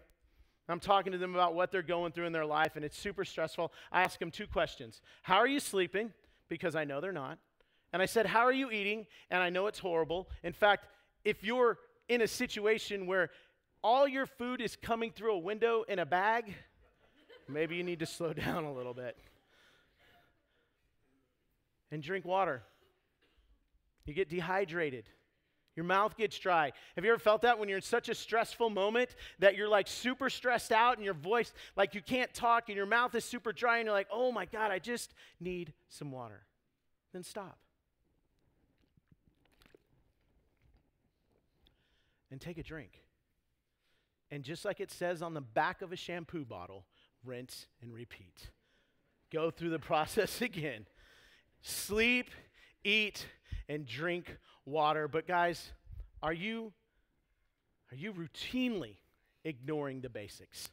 I'm 0.71 0.79
talking 0.79 1.11
to 1.13 1.17
them 1.17 1.33
about 1.33 1.55
what 1.55 1.71
they're 1.71 1.81
going 1.81 2.11
through 2.11 2.25
in 2.25 2.33
their 2.33 2.45
life, 2.45 2.75
and 2.75 2.85
it's 2.85 2.97
super 2.97 3.25
stressful. 3.25 3.71
I 3.91 4.03
ask 4.03 4.19
them 4.19 4.31
two 4.31 4.47
questions 4.47 5.01
How 5.23 5.37
are 5.37 5.47
you 5.47 5.59
sleeping? 5.59 6.13
Because 6.47 6.75
I 6.75 6.83
know 6.83 7.01
they're 7.01 7.11
not. 7.11 7.39
And 7.91 8.01
I 8.01 8.05
said, 8.05 8.25
How 8.25 8.41
are 8.41 8.53
you 8.53 8.69
eating? 8.71 9.07
And 9.31 9.41
I 9.41 9.49
know 9.49 9.67
it's 9.67 9.79
horrible. 9.79 10.29
In 10.43 10.53
fact, 10.53 10.85
if 11.25 11.43
you're 11.43 11.79
in 12.07 12.21
a 12.21 12.27
situation 12.27 13.07
where 13.07 13.29
all 13.83 14.07
your 14.07 14.25
food 14.25 14.61
is 14.61 14.75
coming 14.75 15.11
through 15.11 15.33
a 15.33 15.39
window 15.39 15.83
in 15.87 15.99
a 15.99 16.05
bag, 16.05 16.53
maybe 17.47 17.75
you 17.75 17.83
need 17.83 17.99
to 17.99 18.05
slow 18.05 18.33
down 18.45 18.63
a 18.63 18.73
little 18.73 18.93
bit. 18.93 19.17
And 21.91 22.03
drink 22.03 22.25
water. 22.25 22.61
You 24.05 24.13
get 24.13 24.29
dehydrated. 24.29 25.09
Your 25.79 25.85
mouth 25.85 26.17
gets 26.17 26.37
dry. 26.37 26.73
Have 26.97 27.05
you 27.05 27.11
ever 27.11 27.19
felt 27.19 27.43
that 27.43 27.57
when 27.57 27.69
you're 27.69 27.77
in 27.77 27.81
such 27.81 28.09
a 28.09 28.13
stressful 28.13 28.69
moment 28.69 29.15
that 29.39 29.55
you're 29.55 29.69
like 29.69 29.87
super 29.87 30.29
stressed 30.29 30.73
out 30.73 30.97
and 30.97 31.05
your 31.05 31.13
voice, 31.13 31.53
like 31.77 31.95
you 31.95 32.01
can't 32.01 32.33
talk 32.33 32.67
and 32.67 32.75
your 32.75 32.85
mouth 32.85 33.15
is 33.15 33.23
super 33.23 33.53
dry 33.53 33.77
and 33.77 33.85
you're 33.85 33.93
like, 33.93 34.09
oh 34.11 34.29
my 34.29 34.43
God, 34.43 34.71
I 34.71 34.79
just 34.79 35.13
need 35.39 35.71
some 35.87 36.11
water? 36.11 36.41
Then 37.13 37.23
stop. 37.23 37.59
And 42.29 42.41
take 42.41 42.57
a 42.57 42.63
drink. 42.63 43.01
And 44.29 44.43
just 44.43 44.65
like 44.65 44.81
it 44.81 44.91
says 44.91 45.21
on 45.21 45.33
the 45.33 45.39
back 45.39 45.81
of 45.81 45.93
a 45.93 45.95
shampoo 45.95 46.43
bottle, 46.43 46.83
rinse 47.23 47.67
and 47.81 47.93
repeat. 47.93 48.49
Go 49.31 49.49
through 49.49 49.69
the 49.69 49.79
process 49.79 50.41
again. 50.41 50.87
Sleep, 51.61 52.31
eat, 52.83 53.27
and 53.67 53.85
drink 53.85 54.37
water. 54.65 55.07
But 55.07 55.27
guys, 55.27 55.71
are 56.21 56.33
you 56.33 56.73
are 57.91 57.95
you 57.95 58.13
routinely 58.13 58.95
ignoring 59.43 60.01
the 60.01 60.09
basics 60.09 60.69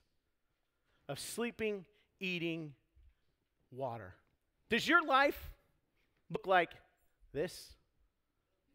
of 1.09 1.18
sleeping, 1.18 1.85
eating, 2.20 2.74
water? 3.70 4.14
Does 4.68 4.87
your 4.87 5.05
life 5.05 5.51
look 6.31 6.47
like 6.47 6.70
this? 7.33 7.72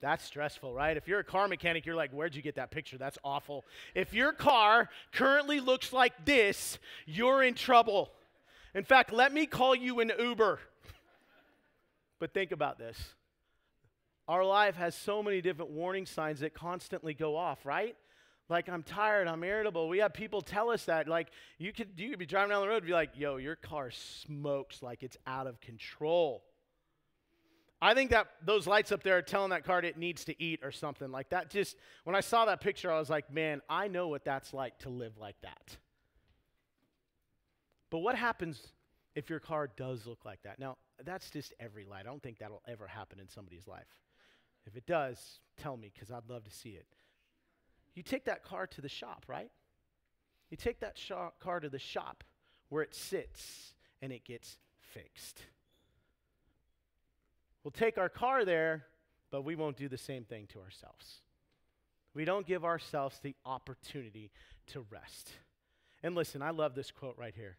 That's 0.01 0.25
stressful, 0.25 0.73
right? 0.73 0.97
If 0.97 1.07
you're 1.07 1.19
a 1.19 1.23
car 1.23 1.47
mechanic, 1.47 1.85
you're 1.85 1.95
like, 1.95 2.11
where'd 2.11 2.35
you 2.35 2.41
get 2.41 2.55
that 2.55 2.71
picture? 2.71 2.97
That's 2.97 3.19
awful. 3.23 3.65
If 3.93 4.13
your 4.13 4.33
car 4.33 4.89
currently 5.11 5.59
looks 5.59 5.93
like 5.93 6.25
this, 6.25 6.79
you're 7.05 7.43
in 7.43 7.53
trouble. 7.53 8.09
In 8.73 8.83
fact, 8.83 9.13
let 9.13 9.31
me 9.31 9.45
call 9.45 9.75
you 9.75 9.99
an 9.99 10.11
Uber. 10.17 10.59
but 12.19 12.33
think 12.33 12.51
about 12.51 12.79
this 12.79 12.97
our 14.31 14.45
life 14.45 14.77
has 14.77 14.95
so 14.95 15.21
many 15.21 15.41
different 15.41 15.71
warning 15.71 16.05
signs 16.05 16.39
that 16.39 16.53
constantly 16.53 17.13
go 17.13 17.35
off, 17.35 17.65
right? 17.65 17.97
Like, 18.47 18.69
I'm 18.69 18.81
tired, 18.81 19.27
I'm 19.27 19.43
irritable. 19.43 19.89
We 19.89 19.97
have 19.97 20.13
people 20.13 20.41
tell 20.41 20.69
us 20.69 20.85
that. 20.85 21.09
Like, 21.09 21.27
you 21.57 21.73
could, 21.73 21.89
you 21.97 22.11
could 22.11 22.19
be 22.19 22.25
driving 22.25 22.51
down 22.51 22.61
the 22.61 22.69
road 22.69 22.77
and 22.77 22.85
be 22.85 22.93
like, 22.93 23.09
yo, 23.15 23.35
your 23.35 23.57
car 23.57 23.91
smokes 23.91 24.81
like 24.81 25.03
it's 25.03 25.17
out 25.27 25.47
of 25.47 25.59
control. 25.59 26.45
I 27.81 27.93
think 27.93 28.11
that 28.11 28.27
those 28.41 28.67
lights 28.67 28.93
up 28.93 29.03
there 29.03 29.17
are 29.17 29.21
telling 29.21 29.49
that 29.49 29.65
car 29.65 29.79
it 29.81 29.97
needs 29.97 30.23
to 30.23 30.41
eat 30.41 30.61
or 30.63 30.71
something 30.71 31.11
like 31.11 31.31
that. 31.31 31.49
Just 31.49 31.75
when 32.05 32.15
I 32.15 32.21
saw 32.21 32.45
that 32.45 32.61
picture, 32.61 32.89
I 32.89 32.99
was 32.99 33.09
like, 33.09 33.33
man, 33.33 33.61
I 33.69 33.89
know 33.89 34.07
what 34.07 34.23
that's 34.23 34.53
like 34.53 34.79
to 34.79 34.89
live 34.89 35.17
like 35.17 35.35
that. 35.41 35.75
But 37.89 37.99
what 37.99 38.15
happens 38.15 38.65
if 39.13 39.29
your 39.29 39.41
car 39.41 39.69
does 39.75 40.07
look 40.07 40.23
like 40.23 40.43
that? 40.43 40.57
Now, 40.57 40.77
that's 41.03 41.29
just 41.29 41.53
every 41.59 41.83
light. 41.83 42.01
I 42.01 42.03
don't 42.03 42.23
think 42.23 42.39
that'll 42.39 42.63
ever 42.65 42.87
happen 42.87 43.19
in 43.19 43.27
somebody's 43.27 43.67
life. 43.67 43.87
If 44.65 44.75
it 44.75 44.85
does, 44.85 45.39
tell 45.57 45.77
me 45.77 45.91
because 45.93 46.11
I'd 46.11 46.29
love 46.29 46.43
to 46.43 46.51
see 46.51 46.69
it. 46.69 46.85
You 47.95 48.03
take 48.03 48.25
that 48.25 48.43
car 48.43 48.67
to 48.67 48.81
the 48.81 48.89
shop, 48.89 49.25
right? 49.27 49.49
You 50.49 50.57
take 50.57 50.79
that 50.81 50.97
car 51.39 51.59
to 51.59 51.69
the 51.69 51.79
shop 51.79 52.23
where 52.69 52.83
it 52.83 52.93
sits 52.93 53.73
and 54.01 54.11
it 54.11 54.23
gets 54.25 54.57
fixed. 54.79 55.41
We'll 57.63 57.71
take 57.71 57.97
our 57.97 58.09
car 58.09 58.43
there, 58.43 58.85
but 59.29 59.43
we 59.43 59.55
won't 59.55 59.77
do 59.77 59.87
the 59.87 59.97
same 59.97 60.23
thing 60.23 60.47
to 60.53 60.59
ourselves. 60.59 61.21
We 62.13 62.25
don't 62.25 62.45
give 62.45 62.65
ourselves 62.65 63.19
the 63.21 63.35
opportunity 63.45 64.31
to 64.67 64.85
rest. 64.89 65.31
And 66.03 66.15
listen, 66.15 66.41
I 66.41 66.49
love 66.49 66.75
this 66.75 66.91
quote 66.91 67.15
right 67.17 67.33
here. 67.35 67.57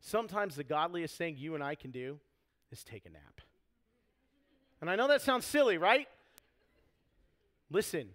Sometimes 0.00 0.56
the 0.56 0.64
godliest 0.64 1.16
thing 1.16 1.36
you 1.38 1.54
and 1.54 1.64
I 1.64 1.74
can 1.74 1.90
do 1.90 2.18
is 2.70 2.84
take 2.84 3.06
a 3.06 3.10
nap. 3.10 3.40
And 4.80 4.90
I 4.90 4.96
know 4.96 5.08
that 5.08 5.22
sounds 5.22 5.46
silly, 5.46 5.78
right? 5.78 6.08
Listen, 7.70 8.08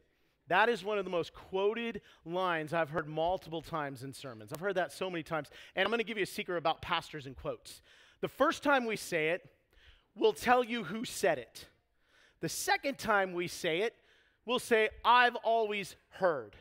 that 0.48 0.68
is 0.68 0.84
one 0.84 0.98
of 0.98 1.06
the 1.06 1.12
most 1.12 1.34
quoted 1.34 2.02
lines 2.26 2.74
I've 2.74 2.90
heard 2.90 3.08
multiple 3.08 3.62
times 3.62 4.04
in 4.04 4.14
sermons. 4.14 4.52
I've 4.52 4.60
heard 4.60 4.76
that 4.76 4.92
so 4.92 5.10
many 5.10 5.24
times. 5.24 5.50
And 5.76 5.86
I'm 5.86 5.92
going 5.92 6.00
to 6.00 6.06
give 6.06 6.18
you 6.18 6.24
a 6.24 6.28
secret 6.28 6.58
about 6.58 6.82
pastors 6.82 7.28
and 7.28 7.36
quotes. 7.36 7.82
The 8.22 8.28
first 8.28 8.64
time 8.64 8.86
we 8.86 8.96
say 8.96 9.30
it, 9.30 9.48
we'll 10.16 10.34
tell 10.34 10.64
you 10.64 10.84
who 10.84 11.06
said 11.06 11.38
it. 11.38 11.68
The 12.42 12.50
second 12.50 12.98
time 12.98 13.34
we 13.34 13.48
say 13.48 13.82
it, 13.82 13.94
we'll 14.46 14.60
say, 14.60 14.90
I've 15.06 15.36
always 15.38 15.96
heard. 16.10 16.56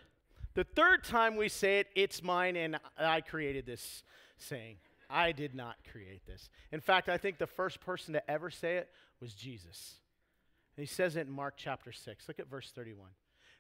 The 0.54 0.64
third 0.64 1.04
time 1.04 1.36
we 1.36 1.48
say 1.48 1.80
it, 1.80 1.86
it's 1.94 2.22
mine 2.22 2.56
and 2.56 2.78
I 2.98 3.20
created 3.20 3.64
this 3.64 4.02
saying. 4.36 4.76
I 5.08 5.32
did 5.32 5.54
not 5.54 5.76
create 5.90 6.26
this. 6.26 6.50
In 6.72 6.80
fact, 6.80 7.08
I 7.08 7.16
think 7.16 7.38
the 7.38 7.46
first 7.46 7.80
person 7.80 8.12
to 8.14 8.30
ever 8.30 8.50
say 8.50 8.76
it 8.76 8.90
was 9.20 9.32
Jesus. 9.32 9.94
He 10.78 10.86
says 10.86 11.16
it 11.16 11.26
in 11.26 11.32
Mark 11.32 11.54
chapter 11.56 11.92
6. 11.92 12.28
Look 12.28 12.38
at 12.38 12.48
verse 12.48 12.70
31. 12.70 13.08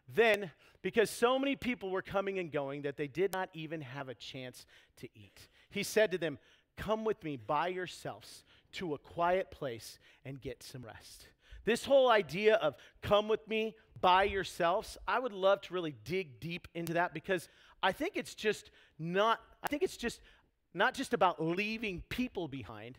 Then, 0.08 0.50
because 0.82 1.10
so 1.10 1.38
many 1.38 1.56
people 1.56 1.90
were 1.90 2.02
coming 2.02 2.38
and 2.38 2.50
going 2.50 2.82
that 2.82 2.96
they 2.96 3.08
did 3.08 3.32
not 3.32 3.50
even 3.52 3.82
have 3.82 4.08
a 4.08 4.14
chance 4.14 4.64
to 4.98 5.08
eat, 5.14 5.48
he 5.70 5.82
said 5.82 6.10
to 6.12 6.18
them, 6.18 6.38
Come 6.76 7.04
with 7.04 7.22
me 7.24 7.36
by 7.36 7.68
yourselves 7.68 8.44
to 8.72 8.94
a 8.94 8.98
quiet 8.98 9.50
place 9.50 9.98
and 10.24 10.40
get 10.40 10.62
some 10.62 10.82
rest. 10.82 11.26
This 11.64 11.84
whole 11.84 12.08
idea 12.08 12.54
of 12.54 12.76
come 13.02 13.28
with 13.28 13.46
me 13.48 13.74
by 14.00 14.22
yourselves, 14.22 14.96
I 15.06 15.18
would 15.18 15.32
love 15.32 15.60
to 15.62 15.74
really 15.74 15.96
dig 16.04 16.38
deep 16.38 16.68
into 16.74 16.94
that 16.94 17.12
because 17.12 17.48
I 17.82 17.92
think 17.92 18.12
it's 18.14 18.34
just 18.34 18.70
not, 18.98 19.40
I 19.62 19.66
think 19.66 19.82
it's 19.82 19.96
just 19.96 20.20
not 20.72 20.94
just 20.94 21.12
about 21.12 21.44
leaving 21.44 22.04
people 22.08 22.46
behind, 22.46 22.96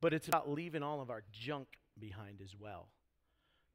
but 0.00 0.12
it's 0.12 0.28
about 0.28 0.50
leaving 0.50 0.82
all 0.82 1.00
of 1.00 1.08
our 1.08 1.22
junk 1.30 1.68
behind 1.98 2.40
as 2.42 2.54
well. 2.58 2.88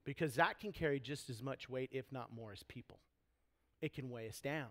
Because 0.03 0.35
that 0.35 0.59
can 0.59 0.71
carry 0.71 0.99
just 0.99 1.29
as 1.29 1.43
much 1.43 1.69
weight, 1.69 1.89
if 1.93 2.11
not 2.11 2.33
more, 2.33 2.51
as 2.51 2.63
people. 2.63 2.99
It 3.81 3.93
can 3.93 4.09
weigh 4.09 4.27
us 4.27 4.41
down. 4.41 4.69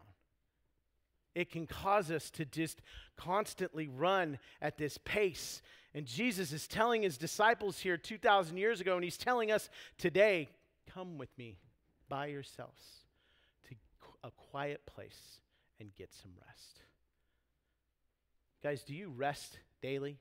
It 1.35 1.51
can 1.51 1.67
cause 1.67 2.11
us 2.11 2.31
to 2.33 2.45
just 2.45 2.83
constantly 3.17 3.87
run 3.87 4.39
at 4.61 4.79
this 4.79 4.99
pace. 4.99 5.63
And 5.95 6.05
Jesus 6.07 6.53
is 6.53 6.67
telling 6.67 7.03
his 7.03 7.17
disciples 7.17 7.79
here 7.79 7.97
2,000 7.97 8.57
years 8.57 8.81
ago, 8.81 8.95
and 8.97 9.05
he's 9.05 9.17
telling 9.17 9.53
us 9.53 9.69
today 9.99 10.49
come 10.93 11.19
with 11.19 11.37
me 11.39 11.59
by 12.09 12.27
yourselves 12.27 12.83
to 13.69 13.77
a 14.25 14.31
quiet 14.33 14.85
place 14.87 15.41
and 15.79 15.95
get 15.95 16.13
some 16.13 16.33
rest. 16.47 16.81
Guys, 18.63 18.83
do 18.83 18.95
you 18.95 19.09
rest 19.09 19.59
daily? 19.81 20.19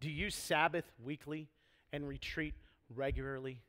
Do 0.00 0.10
you 0.10 0.30
Sabbath 0.30 0.90
weekly 1.04 1.48
and 1.92 2.08
retreat 2.08 2.54
regularly? 2.94 3.60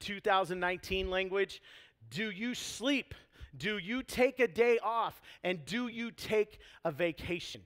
2019 0.00 1.10
language. 1.10 1.62
Do 2.10 2.30
you 2.30 2.54
sleep? 2.54 3.14
Do 3.56 3.78
you 3.78 4.02
take 4.02 4.40
a 4.40 4.48
day 4.48 4.78
off? 4.82 5.20
And 5.42 5.64
do 5.64 5.88
you 5.88 6.10
take 6.10 6.58
a 6.84 6.92
vacation? 6.92 7.62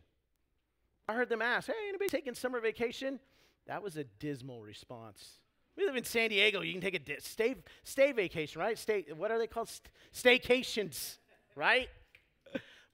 I 1.09 1.15
heard 1.15 1.29
them 1.29 1.43
ask, 1.43 1.67
hey, 1.67 1.75
anybody 1.89 2.09
taking 2.09 2.35
summer 2.35 2.61
vacation? 2.61 3.19
That 3.67 3.83
was 3.83 3.97
a 3.97 4.05
dismal 4.05 4.63
response. 4.63 5.39
We 5.77 5.85
live 5.85 5.97
in 5.97 6.05
San 6.05 6.31
Diego. 6.31 6.61
You 6.61 6.73
can 6.73 6.81
take 6.81 6.95
a 6.95 6.99
di- 6.99 7.21
stay, 7.21 7.57
stay 7.85 8.13
vacation, 8.13 8.61
right? 8.61 8.79
Stay, 8.79 9.07
what 9.17 9.31
are 9.31 9.39
they 9.39 9.47
called? 9.47 9.69
St- 9.69 10.43
staycations, 10.43 11.19
right? 11.55 11.89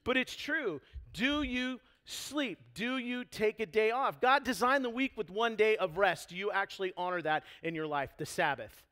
but 0.03 0.17
it's 0.17 0.35
true. 0.35 0.81
Do 1.13 1.43
you 1.43 1.79
sleep? 2.05 2.59
Do 2.73 2.97
you 2.97 3.25
take 3.25 3.59
a 3.59 3.65
day 3.65 3.91
off? 3.91 4.21
God 4.21 4.43
designed 4.43 4.85
the 4.85 4.89
week 4.89 5.13
with 5.15 5.29
one 5.29 5.55
day 5.55 5.75
of 5.77 5.97
rest. 5.97 6.29
Do 6.29 6.35
you 6.35 6.51
actually 6.51 6.93
honor 6.95 7.21
that 7.21 7.43
in 7.61 7.75
your 7.75 7.87
life, 7.87 8.11
the 8.17 8.25
Sabbath? 8.25 8.83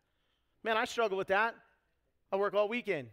Man, 0.66 0.78
I 0.78 0.86
struggle 0.86 1.16
with 1.16 1.28
that. 1.28 1.54
I 2.32 2.38
work 2.38 2.56
all 2.56 2.68
weekend. 2.68 3.10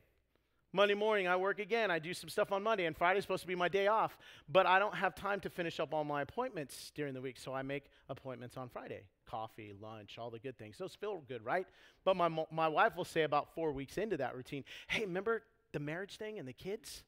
Monday 0.73 0.95
morning, 0.95 1.29
I 1.29 1.37
work 1.37 1.59
again. 1.59 1.91
I 1.91 1.99
do 1.99 2.15
some 2.15 2.31
stuff 2.31 2.51
on 2.51 2.63
Monday, 2.63 2.87
and 2.87 2.97
Friday's 2.97 3.25
supposed 3.25 3.43
to 3.43 3.47
be 3.47 3.55
my 3.55 3.69
day 3.69 3.89
off. 3.89 4.17
But 4.49 4.65
I 4.65 4.79
don't 4.79 4.95
have 4.95 5.15
time 5.15 5.39
to 5.41 5.51
finish 5.51 5.79
up 5.79 5.93
all 5.93 6.03
my 6.03 6.23
appointments 6.23 6.93
during 6.95 7.13
the 7.13 7.21
week, 7.21 7.37
so 7.39 7.53
I 7.53 7.61
make 7.61 7.91
appointments 8.09 8.57
on 8.57 8.71
Friday 8.71 9.03
coffee, 9.27 9.75
lunch, 9.83 10.17
all 10.17 10.31
the 10.31 10.39
good 10.39 10.57
things. 10.57 10.79
Those 10.79 10.95
feel 10.95 11.23
good, 11.29 11.45
right? 11.45 11.67
But 12.05 12.17
my, 12.17 12.31
my 12.51 12.69
wife 12.69 12.97
will 12.97 13.05
say 13.05 13.23
about 13.23 13.55
four 13.55 13.73
weeks 13.73 13.99
into 13.99 14.17
that 14.17 14.35
routine, 14.35 14.65
hey, 14.89 15.03
remember 15.03 15.43
the 15.73 15.79
marriage 15.79 16.17
thing 16.17 16.39
and 16.39 16.49
the 16.49 16.55
kids? 16.55 17.05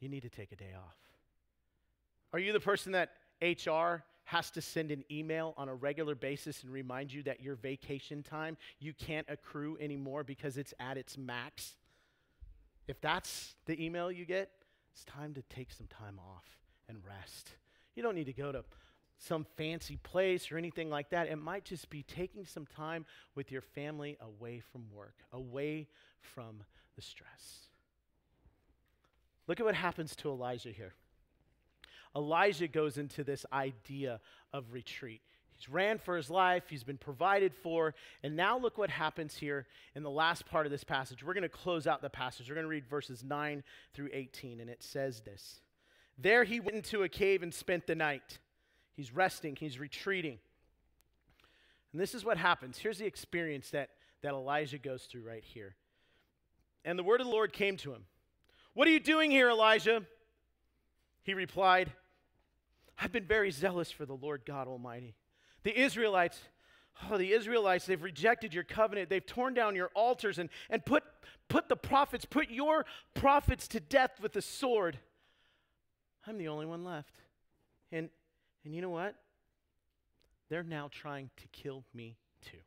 You 0.00 0.08
need 0.08 0.22
to 0.22 0.30
take 0.30 0.50
a 0.50 0.56
day 0.56 0.72
off. 0.74 0.96
Are 2.32 2.38
you 2.38 2.54
the 2.54 2.60
person 2.60 2.92
that 2.92 3.10
HR 3.42 4.02
has 4.24 4.50
to 4.52 4.60
send 4.60 4.90
an 4.90 5.04
email 5.10 5.54
on 5.56 5.68
a 5.68 5.74
regular 5.74 6.14
basis 6.14 6.62
and 6.62 6.72
remind 6.72 7.12
you 7.12 7.22
that 7.24 7.42
your 7.42 7.56
vacation 7.56 8.22
time 8.22 8.56
you 8.78 8.92
can't 8.92 9.26
accrue 9.28 9.76
anymore 9.80 10.24
because 10.24 10.56
it's 10.56 10.74
at 10.80 10.96
its 10.96 11.18
max? 11.18 11.76
If 12.88 13.00
that's 13.00 13.54
the 13.66 13.82
email 13.82 14.10
you 14.10 14.24
get, 14.24 14.50
it's 14.92 15.04
time 15.04 15.34
to 15.34 15.42
take 15.42 15.72
some 15.72 15.86
time 15.86 16.18
off 16.18 16.44
and 16.88 16.98
rest. 17.06 17.50
You 17.94 18.02
don't 18.02 18.14
need 18.14 18.26
to 18.26 18.32
go 18.32 18.52
to 18.52 18.64
some 19.18 19.46
fancy 19.56 19.96
place 19.96 20.50
or 20.50 20.58
anything 20.58 20.90
like 20.90 21.10
that. 21.10 21.28
It 21.28 21.36
might 21.36 21.64
just 21.64 21.88
be 21.90 22.02
taking 22.02 22.44
some 22.44 22.66
time 22.66 23.06
with 23.34 23.50
your 23.50 23.62
family 23.62 24.16
away 24.20 24.60
from 24.60 24.84
work, 24.92 25.14
away 25.32 25.88
from 26.20 26.62
the 26.96 27.02
stress. 27.02 27.68
Look 29.46 29.60
at 29.60 29.66
what 29.66 29.74
happens 29.74 30.16
to 30.16 30.30
Elijah 30.30 30.70
here. 30.70 30.94
Elijah 32.16 32.68
goes 32.68 32.98
into 32.98 33.24
this 33.24 33.44
idea 33.52 34.20
of 34.52 34.72
retreat. 34.72 35.20
He's 35.56 35.68
ran 35.68 35.98
for 35.98 36.16
his 36.16 36.30
life, 36.30 36.64
he's 36.68 36.84
been 36.84 36.98
provided 36.98 37.54
for, 37.54 37.94
and 38.22 38.36
now 38.36 38.58
look 38.58 38.76
what 38.76 38.90
happens 38.90 39.36
here 39.36 39.66
in 39.94 40.02
the 40.02 40.10
last 40.10 40.46
part 40.46 40.66
of 40.66 40.72
this 40.72 40.84
passage. 40.84 41.22
We're 41.22 41.34
going 41.34 41.42
to 41.42 41.48
close 41.48 41.86
out 41.86 42.02
the 42.02 42.10
passage. 42.10 42.48
We're 42.48 42.56
going 42.56 42.64
to 42.64 42.70
read 42.70 42.86
verses 42.86 43.22
9 43.24 43.62
through 43.94 44.10
18, 44.12 44.60
and 44.60 44.68
it 44.68 44.82
says 44.82 45.20
this 45.20 45.60
There 46.18 46.44
he 46.44 46.60
went 46.60 46.76
into 46.76 47.02
a 47.02 47.08
cave 47.08 47.42
and 47.42 47.54
spent 47.54 47.86
the 47.86 47.94
night. 47.94 48.38
He's 48.96 49.12
resting, 49.12 49.56
he's 49.56 49.78
retreating. 49.78 50.38
And 51.92 52.00
this 52.00 52.14
is 52.14 52.24
what 52.24 52.36
happens. 52.36 52.78
Here's 52.78 52.98
the 52.98 53.06
experience 53.06 53.70
that, 53.70 53.90
that 54.22 54.32
Elijah 54.32 54.78
goes 54.78 55.04
through 55.04 55.22
right 55.22 55.44
here. 55.44 55.76
And 56.84 56.98
the 56.98 57.04
word 57.04 57.20
of 57.20 57.26
the 57.26 57.32
Lord 57.32 57.52
came 57.52 57.76
to 57.78 57.92
him 57.92 58.04
What 58.74 58.88
are 58.88 58.90
you 58.90 59.00
doing 59.00 59.30
here, 59.30 59.48
Elijah? 59.48 60.02
He 61.22 61.34
replied, 61.34 61.92
I've 62.98 63.12
been 63.12 63.26
very 63.26 63.50
zealous 63.50 63.90
for 63.90 64.06
the 64.06 64.14
Lord 64.14 64.42
God 64.46 64.68
Almighty. 64.68 65.14
The 65.62 65.78
Israelites, 65.78 66.38
oh, 67.10 67.18
the 67.18 67.32
Israelites, 67.32 67.86
they've 67.86 68.02
rejected 68.02 68.54
your 68.54 68.64
covenant. 68.64 69.10
They've 69.10 69.24
torn 69.24 69.54
down 69.54 69.74
your 69.74 69.90
altars 69.94 70.38
and, 70.38 70.48
and 70.70 70.84
put, 70.84 71.02
put 71.48 71.68
the 71.68 71.76
prophets, 71.76 72.24
put 72.24 72.50
your 72.50 72.86
prophets 73.14 73.66
to 73.68 73.80
death 73.80 74.20
with 74.20 74.32
the 74.32 74.42
sword. 74.42 74.98
I'm 76.26 76.38
the 76.38 76.48
only 76.48 76.66
one 76.66 76.84
left. 76.84 77.20
And, 77.90 78.10
and 78.64 78.74
you 78.74 78.80
know 78.80 78.90
what? 78.90 79.16
They're 80.48 80.62
now 80.62 80.88
trying 80.90 81.30
to 81.38 81.48
kill 81.48 81.84
me 81.94 82.16
too. 82.42 82.58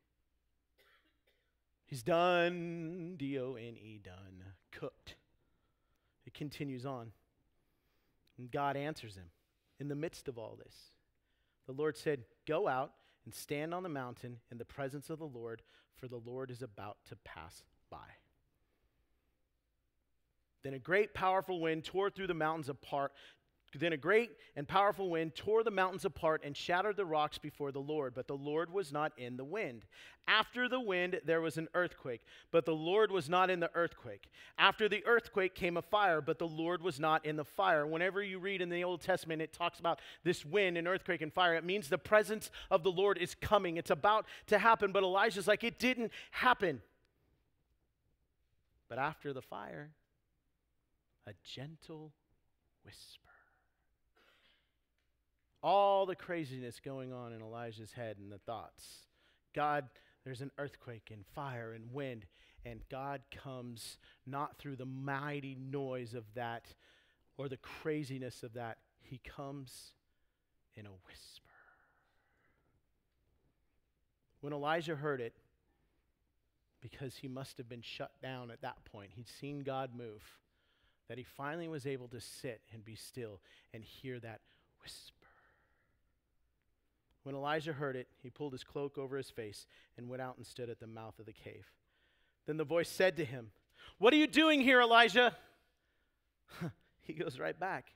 He's 1.85 2.03
done, 2.03 3.15
D 3.17 3.39
O 3.39 3.55
N 3.55 3.77
E, 3.77 4.01
done, 4.03 4.43
cooked. 4.71 5.15
It 6.25 6.33
continues 6.33 6.85
on. 6.85 7.11
And 8.37 8.51
God 8.51 8.75
answers 8.75 9.15
him 9.15 9.29
in 9.79 9.87
the 9.87 9.95
midst 9.95 10.27
of 10.27 10.37
all 10.37 10.57
this. 10.63 10.91
The 11.65 11.73
Lord 11.73 11.97
said, 11.97 12.25
Go 12.45 12.67
out 12.67 12.93
and 13.25 13.33
stand 13.33 13.73
on 13.73 13.83
the 13.83 13.89
mountain 13.89 14.37
in 14.51 14.57
the 14.57 14.65
presence 14.65 15.09
of 15.09 15.19
the 15.19 15.25
Lord, 15.25 15.61
for 15.95 16.07
the 16.07 16.21
Lord 16.25 16.49
is 16.49 16.61
about 16.61 16.97
to 17.09 17.15
pass 17.17 17.63
by. 17.89 17.97
Then 20.63 20.73
a 20.73 20.79
great 20.79 21.13
powerful 21.13 21.59
wind 21.59 21.83
tore 21.83 22.09
through 22.09 22.27
the 22.27 22.33
mountains 22.33 22.69
apart, 22.69 23.13
then 23.73 23.93
a 23.93 23.97
great 23.97 24.31
and 24.55 24.67
powerful 24.67 25.09
wind 25.09 25.35
tore 25.35 25.63
the 25.63 25.71
mountains 25.71 26.05
apart 26.05 26.41
and 26.43 26.55
shattered 26.55 26.95
the 26.95 27.05
rocks 27.05 27.37
before 27.37 27.71
the 27.71 27.81
Lord, 27.81 28.13
but 28.15 28.27
the 28.27 28.35
Lord 28.35 28.71
was 28.71 28.93
not 28.93 29.11
in 29.17 29.35
the 29.35 29.43
wind. 29.43 29.85
After 30.25 30.69
the 30.69 30.79
wind, 30.79 31.19
there 31.25 31.41
was 31.41 31.57
an 31.57 31.67
earthquake, 31.73 32.21
but 32.51 32.65
the 32.65 32.73
Lord 32.73 33.11
was 33.11 33.29
not 33.29 33.49
in 33.49 33.59
the 33.59 33.69
earthquake. 33.73 34.29
After 34.57 34.87
the 34.87 35.05
earthquake 35.05 35.53
came 35.53 35.75
a 35.75 35.81
fire, 35.81 36.21
but 36.21 36.39
the 36.39 36.47
Lord 36.47 36.81
was 36.81 36.99
not 36.99 37.25
in 37.25 37.35
the 37.35 37.45
fire. 37.45 37.85
Whenever 37.85 38.23
you 38.23 38.39
read 38.39 38.61
in 38.61 38.69
the 38.69 38.83
Old 38.83 39.01
Testament, 39.01 39.41
it 39.41 39.53
talks 39.53 39.79
about 39.79 39.99
this 40.23 40.45
wind 40.45 40.77
and 40.77 40.87
earthquake 40.87 41.21
and 41.21 41.33
fire. 41.33 41.55
It 41.55 41.65
means 41.65 41.89
the 41.89 41.97
presence 41.97 42.49
of 42.71 42.83
the 42.83 42.91
Lord 42.91 43.17
is 43.17 43.35
coming, 43.35 43.77
it's 43.77 43.91
about 43.91 44.25
to 44.47 44.57
happen. 44.57 44.91
But 44.93 45.03
Elijah's 45.03 45.47
like, 45.47 45.63
it 45.63 45.77
didn't 45.77 46.11
happen. 46.31 46.81
But 48.89 48.99
after 48.99 49.33
the 49.33 49.41
fire, 49.41 49.91
a 51.25 51.33
gentle 51.43 52.13
whisper. 52.85 53.26
All 55.67 56.05
the 56.05 56.15
craziness 56.15 56.79
going 56.79 57.11
on 57.11 57.33
in 57.33 57.41
Elijah's 57.41 57.91
head 57.91 58.15
and 58.19 58.31
the 58.31 58.37
thoughts. 58.37 59.05
God, 59.53 59.89
there's 60.23 60.39
an 60.39 60.51
earthquake 60.57 61.09
and 61.11 61.25
fire 61.35 61.73
and 61.73 61.91
wind, 61.91 62.25
and 62.63 62.79
God 62.89 63.19
comes 63.43 63.97
not 64.25 64.57
through 64.57 64.77
the 64.77 64.85
mighty 64.85 65.57
noise 65.59 66.13
of 66.13 66.23
that 66.35 66.73
or 67.37 67.49
the 67.49 67.57
craziness 67.57 68.43
of 68.43 68.53
that. 68.53 68.77
He 69.01 69.19
comes 69.25 69.91
in 70.77 70.85
a 70.85 70.91
whisper. 71.05 71.43
When 74.39 74.53
Elijah 74.53 74.95
heard 74.95 75.19
it, 75.19 75.35
because 76.79 77.17
he 77.17 77.27
must 77.27 77.57
have 77.57 77.67
been 77.67 77.81
shut 77.81 78.11
down 78.23 78.51
at 78.51 78.61
that 78.61 78.85
point, 78.85 79.11
he'd 79.15 79.27
seen 79.27 79.59
God 79.59 79.89
move, 79.93 80.23
that 81.09 81.17
he 81.17 81.25
finally 81.25 81.67
was 81.67 81.85
able 81.85 82.07
to 82.07 82.21
sit 82.21 82.61
and 82.71 82.85
be 82.85 82.95
still 82.95 83.41
and 83.73 83.83
hear 83.83 84.17
that 84.21 84.39
whisper. 84.81 85.16
When 87.27 87.35
Elijah 87.35 87.73
heard 87.73 87.97
it, 87.97 88.07
he 88.23 88.29
pulled 88.29 88.53
his 88.53 88.63
cloak 88.63 88.97
over 88.97 89.17
his 89.17 89.29
face 89.29 89.65
and 89.97 90.07
went 90.07 90.21
out 90.21 90.37
and 90.37 90.47
stood 90.47 90.69
at 90.69 90.79
the 90.79 90.87
mouth 90.87 91.19
of 91.19 91.25
the 91.25 91.33
cave. 91.33 91.65
Then 92.45 92.55
the 92.55 92.63
voice 92.63 92.87
said 92.87 93.17
to 93.17 93.25
him, 93.25 93.51
What 93.97 94.13
are 94.13 94.15
you 94.15 94.27
doing 94.27 94.61
here, 94.61 94.79
Elijah? 94.79 95.35
he 97.01 97.11
goes 97.11 97.37
right 97.37 97.59
back. 97.59 97.87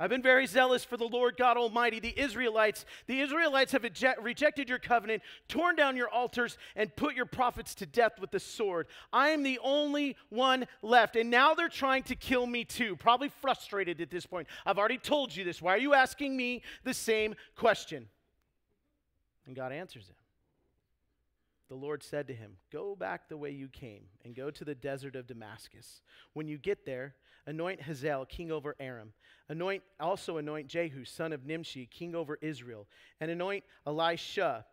I've 0.00 0.10
been 0.10 0.22
very 0.22 0.48
zealous 0.48 0.84
for 0.84 0.96
the 0.96 1.06
Lord 1.06 1.36
God 1.36 1.56
Almighty. 1.56 2.00
The 2.00 2.18
Israelites, 2.18 2.84
the 3.06 3.20
Israelites 3.20 3.70
have 3.70 3.84
eject, 3.84 4.20
rejected 4.20 4.68
your 4.68 4.80
covenant, 4.80 5.22
torn 5.46 5.76
down 5.76 5.96
your 5.96 6.08
altars, 6.08 6.58
and 6.74 6.96
put 6.96 7.14
your 7.14 7.26
prophets 7.26 7.76
to 7.76 7.86
death 7.86 8.18
with 8.20 8.32
the 8.32 8.40
sword. 8.40 8.88
I 9.12 9.28
am 9.28 9.44
the 9.44 9.60
only 9.62 10.16
one 10.30 10.66
left, 10.82 11.14
and 11.14 11.30
now 11.30 11.54
they're 11.54 11.68
trying 11.68 12.02
to 12.04 12.16
kill 12.16 12.48
me 12.48 12.64
too. 12.64 12.96
Probably 12.96 13.28
frustrated 13.28 14.00
at 14.00 14.10
this 14.10 14.26
point. 14.26 14.48
I've 14.66 14.78
already 14.80 14.98
told 14.98 15.36
you 15.36 15.44
this. 15.44 15.62
Why 15.62 15.74
are 15.74 15.78
you 15.78 15.94
asking 15.94 16.36
me 16.36 16.64
the 16.82 16.92
same 16.92 17.36
question? 17.54 18.08
And 19.46 19.56
God 19.56 19.72
answers 19.72 20.08
him. 20.08 20.16
The 21.68 21.74
Lord 21.74 22.02
said 22.02 22.26
to 22.26 22.34
him, 22.34 22.56
Go 22.70 22.94
back 22.94 23.28
the 23.28 23.36
way 23.36 23.50
you 23.50 23.68
came 23.68 24.02
and 24.24 24.34
go 24.34 24.50
to 24.50 24.64
the 24.64 24.74
desert 24.74 25.16
of 25.16 25.26
Damascus. 25.26 26.02
When 26.34 26.46
you 26.46 26.58
get 26.58 26.84
there, 26.84 27.14
anoint 27.46 27.80
Hazael 27.80 28.26
king 28.26 28.52
over 28.52 28.76
Aram. 28.78 29.14
Anoint 29.48 29.82
also 29.98 30.36
anoint 30.36 30.68
Jehu 30.68 31.04
son 31.04 31.32
of 31.32 31.46
Nimshi 31.46 31.86
king 31.86 32.14
over 32.14 32.38
Israel, 32.42 32.86
and 33.20 33.30
anoint 33.30 33.64
Elisha. 33.86 34.66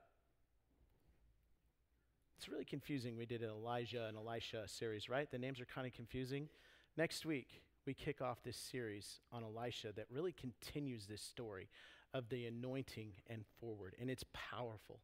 It's 2.38 2.50
really 2.50 2.66
confusing. 2.66 3.18
We 3.18 3.26
did 3.26 3.44
an 3.44 3.50
Elijah 3.50 4.06
and 4.08 4.18
Elisha 4.18 4.68
series, 4.68 5.10
right? 5.10 5.30
The 5.30 5.40
names 5.40 5.60
are 5.60 5.66
kind 5.66 5.88
of 5.88 5.94
confusing. 5.94 6.50
Next 6.96 7.26
week, 7.26 7.62
we 7.86 7.94
kick 7.94 8.22
off 8.22 8.44
this 8.44 8.58
series 8.58 9.20
on 9.32 9.44
Elisha 9.44 9.94
that 9.96 10.06
really 10.12 10.34
continues 10.34 11.06
this 11.06 11.22
story 11.22 11.70
of 12.14 12.30
the 12.30 12.46
anointing 12.46 13.12
and 13.28 13.44
forward, 13.60 13.96
and 14.00 14.10
it's 14.10 14.26
powerful. 14.34 15.00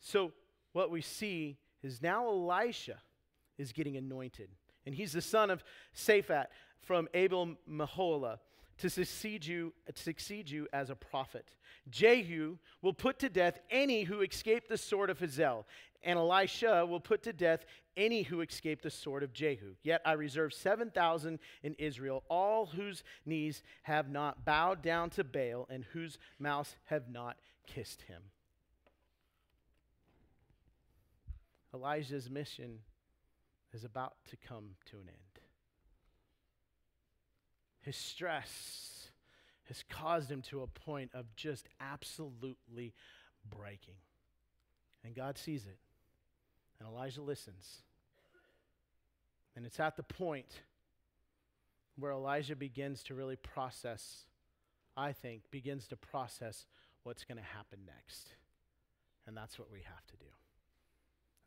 So, 0.00 0.32
what 0.72 0.90
we 0.90 1.00
see 1.00 1.56
is 1.82 2.02
now 2.02 2.26
Elisha 2.26 2.98
is 3.58 3.72
getting 3.72 3.96
anointed. 3.96 4.50
And 4.84 4.94
he's 4.94 5.12
the 5.12 5.22
son 5.22 5.50
of 5.50 5.64
Shaphat 5.94 6.46
from 6.82 7.08
Abel 7.14 7.56
Meholah 7.68 8.38
to 8.78 8.90
succeed 8.90 9.44
you, 9.44 9.72
succeed 9.94 10.50
you 10.50 10.68
as 10.72 10.90
a 10.90 10.94
prophet. 10.94 11.56
Jehu 11.88 12.58
will 12.82 12.92
put 12.92 13.18
to 13.20 13.28
death 13.28 13.58
any 13.70 14.02
who 14.02 14.20
escape 14.20 14.68
the 14.68 14.76
sword 14.76 15.08
of 15.08 15.18
Hazael, 15.18 15.66
and 16.06 16.18
Elisha 16.18 16.86
will 16.86 17.00
put 17.00 17.24
to 17.24 17.32
death 17.32 17.66
any 17.96 18.22
who 18.22 18.40
escape 18.40 18.80
the 18.80 18.90
sword 18.90 19.24
of 19.24 19.32
Jehu. 19.32 19.74
Yet 19.82 20.00
I 20.04 20.12
reserve 20.12 20.54
7,000 20.54 21.38
in 21.64 21.74
Israel, 21.74 22.22
all 22.30 22.66
whose 22.66 23.02
knees 23.26 23.62
have 23.82 24.08
not 24.08 24.44
bowed 24.44 24.82
down 24.82 25.10
to 25.10 25.24
Baal 25.24 25.66
and 25.68 25.84
whose 25.92 26.16
mouths 26.38 26.76
have 26.84 27.10
not 27.10 27.36
kissed 27.66 28.02
him. 28.02 28.22
Elijah's 31.74 32.30
mission 32.30 32.78
is 33.74 33.84
about 33.84 34.14
to 34.30 34.36
come 34.36 34.76
to 34.86 34.96
an 34.96 35.08
end. 35.08 35.42
His 37.80 37.96
stress 37.96 39.08
has 39.64 39.82
caused 39.90 40.30
him 40.30 40.42
to 40.42 40.62
a 40.62 40.66
point 40.66 41.10
of 41.12 41.34
just 41.34 41.68
absolutely 41.80 42.94
breaking. 43.48 43.96
And 45.04 45.14
God 45.14 45.36
sees 45.36 45.66
it. 45.66 45.78
And 46.78 46.88
Elijah 46.88 47.22
listens. 47.22 47.82
And 49.54 49.64
it's 49.64 49.80
at 49.80 49.96
the 49.96 50.02
point 50.02 50.60
where 51.98 52.12
Elijah 52.12 52.56
begins 52.56 53.02
to 53.04 53.14
really 53.14 53.36
process, 53.36 54.26
I 54.96 55.12
think, 55.12 55.42
begins 55.50 55.86
to 55.88 55.96
process 55.96 56.66
what's 57.04 57.24
going 57.24 57.38
to 57.38 57.44
happen 57.44 57.78
next. 57.86 58.34
And 59.26 59.36
that's 59.36 59.58
what 59.58 59.72
we 59.72 59.80
have 59.80 60.06
to 60.06 60.16
do. 60.16 60.30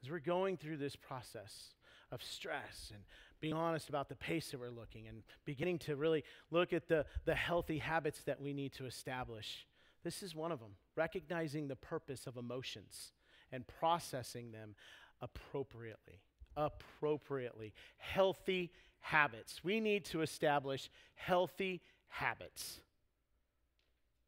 As 0.04 0.10
we're 0.10 0.20
going 0.20 0.58
through 0.58 0.78
this 0.78 0.96
process 0.96 1.74
of 2.12 2.24
stress 2.24 2.92
and 2.94 3.04
being 3.40 3.54
honest 3.54 3.90
about 3.90 4.10
the 4.10 4.16
pace 4.16 4.52
that 4.52 4.60
we're 4.60 4.70
looking 4.70 5.08
and 5.08 5.24
beginning 5.46 5.78
to 5.80 5.96
really 5.96 6.24
look 6.52 6.74
at 6.74 6.88
the, 6.88 7.06
the 7.26 7.36
healthy 7.36 7.78
habits 7.78 8.24
that 8.24 8.42
we 8.42 8.54
need 8.54 8.74
to 8.74 8.86
establish, 8.86 9.68
this 10.04 10.24
is 10.24 10.36
one 10.36 10.52
of 10.52 10.60
them. 10.60 10.72
Recognizing 10.96 11.68
the 11.68 11.76
purpose 11.76 12.28
of 12.28 12.38
emotions 12.38 13.12
and 13.52 13.66
processing 13.68 14.52
them 14.52 14.76
appropriately. 15.22 16.22
Appropriately. 16.56 17.74
Healthy 17.98 18.72
habits. 19.00 19.64
We 19.64 19.80
need 19.80 20.06
to 20.06 20.22
establish 20.22 20.90
healthy 21.16 21.82
habits 22.08 22.82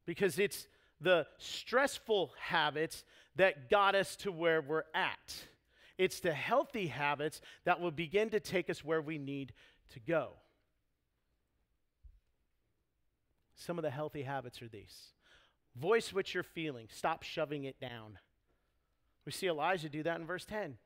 because 0.05 0.39
it's 0.39 0.67
the 0.99 1.25
stressful 1.37 2.31
habits 2.39 3.03
that 3.35 3.69
got 3.69 3.95
us 3.95 4.15
to 4.17 4.31
where 4.31 4.61
we're 4.61 4.83
at. 4.93 5.45
It's 5.97 6.19
the 6.19 6.33
healthy 6.33 6.87
habits 6.87 7.41
that 7.65 7.79
will 7.79 7.91
begin 7.91 8.29
to 8.31 8.39
take 8.39 8.69
us 8.69 8.83
where 8.83 9.01
we 9.01 9.17
need 9.17 9.53
to 9.93 9.99
go. 9.99 10.33
Some 13.55 13.77
of 13.77 13.83
the 13.83 13.89
healthy 13.89 14.23
habits 14.23 14.61
are 14.61 14.67
these 14.67 15.13
voice 15.75 16.13
what 16.13 16.33
you're 16.33 16.43
feeling, 16.43 16.87
stop 16.91 17.23
shoving 17.23 17.63
it 17.63 17.79
down. 17.79 18.17
We 19.25 19.31
see 19.31 19.47
Elijah 19.47 19.89
do 19.89 20.03
that 20.03 20.19
in 20.19 20.25
verse 20.25 20.45
10. 20.45 20.77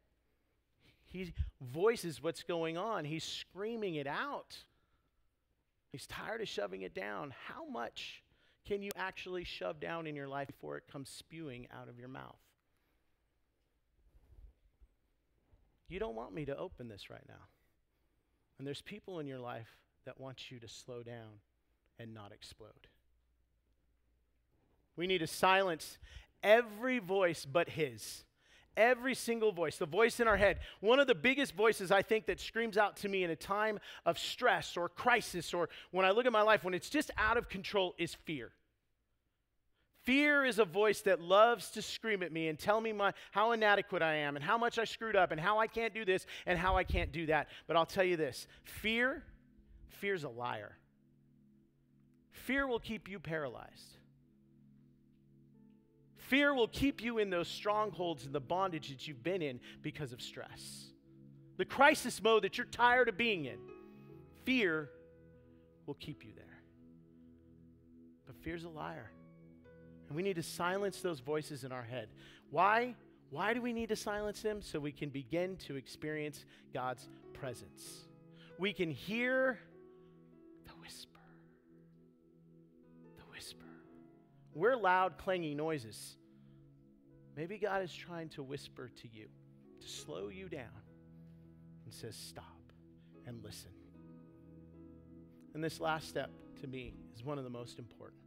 He 1.06 1.34
voices 1.62 2.22
what's 2.22 2.44
going 2.44 2.78
on, 2.78 3.06
he's 3.06 3.24
screaming 3.24 3.96
it 3.96 4.08
out. 4.08 4.58
He's 5.92 6.08
tired 6.08 6.42
of 6.42 6.50
shoving 6.50 6.82
it 6.82 6.94
down. 6.94 7.34
How 7.48 7.66
much 7.70 8.22
can 8.68 8.82
you 8.82 8.92
actually 8.98 9.46
shove 9.46 9.80
down 9.80 10.08
in 10.08 10.16
your 10.16 10.28
life 10.28 10.48
before 10.48 10.76
it 10.76 10.84
comes 10.92 11.10
spewing 11.10 11.68
out 11.74 11.88
of 11.88 11.98
your 11.98 12.10
mouth? 12.10 12.36
You 15.88 16.00
don't 16.00 16.16
want 16.16 16.34
me 16.34 16.44
to 16.46 16.58
open 16.58 16.90
this 16.90 17.10
right 17.10 17.24
now. 17.30 17.46
And 18.58 18.68
there's 18.68 18.82
people 18.82 19.20
in 19.20 19.28
your 19.28 19.40
life 19.40 19.70
that 20.06 20.20
want 20.20 20.52
you 20.52 20.60
to 20.60 20.68
slow 20.68 21.04
down 21.04 21.40
and 21.98 22.14
not 22.14 22.32
explode. 22.34 22.88
We 24.98 25.08
need 25.08 25.20
to 25.20 25.28
silence 25.28 25.98
every 26.46 27.00
voice 27.00 27.46
but 27.46 27.68
his. 27.68 28.24
Every 28.78 29.16
single 29.16 29.52
voice, 29.52 29.78
the 29.78 29.86
voice 29.86 30.20
in 30.20 30.28
our 30.28 30.36
head. 30.38 30.60
One 30.82 31.00
of 31.00 31.08
the 31.08 31.16
biggest 31.16 31.56
voices 31.56 31.92
I 31.92 32.02
think 32.02 32.26
that 32.26 32.40
screams 32.40 32.78
out 32.78 32.98
to 32.98 33.10
me 33.10 33.24
in 33.24 33.30
a 33.30 33.36
time 33.36 33.80
of 34.06 34.20
stress 34.20 34.78
or 34.78 34.90
crisis 34.90 35.54
or 35.54 35.70
when 35.92 36.06
I 36.06 36.12
look 36.12 36.26
at 36.26 36.34
my 36.34 36.42
life 36.42 36.64
when 36.64 36.74
it's 36.74 36.90
just 36.90 37.10
out 37.18 37.38
of 37.38 37.50
control 37.50 37.96
is 37.98 38.14
fear. 38.14 38.52
Fear 40.04 40.46
is 40.46 40.60
a 40.60 40.66
voice 40.66 41.02
that 41.02 41.20
loves 41.20 41.72
to 41.72 41.82
scream 41.82 42.22
at 42.22 42.32
me 42.32 42.48
and 42.48 42.60
tell 42.60 42.80
me 42.80 42.92
my, 42.92 43.14
how 43.32 43.54
inadequate 43.54 44.04
I 44.04 44.16
am 44.16 44.36
and 44.36 44.44
how 44.44 44.58
much 44.58 44.78
I 44.78 44.84
screwed 44.84 45.16
up 45.16 45.32
and 45.32 45.40
how 45.40 45.58
I 45.58 45.68
can't 45.68 45.94
do 45.94 46.06
this 46.06 46.28
and 46.46 46.60
how 46.60 46.78
I 46.78 46.84
can't 46.84 47.12
do 47.12 47.26
that. 47.28 47.48
But 47.66 47.78
I'll 47.78 47.88
tell 47.88 48.04
you 48.04 48.18
this 48.18 48.46
fear, 48.64 49.24
fear's 49.88 50.26
a 50.26 50.30
liar. 50.30 50.78
Fear 52.32 52.68
will 52.68 52.80
keep 52.80 53.10
you 53.10 53.20
paralyzed. 53.20 53.98
Fear 56.28 56.56
will 56.56 56.68
keep 56.68 57.04
you 57.04 57.20
in 57.20 57.30
those 57.30 57.48
strongholds 57.48 58.26
and 58.26 58.34
the 58.34 58.40
bondage 58.40 58.90
that 58.90 59.08
you've 59.08 59.24
been 59.24 59.42
in 59.42 59.60
because 59.82 60.12
of 60.12 60.22
stress. 60.22 60.88
The 61.58 61.66
crisis 61.66 62.22
mode 62.22 62.44
that 62.44 62.58
you're 62.58 62.66
tired 62.66 63.10
of 63.10 63.18
being 63.18 63.46
in. 63.46 63.60
Fear 64.44 64.90
will 65.86 65.94
keep 65.96 66.26
you 66.26 66.32
there. 66.36 66.46
But 68.26 68.36
fear's 68.38 68.64
a 68.64 68.70
liar. 68.70 69.12
And 70.08 70.16
we 70.16 70.24
need 70.24 70.36
to 70.36 70.44
silence 70.44 71.02
those 71.02 71.20
voices 71.20 71.64
in 71.64 71.72
our 71.72 71.84
head. 71.84 72.10
Why? 72.50 72.96
Why 73.30 73.54
do 73.54 73.62
we 73.62 73.74
need 73.74 73.90
to 73.90 73.96
silence 73.96 74.42
them? 74.42 74.62
So 74.62 74.80
we 74.80 74.92
can 74.92 75.10
begin 75.10 75.58
to 75.68 75.76
experience 75.76 76.46
God's 76.74 77.08
presence. 77.34 78.08
We 78.58 78.74
can 78.74 78.90
hear 78.90 79.60
We're 84.56 84.78
loud, 84.78 85.18
clanging 85.18 85.58
noises. 85.58 86.16
Maybe 87.36 87.58
God 87.58 87.84
is 87.84 87.94
trying 87.94 88.30
to 88.30 88.44
whisper 88.44 88.90
to 89.02 89.08
you, 89.08 89.28
to 89.82 89.88
slow 89.88 90.30
you 90.30 90.48
down, 90.48 90.82
and 91.84 91.94
says, 91.94 92.16
Stop 92.16 92.46
and 93.28 93.44
listen. 93.44 93.72
And 95.54 95.64
this 95.64 95.80
last 95.80 96.08
step 96.08 96.32
to 96.62 96.68
me 96.68 96.94
is 97.14 97.24
one 97.24 97.38
of 97.38 97.44
the 97.44 97.50
most 97.50 97.80
important 97.80 98.22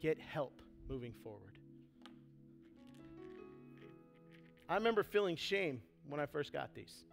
get 0.00 0.18
help 0.18 0.62
moving 0.88 1.12
forward. 1.22 1.58
I 4.66 4.74
remember 4.76 5.02
feeling 5.02 5.36
shame 5.36 5.82
when 6.08 6.20
I 6.20 6.26
first 6.26 6.52
got 6.52 6.74
these 6.74 7.04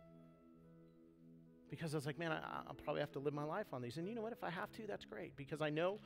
because 1.69 1.93
I 1.93 1.97
was 1.97 2.05
like, 2.05 2.17
man, 2.17 2.31
I, 2.31 2.61
will 2.67 2.75
probably 2.75 3.01
have 3.01 3.11
to 3.13 3.19
live 3.19 3.33
my 3.33 3.43
life 3.43 3.67
on 3.73 3.81
these. 3.81 3.97
And 3.97 4.07
you 4.07 4.15
know 4.15 4.21
what? 4.21 4.31
If 4.31 4.43
I 4.43 4.49
have 4.49 4.71
to, 4.73 4.87
that's 4.87 5.05
great 5.05 5.35
because 5.35 5.61
I 5.61 5.69
know 5.69 5.99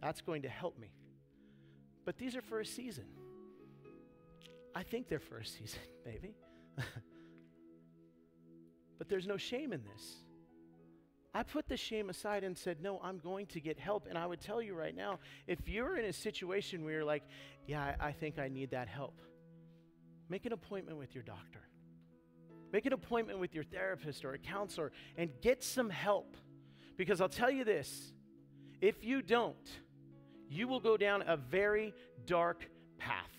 that's 0.00 0.20
going 0.20 0.42
to 0.42 0.48
help 0.48 0.78
me. 0.78 0.92
But 2.08 2.16
these 2.16 2.36
are 2.36 2.40
for 2.40 2.58
a 2.58 2.64
season. 2.64 3.04
I 4.74 4.82
think 4.82 5.08
they're 5.08 5.18
for 5.18 5.36
a 5.36 5.44
season, 5.44 5.80
maybe. 6.06 6.34
but 8.96 9.10
there's 9.10 9.26
no 9.26 9.36
shame 9.36 9.74
in 9.74 9.82
this. 9.84 10.14
I 11.34 11.42
put 11.42 11.68
the 11.68 11.76
shame 11.76 12.08
aside 12.08 12.44
and 12.44 12.56
said, 12.56 12.80
No, 12.80 12.98
I'm 13.04 13.18
going 13.18 13.44
to 13.48 13.60
get 13.60 13.78
help. 13.78 14.06
And 14.08 14.16
I 14.16 14.24
would 14.24 14.40
tell 14.40 14.62
you 14.62 14.72
right 14.72 14.96
now 14.96 15.18
if 15.46 15.68
you're 15.68 15.98
in 15.98 16.06
a 16.06 16.12
situation 16.14 16.82
where 16.82 16.94
you're 16.94 17.04
like, 17.04 17.24
Yeah, 17.66 17.94
I, 18.00 18.06
I 18.06 18.12
think 18.12 18.38
I 18.38 18.48
need 18.48 18.70
that 18.70 18.88
help, 18.88 19.20
make 20.30 20.46
an 20.46 20.54
appointment 20.54 20.96
with 20.96 21.14
your 21.14 21.24
doctor. 21.24 21.60
Make 22.72 22.86
an 22.86 22.94
appointment 22.94 23.38
with 23.38 23.54
your 23.54 23.64
therapist 23.64 24.24
or 24.24 24.32
a 24.32 24.38
counselor 24.38 24.92
and 25.18 25.28
get 25.42 25.62
some 25.62 25.90
help. 25.90 26.38
Because 26.96 27.20
I'll 27.20 27.28
tell 27.28 27.50
you 27.50 27.64
this 27.64 28.14
if 28.80 29.04
you 29.04 29.20
don't, 29.20 29.68
you 30.48 30.68
will 30.68 30.80
go 30.80 30.96
down 30.96 31.22
a 31.26 31.36
very 31.36 31.94
dark 32.26 32.68
path, 32.98 33.30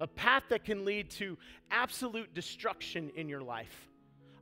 a 0.00 0.06
path 0.06 0.44
that 0.50 0.64
can 0.64 0.84
lead 0.84 1.10
to 1.10 1.36
absolute 1.70 2.34
destruction 2.34 3.10
in 3.14 3.28
your 3.28 3.42
life. 3.42 3.88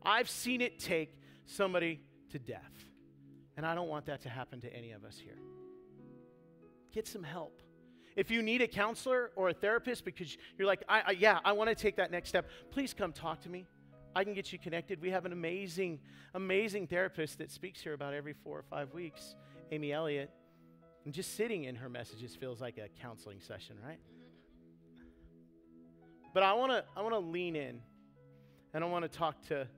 I've 0.02 0.30
seen 0.30 0.60
it 0.60 0.78
take 0.78 1.16
somebody 1.46 2.00
to 2.30 2.38
death. 2.38 2.72
And 3.56 3.64
I 3.64 3.74
don't 3.74 3.88
want 3.88 4.06
that 4.06 4.22
to 4.22 4.28
happen 4.28 4.60
to 4.60 4.72
any 4.72 4.92
of 4.92 5.04
us 5.04 5.18
here. 5.18 5.38
Get 6.92 7.08
some 7.08 7.22
help. 7.22 7.62
If 8.14 8.30
you 8.30 8.42
need 8.42 8.62
a 8.62 8.68
counselor 8.68 9.30
or 9.36 9.50
a 9.50 9.54
therapist 9.54 10.04
because 10.04 10.36
you're 10.58 10.66
like, 10.66 10.82
I, 10.88 11.02
I 11.06 11.10
yeah, 11.12 11.38
I 11.44 11.52
want 11.52 11.68
to 11.68 11.74
take 11.74 11.96
that 11.96 12.10
next 12.10 12.28
step, 12.30 12.48
please 12.70 12.94
come 12.94 13.12
talk 13.12 13.42
to 13.42 13.48
me. 13.48 13.66
I 14.14 14.24
can 14.24 14.32
get 14.32 14.52
you 14.52 14.58
connected. 14.58 15.02
We 15.02 15.10
have 15.10 15.26
an 15.26 15.32
amazing, 15.32 16.00
amazing 16.34 16.86
therapist 16.86 17.38
that 17.38 17.50
speaks 17.50 17.80
here 17.80 17.92
about 17.92 18.14
every 18.14 18.32
four 18.32 18.58
or 18.58 18.62
five 18.62 18.94
weeks, 18.94 19.36
Amy 19.70 19.92
Elliott. 19.92 20.30
And 21.06 21.14
just 21.14 21.36
sitting 21.36 21.64
in 21.64 21.76
her 21.76 21.88
messages 21.88 22.34
feels 22.34 22.60
like 22.60 22.78
a 22.78 22.88
counseling 23.00 23.40
session, 23.40 23.76
right? 23.82 24.00
But 26.34 26.42
I 26.42 26.52
want 26.54 26.72
to 26.72 26.84
I 26.96 27.02
want 27.02 27.14
to 27.14 27.20
lean 27.20 27.54
in 27.54 27.80
and 28.74 28.82
I 28.82 28.88
want 28.88 29.10
to 29.10 29.18
talk 29.18 29.40
to 29.46 29.68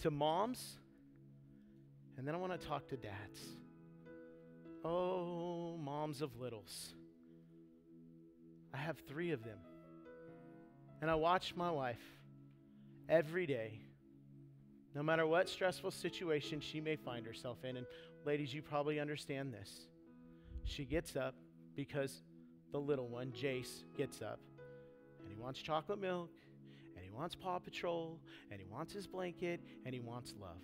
to 0.00 0.10
moms 0.10 0.78
and 2.16 2.26
then 2.26 2.34
I 2.34 2.38
want 2.38 2.58
to 2.58 2.66
talk 2.66 2.88
to 2.88 2.96
dads. 2.96 3.38
Oh, 4.82 5.76
moms 5.76 6.22
of 6.22 6.40
littles. 6.40 6.94
I 8.72 8.78
have 8.78 8.98
three 9.06 9.32
of 9.32 9.44
them. 9.44 9.58
And 11.02 11.10
I 11.10 11.16
watch 11.16 11.54
my 11.54 11.70
wife 11.70 12.00
every 13.10 13.44
day, 13.44 13.80
no 14.94 15.02
matter 15.02 15.26
what 15.26 15.50
stressful 15.50 15.90
situation 15.90 16.60
she 16.60 16.80
may 16.80 16.96
find 16.96 17.26
herself 17.26 17.62
in. 17.62 17.76
And 17.76 17.86
ladies, 18.24 18.54
you 18.54 18.62
probably 18.62 18.98
understand 18.98 19.52
this. 19.52 19.86
She 20.66 20.84
gets 20.84 21.16
up 21.16 21.34
because 21.74 22.22
the 22.72 22.78
little 22.78 23.08
one, 23.08 23.32
Jace, 23.32 23.84
gets 23.96 24.20
up 24.20 24.40
and 25.22 25.30
he 25.30 25.40
wants 25.40 25.60
chocolate 25.60 26.00
milk 26.00 26.30
and 26.96 27.04
he 27.04 27.10
wants 27.10 27.34
Paw 27.34 27.58
Patrol 27.60 28.18
and 28.50 28.60
he 28.60 28.66
wants 28.66 28.92
his 28.92 29.06
blanket 29.06 29.60
and 29.84 29.94
he 29.94 30.00
wants 30.00 30.34
love 30.40 30.60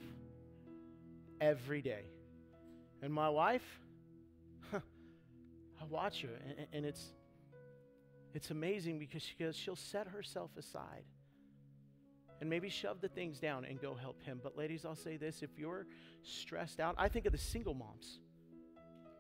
every 1.41 1.81
day. 1.81 2.05
And 3.01 3.13
my 3.13 3.29
wife, 3.29 3.81
I 4.75 5.85
watch 5.89 6.23
her, 6.23 6.29
and, 6.47 6.67
and, 6.73 6.87
it's 6.87 7.13
it's 8.35 8.51
amazing 8.51 8.99
because 8.99 9.23
she 9.23 9.35
goes, 9.39 9.57
she'll 9.57 9.75
set 9.77 10.07
herself 10.07 10.51
aside 10.57 11.05
and 12.41 12.49
maybe 12.49 12.69
shove 12.69 13.01
the 13.01 13.09
things 13.09 13.39
down 13.41 13.65
and 13.65 13.81
go 13.81 13.95
help 13.95 14.23
him. 14.23 14.41
But 14.43 14.57
ladies, 14.57 14.85
I'll 14.85 14.95
say 14.95 15.17
this: 15.17 15.43
if 15.43 15.59
you're 15.59 15.87
stressed 16.23 16.81
out, 16.81 16.95
I 16.99 17.09
think 17.09 17.27
of 17.27 17.33
the 17.33 17.39
single 17.39 17.75
moms. 17.75 18.21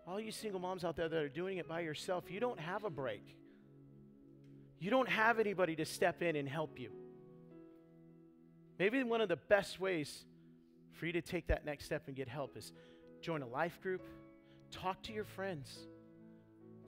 All 0.06 0.18
you 0.18 0.32
single 0.32 0.60
moms 0.60 0.84
out 0.84 0.96
there 0.96 1.08
that 1.08 1.22
are 1.22 1.28
doing 1.28 1.58
it 1.58 1.68
by 1.68 1.80
yourself, 1.80 2.24
you 2.28 2.40
don't 2.40 2.58
have 2.58 2.84
a 2.84 2.90
break. 2.90 3.36
You 4.80 4.90
don't 4.90 5.08
have 5.08 5.38
anybody 5.38 5.76
to 5.76 5.84
step 5.84 6.22
in 6.22 6.34
and 6.34 6.48
help 6.48 6.80
you. 6.80 6.90
Maybe 8.78 9.02
one 9.04 9.20
of 9.20 9.28
the 9.28 9.36
best 9.36 9.78
ways 9.78 10.24
for 10.92 11.06
you 11.06 11.12
to 11.12 11.22
take 11.22 11.46
that 11.46 11.64
next 11.64 11.84
step 11.84 12.04
and 12.08 12.16
get 12.16 12.28
help 12.28 12.56
is 12.56 12.72
join 13.20 13.42
a 13.42 13.46
life 13.46 13.80
group, 13.80 14.04
talk 14.72 15.02
to 15.04 15.12
your 15.12 15.24
friends. 15.24 15.86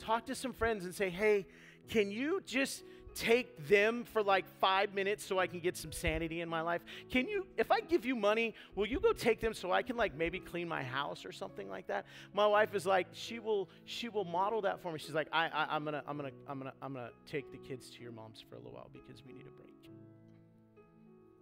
Talk 0.00 0.26
to 0.26 0.34
some 0.34 0.52
friends 0.52 0.84
and 0.84 0.94
say, 0.94 1.08
hey, 1.08 1.46
can 1.88 2.10
you 2.10 2.42
just 2.44 2.82
take 3.14 3.68
them 3.68 4.04
for 4.04 4.22
like 4.22 4.44
five 4.60 4.94
minutes 4.94 5.24
so 5.24 5.38
I 5.38 5.46
can 5.46 5.60
get 5.60 5.76
some 5.76 5.92
sanity 5.92 6.40
in 6.40 6.48
my 6.48 6.60
life? 6.60 6.82
Can 7.10 7.28
you, 7.28 7.46
if 7.56 7.70
I 7.70 7.80
give 7.80 8.04
you 8.04 8.16
money, 8.16 8.54
will 8.74 8.86
you 8.86 9.00
go 9.00 9.12
take 9.12 9.40
them 9.40 9.54
so 9.54 9.72
I 9.72 9.82
can 9.82 9.96
like 9.96 10.16
maybe 10.16 10.40
clean 10.40 10.68
my 10.68 10.82
house 10.82 11.24
or 11.24 11.32
something 11.32 11.68
like 11.68 11.86
that? 11.88 12.06
My 12.32 12.46
wife 12.46 12.74
is 12.74 12.86
like, 12.86 13.06
she 13.12 13.38
will, 13.38 13.68
she 13.84 14.08
will 14.08 14.24
model 14.24 14.62
that 14.62 14.80
for 14.80 14.92
me. 14.92 14.98
She's 14.98 15.14
like, 15.14 15.28
I, 15.32 15.48
I, 15.48 15.76
I'm 15.76 15.84
gonna, 15.84 16.02
I'm 16.06 16.16
gonna, 16.16 16.30
I'm 16.48 16.58
gonna, 16.58 16.74
I'm 16.82 16.94
gonna 16.94 17.10
take 17.26 17.50
the 17.52 17.58
kids 17.58 17.90
to 17.90 18.02
your 18.02 18.12
mom's 18.12 18.44
for 18.48 18.56
a 18.56 18.58
little 18.58 18.72
while 18.72 18.90
because 18.92 19.22
we 19.24 19.32
need 19.32 19.46
a 19.46 19.60
break. 19.60 19.90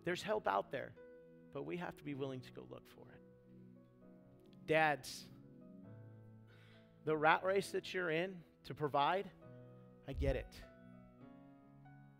There's 0.05 0.23
help 0.23 0.49
out 0.49 0.71
there 0.73 0.93
but 1.53 1.67
we 1.67 1.77
have 1.77 1.97
to 1.97 2.05
be 2.05 2.15
willing 2.15 2.41
to 2.41 2.51
go 2.53 2.63
look 2.71 2.89
for 2.89 3.05
it. 3.13 3.21
Dads, 4.67 5.27
the 7.05 7.17
rat 7.17 7.45
race 7.45 7.71
that 7.71 7.93
you're 7.93 8.11
in 8.11 8.35
to 8.65 8.75
provide, 8.75 9.29
I 10.09 10.13
get 10.13 10.37
it. 10.37 10.47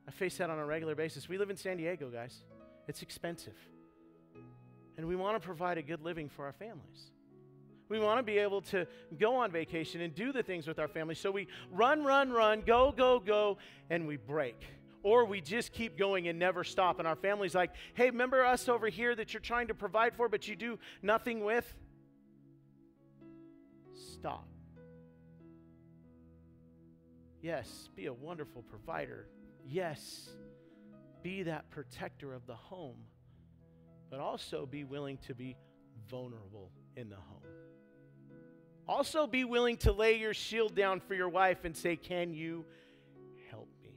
I 0.07 0.11
face 0.11 0.39
that 0.39 0.51
on 0.51 0.59
a 0.59 0.65
regular 0.65 0.95
basis. 0.95 1.29
We 1.29 1.39
live 1.39 1.51
in 1.51 1.57
San 1.57 1.77
Diego, 1.77 2.11
guys. 2.11 2.43
It's 2.89 3.03
expensive. 3.03 3.57
And 4.97 5.07
we 5.07 5.17
want 5.17 5.41
to 5.41 5.45
provide 5.45 5.79
a 5.79 5.83
good 5.83 6.03
living 6.03 6.29
for 6.29 6.45
our 6.45 6.53
families. 6.53 7.13
We 7.89 7.99
want 7.99 8.19
to 8.19 8.23
be 8.23 8.39
able 8.39 8.63
to 8.63 8.87
go 9.19 9.37
on 9.37 9.51
vacation 9.51 10.01
and 10.01 10.15
do 10.15 10.33
the 10.33 10.43
things 10.43 10.67
with 10.67 10.79
our 10.79 10.89
family. 10.89 11.15
So 11.15 11.31
we 11.31 11.47
run, 11.71 12.05
run, 12.05 12.31
run, 12.31 12.63
go, 12.63 12.93
go, 12.93 13.21
go, 13.21 13.59
and 13.91 14.07
we 14.07 14.17
break 14.17 14.57
or 15.03 15.25
we 15.25 15.41
just 15.41 15.73
keep 15.73 15.99
going 15.99 16.29
and 16.29 16.39
never 16.39 16.65
stop. 16.65 16.99
And 16.99 17.09
our 17.09 17.17
family's 17.17 17.55
like, 17.55 17.71
hey, 17.95 18.11
remember 18.11 18.45
us 18.45 18.69
over 18.69 18.89
here 18.89 19.15
that 19.15 19.35
you're 19.35 19.41
trying 19.41 19.69
to 19.69 19.75
provide 19.75 20.15
for, 20.15 20.29
but 20.29 20.47
you 20.49 20.57
do 20.57 20.79
nothing 21.03 21.45
with? 21.45 21.73
Stop. 23.95 24.47
Yes, 27.43 27.89
be 27.97 28.07
a 28.07 28.13
wonderful 28.13 28.63
provider. 28.63 29.27
Yes, 29.67 30.29
be 31.23 31.45
that 31.45 31.71
protector 31.71 32.35
of 32.35 32.47
the 32.47 32.55
home, 32.55 32.99
but 34.11 34.21
also 34.21 34.67
be 34.67 34.85
willing 34.85 35.19
to 35.27 35.35
be 35.35 35.57
vulnerable 36.09 36.71
in 36.97 37.09
the 37.09 37.17
home. 37.17 37.43
Also, 38.89 39.27
be 39.27 39.45
willing 39.45 39.77
to 39.79 39.93
lay 39.93 40.19
your 40.19 40.35
shield 40.35 40.75
down 40.75 41.01
for 41.01 41.15
your 41.15 41.29
wife 41.29 41.65
and 41.65 41.77
say, 41.77 41.97
Can 41.97 42.35
you 42.35 42.65
help 43.51 43.69
me? 43.83 43.91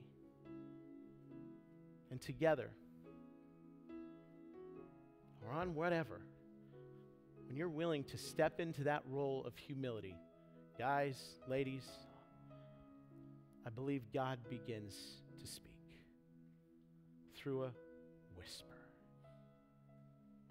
and 2.12 2.22
together 2.22 2.70
or 5.46 5.52
on 5.54 5.76
whatever, 5.76 6.22
when 7.46 7.58
you're 7.58 7.68
willing 7.68 8.04
to 8.06 8.18
step 8.18 8.60
into 8.60 8.86
that 8.86 9.04
role 9.10 9.44
of 9.46 9.58
humility, 9.58 10.16
guys, 10.80 11.22
ladies, 11.48 11.84
I 13.66 13.70
believe 13.70 14.04
God 14.14 14.40
begins 14.50 14.96
to 15.46 15.52
speak 15.52 15.72
through 17.36 17.64
a 17.64 17.72
whisper. 18.36 18.76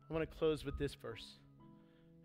I 0.09 0.13
want 0.13 0.29
to 0.29 0.37
close 0.37 0.65
with 0.65 0.79
this 0.79 0.95
verse. 0.95 1.39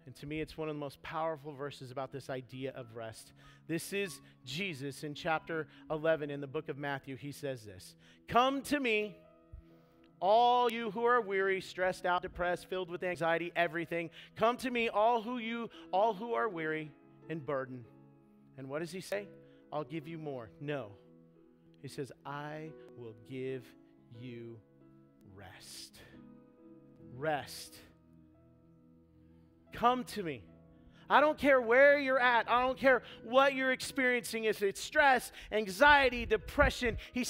And 0.05 0.15
to 0.17 0.25
me, 0.25 0.41
it's 0.41 0.57
one 0.57 0.69
of 0.69 0.75
the 0.75 0.79
most 0.79 1.01
powerful 1.01 1.53
verses 1.53 1.91
about 1.91 2.11
this 2.11 2.29
idea 2.29 2.71
of 2.75 2.95
rest. 2.95 3.33
This 3.67 3.93
is 3.93 4.21
Jesus 4.45 5.03
in 5.03 5.13
chapter 5.13 5.67
11 5.91 6.31
in 6.31 6.41
the 6.41 6.47
book 6.47 6.69
of 6.69 6.77
Matthew. 6.77 7.15
He 7.15 7.31
says 7.31 7.63
this 7.63 7.95
Come 8.27 8.61
to 8.63 8.79
me 8.79 9.15
all 10.19 10.71
you 10.71 10.91
who 10.91 11.05
are 11.05 11.21
weary, 11.21 11.61
stressed 11.61 12.05
out, 12.05 12.21
depressed, 12.23 12.69
filled 12.69 12.89
with 12.89 13.03
anxiety, 13.03 13.51
everything, 13.55 14.09
come 14.35 14.57
to 14.57 14.69
me, 14.69 14.89
all 14.89 15.21
who 15.21 15.37
you 15.37 15.69
all 15.91 16.13
who 16.13 16.33
are 16.33 16.49
weary 16.49 16.91
and 17.29 17.45
burdened. 17.45 17.85
And 18.57 18.67
what 18.67 18.79
does 18.79 18.91
he 18.91 19.01
say? 19.01 19.27
I'll 19.71 19.83
give 19.83 20.07
you 20.07 20.17
more. 20.17 20.49
No. 20.59 20.91
He 21.81 21.87
says, 21.87 22.11
I 22.25 22.69
will 22.97 23.15
give 23.29 23.63
you 24.19 24.57
rest. 25.35 25.99
Rest. 27.15 27.75
Come 29.73 30.03
to 30.05 30.23
me. 30.23 30.43
I 31.09 31.21
don't 31.21 31.37
care 31.37 31.59
where 31.59 31.97
you're 31.97 32.19
at. 32.19 32.49
I 32.49 32.61
don't 32.61 32.77
care 32.77 33.01
what 33.23 33.55
you're 33.55 33.71
experiencing. 33.71 34.43
If 34.43 34.61
it's 34.61 34.81
stress, 34.81 35.31
anxiety, 35.51 36.25
depression, 36.25 36.97
he 37.13 37.23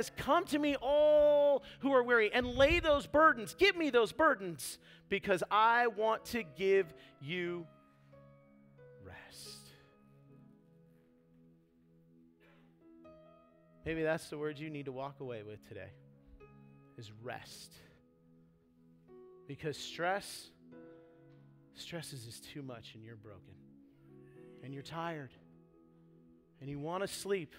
said, 0.00 0.16
Come 0.16 0.44
to 0.46 0.58
me, 0.58 0.76
all 0.80 1.62
who 1.80 1.92
are 1.92 2.02
weary, 2.02 2.32
and 2.32 2.46
lay 2.46 2.80
those 2.80 3.06
burdens. 3.06 3.54
Give 3.54 3.76
me 3.76 3.90
those 3.90 4.12
burdens 4.12 4.78
because 5.08 5.42
I 5.50 5.86
want 5.86 6.24
to 6.26 6.42
give 6.42 6.92
you 7.20 7.66
rest. 9.04 9.70
Maybe 13.84 14.02
that's 14.02 14.28
the 14.30 14.38
word 14.38 14.58
you 14.58 14.70
need 14.70 14.86
to 14.86 14.92
walk 14.92 15.20
away 15.20 15.42
with 15.42 15.66
today 15.68 15.90
is 16.96 17.12
rest. 17.22 17.72
Because 19.46 19.76
stress 19.76 20.50
stress 21.76 22.12
is 22.12 22.40
too 22.40 22.62
much 22.62 22.94
and 22.94 23.04
you're 23.04 23.16
broken. 23.16 23.54
And 24.62 24.72
you're 24.72 24.82
tired. 24.82 25.30
And 26.60 26.70
you 26.70 26.78
want 26.78 27.02
to 27.02 27.08
sleep. 27.08 27.54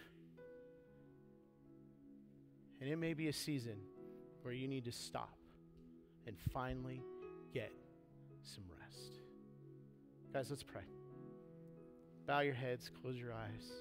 And 2.82 2.90
it 2.90 2.98
may 2.98 3.14
be 3.14 3.28
a 3.28 3.34
season 3.34 3.78
where 4.42 4.54
you 4.54 4.68
need 4.68 4.86
to 4.86 4.92
stop 4.92 5.38
and 6.28 6.38
finally 6.54 7.02
get 7.54 7.72
some 8.44 8.64
rest. 8.80 9.20
Guys, 10.34 10.50
let's 10.50 10.64
pray. 10.64 10.82
Bow 12.28 12.42
your 12.42 12.54
heads, 12.54 12.92
close 13.02 13.16
your 13.16 13.34
eyes. 13.34 13.72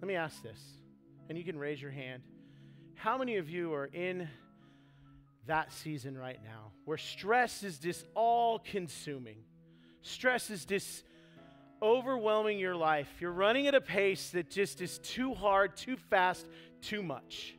Let 0.00 0.08
me 0.08 0.14
ask 0.14 0.42
this, 0.42 0.60
and 1.28 1.38
you 1.38 1.44
can 1.44 1.58
raise 1.58 1.80
your 1.80 1.90
hand. 1.90 2.22
How 2.94 3.16
many 3.16 3.36
of 3.36 3.48
you 3.48 3.72
are 3.74 3.86
in 3.86 4.28
that 5.46 5.72
season 5.72 6.16
right 6.16 6.38
now 6.44 6.72
where 6.84 6.98
stress 6.98 7.62
is 7.62 7.78
just 7.78 8.06
all 8.14 8.58
consuming? 8.58 9.38
Stress 10.02 10.50
is 10.50 10.64
just 10.64 11.02
overwhelming 11.82 12.58
your 12.58 12.76
life. 12.76 13.08
You're 13.20 13.32
running 13.32 13.66
at 13.66 13.74
a 13.74 13.80
pace 13.80 14.30
that 14.30 14.50
just 14.50 14.80
is 14.80 14.98
too 14.98 15.34
hard, 15.34 15.76
too 15.76 15.96
fast, 15.96 16.46
too 16.80 17.02
much, 17.02 17.54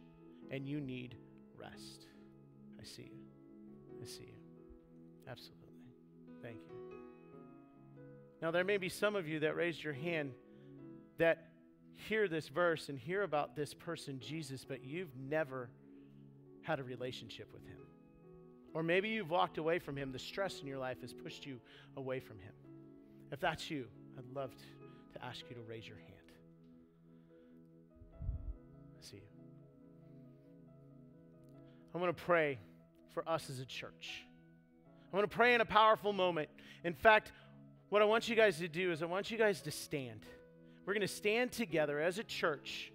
and 0.51 0.68
you 0.68 0.80
need 0.80 1.15
rest. 1.57 2.05
I 2.80 2.84
see 2.84 3.03
you. 3.03 4.01
I 4.01 4.05
see 4.05 4.24
you. 4.24 4.34
Absolutely. 5.30 5.68
Thank 6.41 6.57
you. 6.57 6.97
Now, 8.41 8.51
there 8.51 8.63
may 8.63 8.78
be 8.78 8.89
some 8.89 9.15
of 9.15 9.28
you 9.28 9.39
that 9.39 9.55
raised 9.55 9.84
your 9.84 9.93
hand 9.93 10.32
that 11.18 11.49
hear 11.95 12.28
this 12.28 12.47
verse 12.47 12.89
and 12.89 12.97
hear 12.97 13.24
about 13.24 13.55
this 13.55 13.74
person, 13.74 14.20
Jesus, 14.20 14.63
but 14.63 14.84
you've 14.84 15.15
never 15.18 15.70
had 16.61 16.80
a 16.80 16.84
relationship 16.84 17.51
with 17.51 17.65
him. 17.65 17.78
Or 18.74 18.84
maybe 18.84 19.09
you've 19.09 19.32
walked 19.32 19.57
away 19.57 19.80
from 19.80 19.97
him. 19.97 20.11
The 20.11 20.20
stress 20.20 20.59
in 20.59 20.68
your 20.68 20.78
life 20.78 21.01
has 21.01 21.13
pushed 21.13 21.45
you 21.45 21.59
away 21.95 22.20
from 22.20 22.38
him. 22.39 22.53
If 23.32 23.39
that's 23.39 23.72
you, 23.72 23.88
I'd 24.18 24.36
love 24.36 24.51
to, 24.55 25.20
to 25.20 25.26
ask 25.26 25.41
you 25.49 25.55
to 25.55 25.61
raise 25.61 25.88
your 25.88 25.97
hand. 25.97 26.11
I 28.13 29.01
see 29.01 29.18
you. 29.18 29.22
I'm 31.93 32.01
going 32.01 32.13
to 32.13 32.22
pray 32.22 32.57
for 33.13 33.28
us 33.28 33.49
as 33.49 33.59
a 33.59 33.65
church. 33.65 34.24
I'm 35.05 35.18
going 35.18 35.28
to 35.30 35.36
pray 35.36 35.53
in 35.55 35.61
a 35.61 35.65
powerful 35.65 36.13
moment. 36.13 36.49
In 36.84 36.93
fact, 36.93 37.32
what 37.89 38.01
I 38.01 38.05
want 38.05 38.28
you 38.28 38.36
guys 38.36 38.57
to 38.59 38.68
do 38.68 38.91
is 38.91 39.01
I 39.01 39.05
want 39.05 39.32
you 39.32 39.38
guys 39.38 39.61
to 39.61 39.72
stand. 39.72 40.26
We're 40.86 40.93
going 40.93 41.01
to 41.01 41.07
stand 41.07 41.51
together 41.51 41.99
as 41.99 42.18
a 42.18 42.24
church 42.24 42.91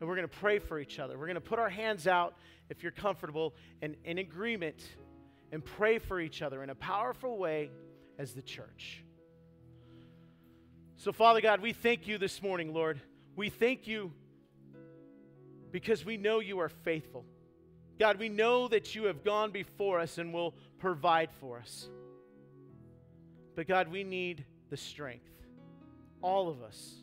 and 0.00 0.08
we're 0.08 0.16
going 0.16 0.28
to 0.28 0.36
pray 0.36 0.58
for 0.58 0.78
each 0.78 0.98
other. 0.98 1.18
We're 1.18 1.26
going 1.26 1.36
to 1.36 1.40
put 1.40 1.58
our 1.58 1.70
hands 1.70 2.06
out, 2.06 2.34
if 2.68 2.82
you're 2.82 2.92
comfortable, 2.92 3.54
and 3.80 3.96
in 4.04 4.18
agreement 4.18 4.82
and 5.52 5.64
pray 5.64 5.98
for 5.98 6.20
each 6.20 6.42
other 6.42 6.62
in 6.62 6.70
a 6.70 6.74
powerful 6.74 7.38
way 7.38 7.70
as 8.18 8.32
the 8.32 8.42
church. 8.42 9.02
So, 10.96 11.12
Father 11.12 11.40
God, 11.40 11.60
we 11.60 11.72
thank 11.72 12.08
you 12.08 12.18
this 12.18 12.42
morning, 12.42 12.72
Lord. 12.72 13.00
We 13.34 13.50
thank 13.50 13.86
you 13.86 14.12
because 15.70 16.04
we 16.04 16.16
know 16.16 16.40
you 16.40 16.58
are 16.60 16.68
faithful. 16.68 17.24
God, 17.98 18.18
we 18.18 18.28
know 18.28 18.68
that 18.68 18.94
you 18.94 19.04
have 19.04 19.24
gone 19.24 19.50
before 19.50 20.00
us 20.00 20.18
and 20.18 20.32
will 20.32 20.54
provide 20.78 21.30
for 21.40 21.58
us. 21.58 21.88
But, 23.54 23.68
God, 23.68 23.88
we 23.88 24.04
need 24.04 24.44
the 24.70 24.76
strength 24.76 25.30
all 26.22 26.48
of 26.48 26.62
us 26.62 26.94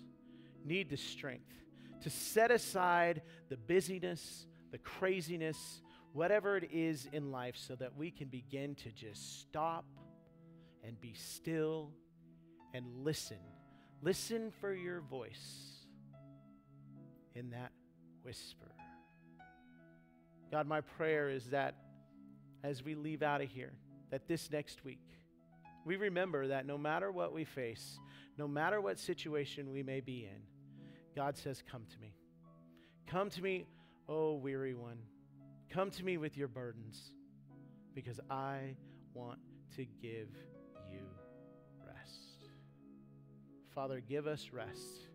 need 0.66 0.90
the 0.90 0.98
strength 0.98 1.54
to 2.02 2.10
set 2.10 2.52
aside 2.52 3.22
the 3.50 3.56
busyness, 3.56 4.46
the 4.72 4.78
craziness, 4.78 5.82
whatever 6.12 6.58
it 6.58 6.70
is 6.72 7.08
in 7.14 7.32
life, 7.32 7.56
so 7.56 7.76
that 7.76 7.96
we 7.96 8.12
can 8.12 8.28
begin 8.28 8.76
to 8.76 8.92
just 8.92 9.40
stop 9.40 9.86
and 10.84 11.00
be 11.00 11.14
still 11.14 11.92
and 12.74 12.86
listen. 13.04 13.38
Listen 14.04 14.52
for 14.60 14.74
your 14.74 15.00
voice 15.00 15.86
in 17.36 17.52
that 17.52 17.72
whisper. 18.22 18.70
God, 20.52 20.68
my 20.68 20.82
prayer 20.82 21.30
is 21.30 21.46
that 21.52 21.76
as 22.66 22.84
we 22.84 22.96
leave 22.96 23.24
out 23.24 23.40
of 23.40 23.48
here, 23.48 23.72
that 24.12 24.28
this 24.28 24.52
next 24.52 24.84
week, 24.84 25.00
we 25.86 25.96
remember 25.96 26.48
that 26.48 26.66
no 26.66 26.78
matter 26.78 27.14
what 27.14 27.32
we 27.32 27.46
face, 27.46 27.98
no 28.38 28.46
matter 28.46 28.82
what 28.82 29.00
situation 29.00 29.72
we 29.72 29.84
may 29.84 30.02
be 30.02 30.26
in, 30.26 30.42
God 31.16 31.38
says, 31.38 31.64
Come 31.72 31.86
to 31.90 32.00
me. 32.02 32.14
Come 33.08 33.30
to 33.30 33.42
me, 33.42 33.66
oh 34.10 34.34
weary 34.34 34.74
one. 34.74 34.98
Come 35.70 35.92
to 35.92 36.04
me 36.04 36.18
with 36.18 36.36
your 36.36 36.50
burdens, 36.50 37.02
because 37.96 38.20
I 38.30 38.76
want 39.14 39.40
to 39.78 39.86
give 40.02 40.28
Father, 43.74 44.00
give 44.00 44.28
us 44.28 44.50
rest. 44.54 45.08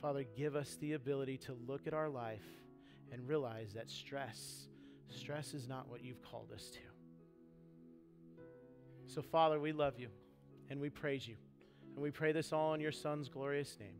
Father, 0.00 0.24
give 0.36 0.56
us 0.56 0.76
the 0.80 0.94
ability 0.94 1.36
to 1.36 1.56
look 1.66 1.86
at 1.86 1.92
our 1.92 2.08
life 2.08 2.46
and 3.12 3.28
realize 3.28 3.74
that 3.74 3.90
stress, 3.90 4.68
stress 5.08 5.52
is 5.52 5.68
not 5.68 5.88
what 5.88 6.02
you've 6.02 6.22
called 6.22 6.50
us 6.54 6.70
to. 6.70 6.78
So, 9.06 9.20
Father, 9.20 9.60
we 9.60 9.72
love 9.72 9.98
you 9.98 10.08
and 10.70 10.80
we 10.80 10.88
praise 10.88 11.26
you. 11.28 11.36
And 11.94 12.02
we 12.02 12.10
pray 12.10 12.32
this 12.32 12.52
all 12.52 12.72
in 12.74 12.80
your 12.80 12.92
Son's 12.92 13.28
glorious 13.28 13.76
name. 13.78 13.96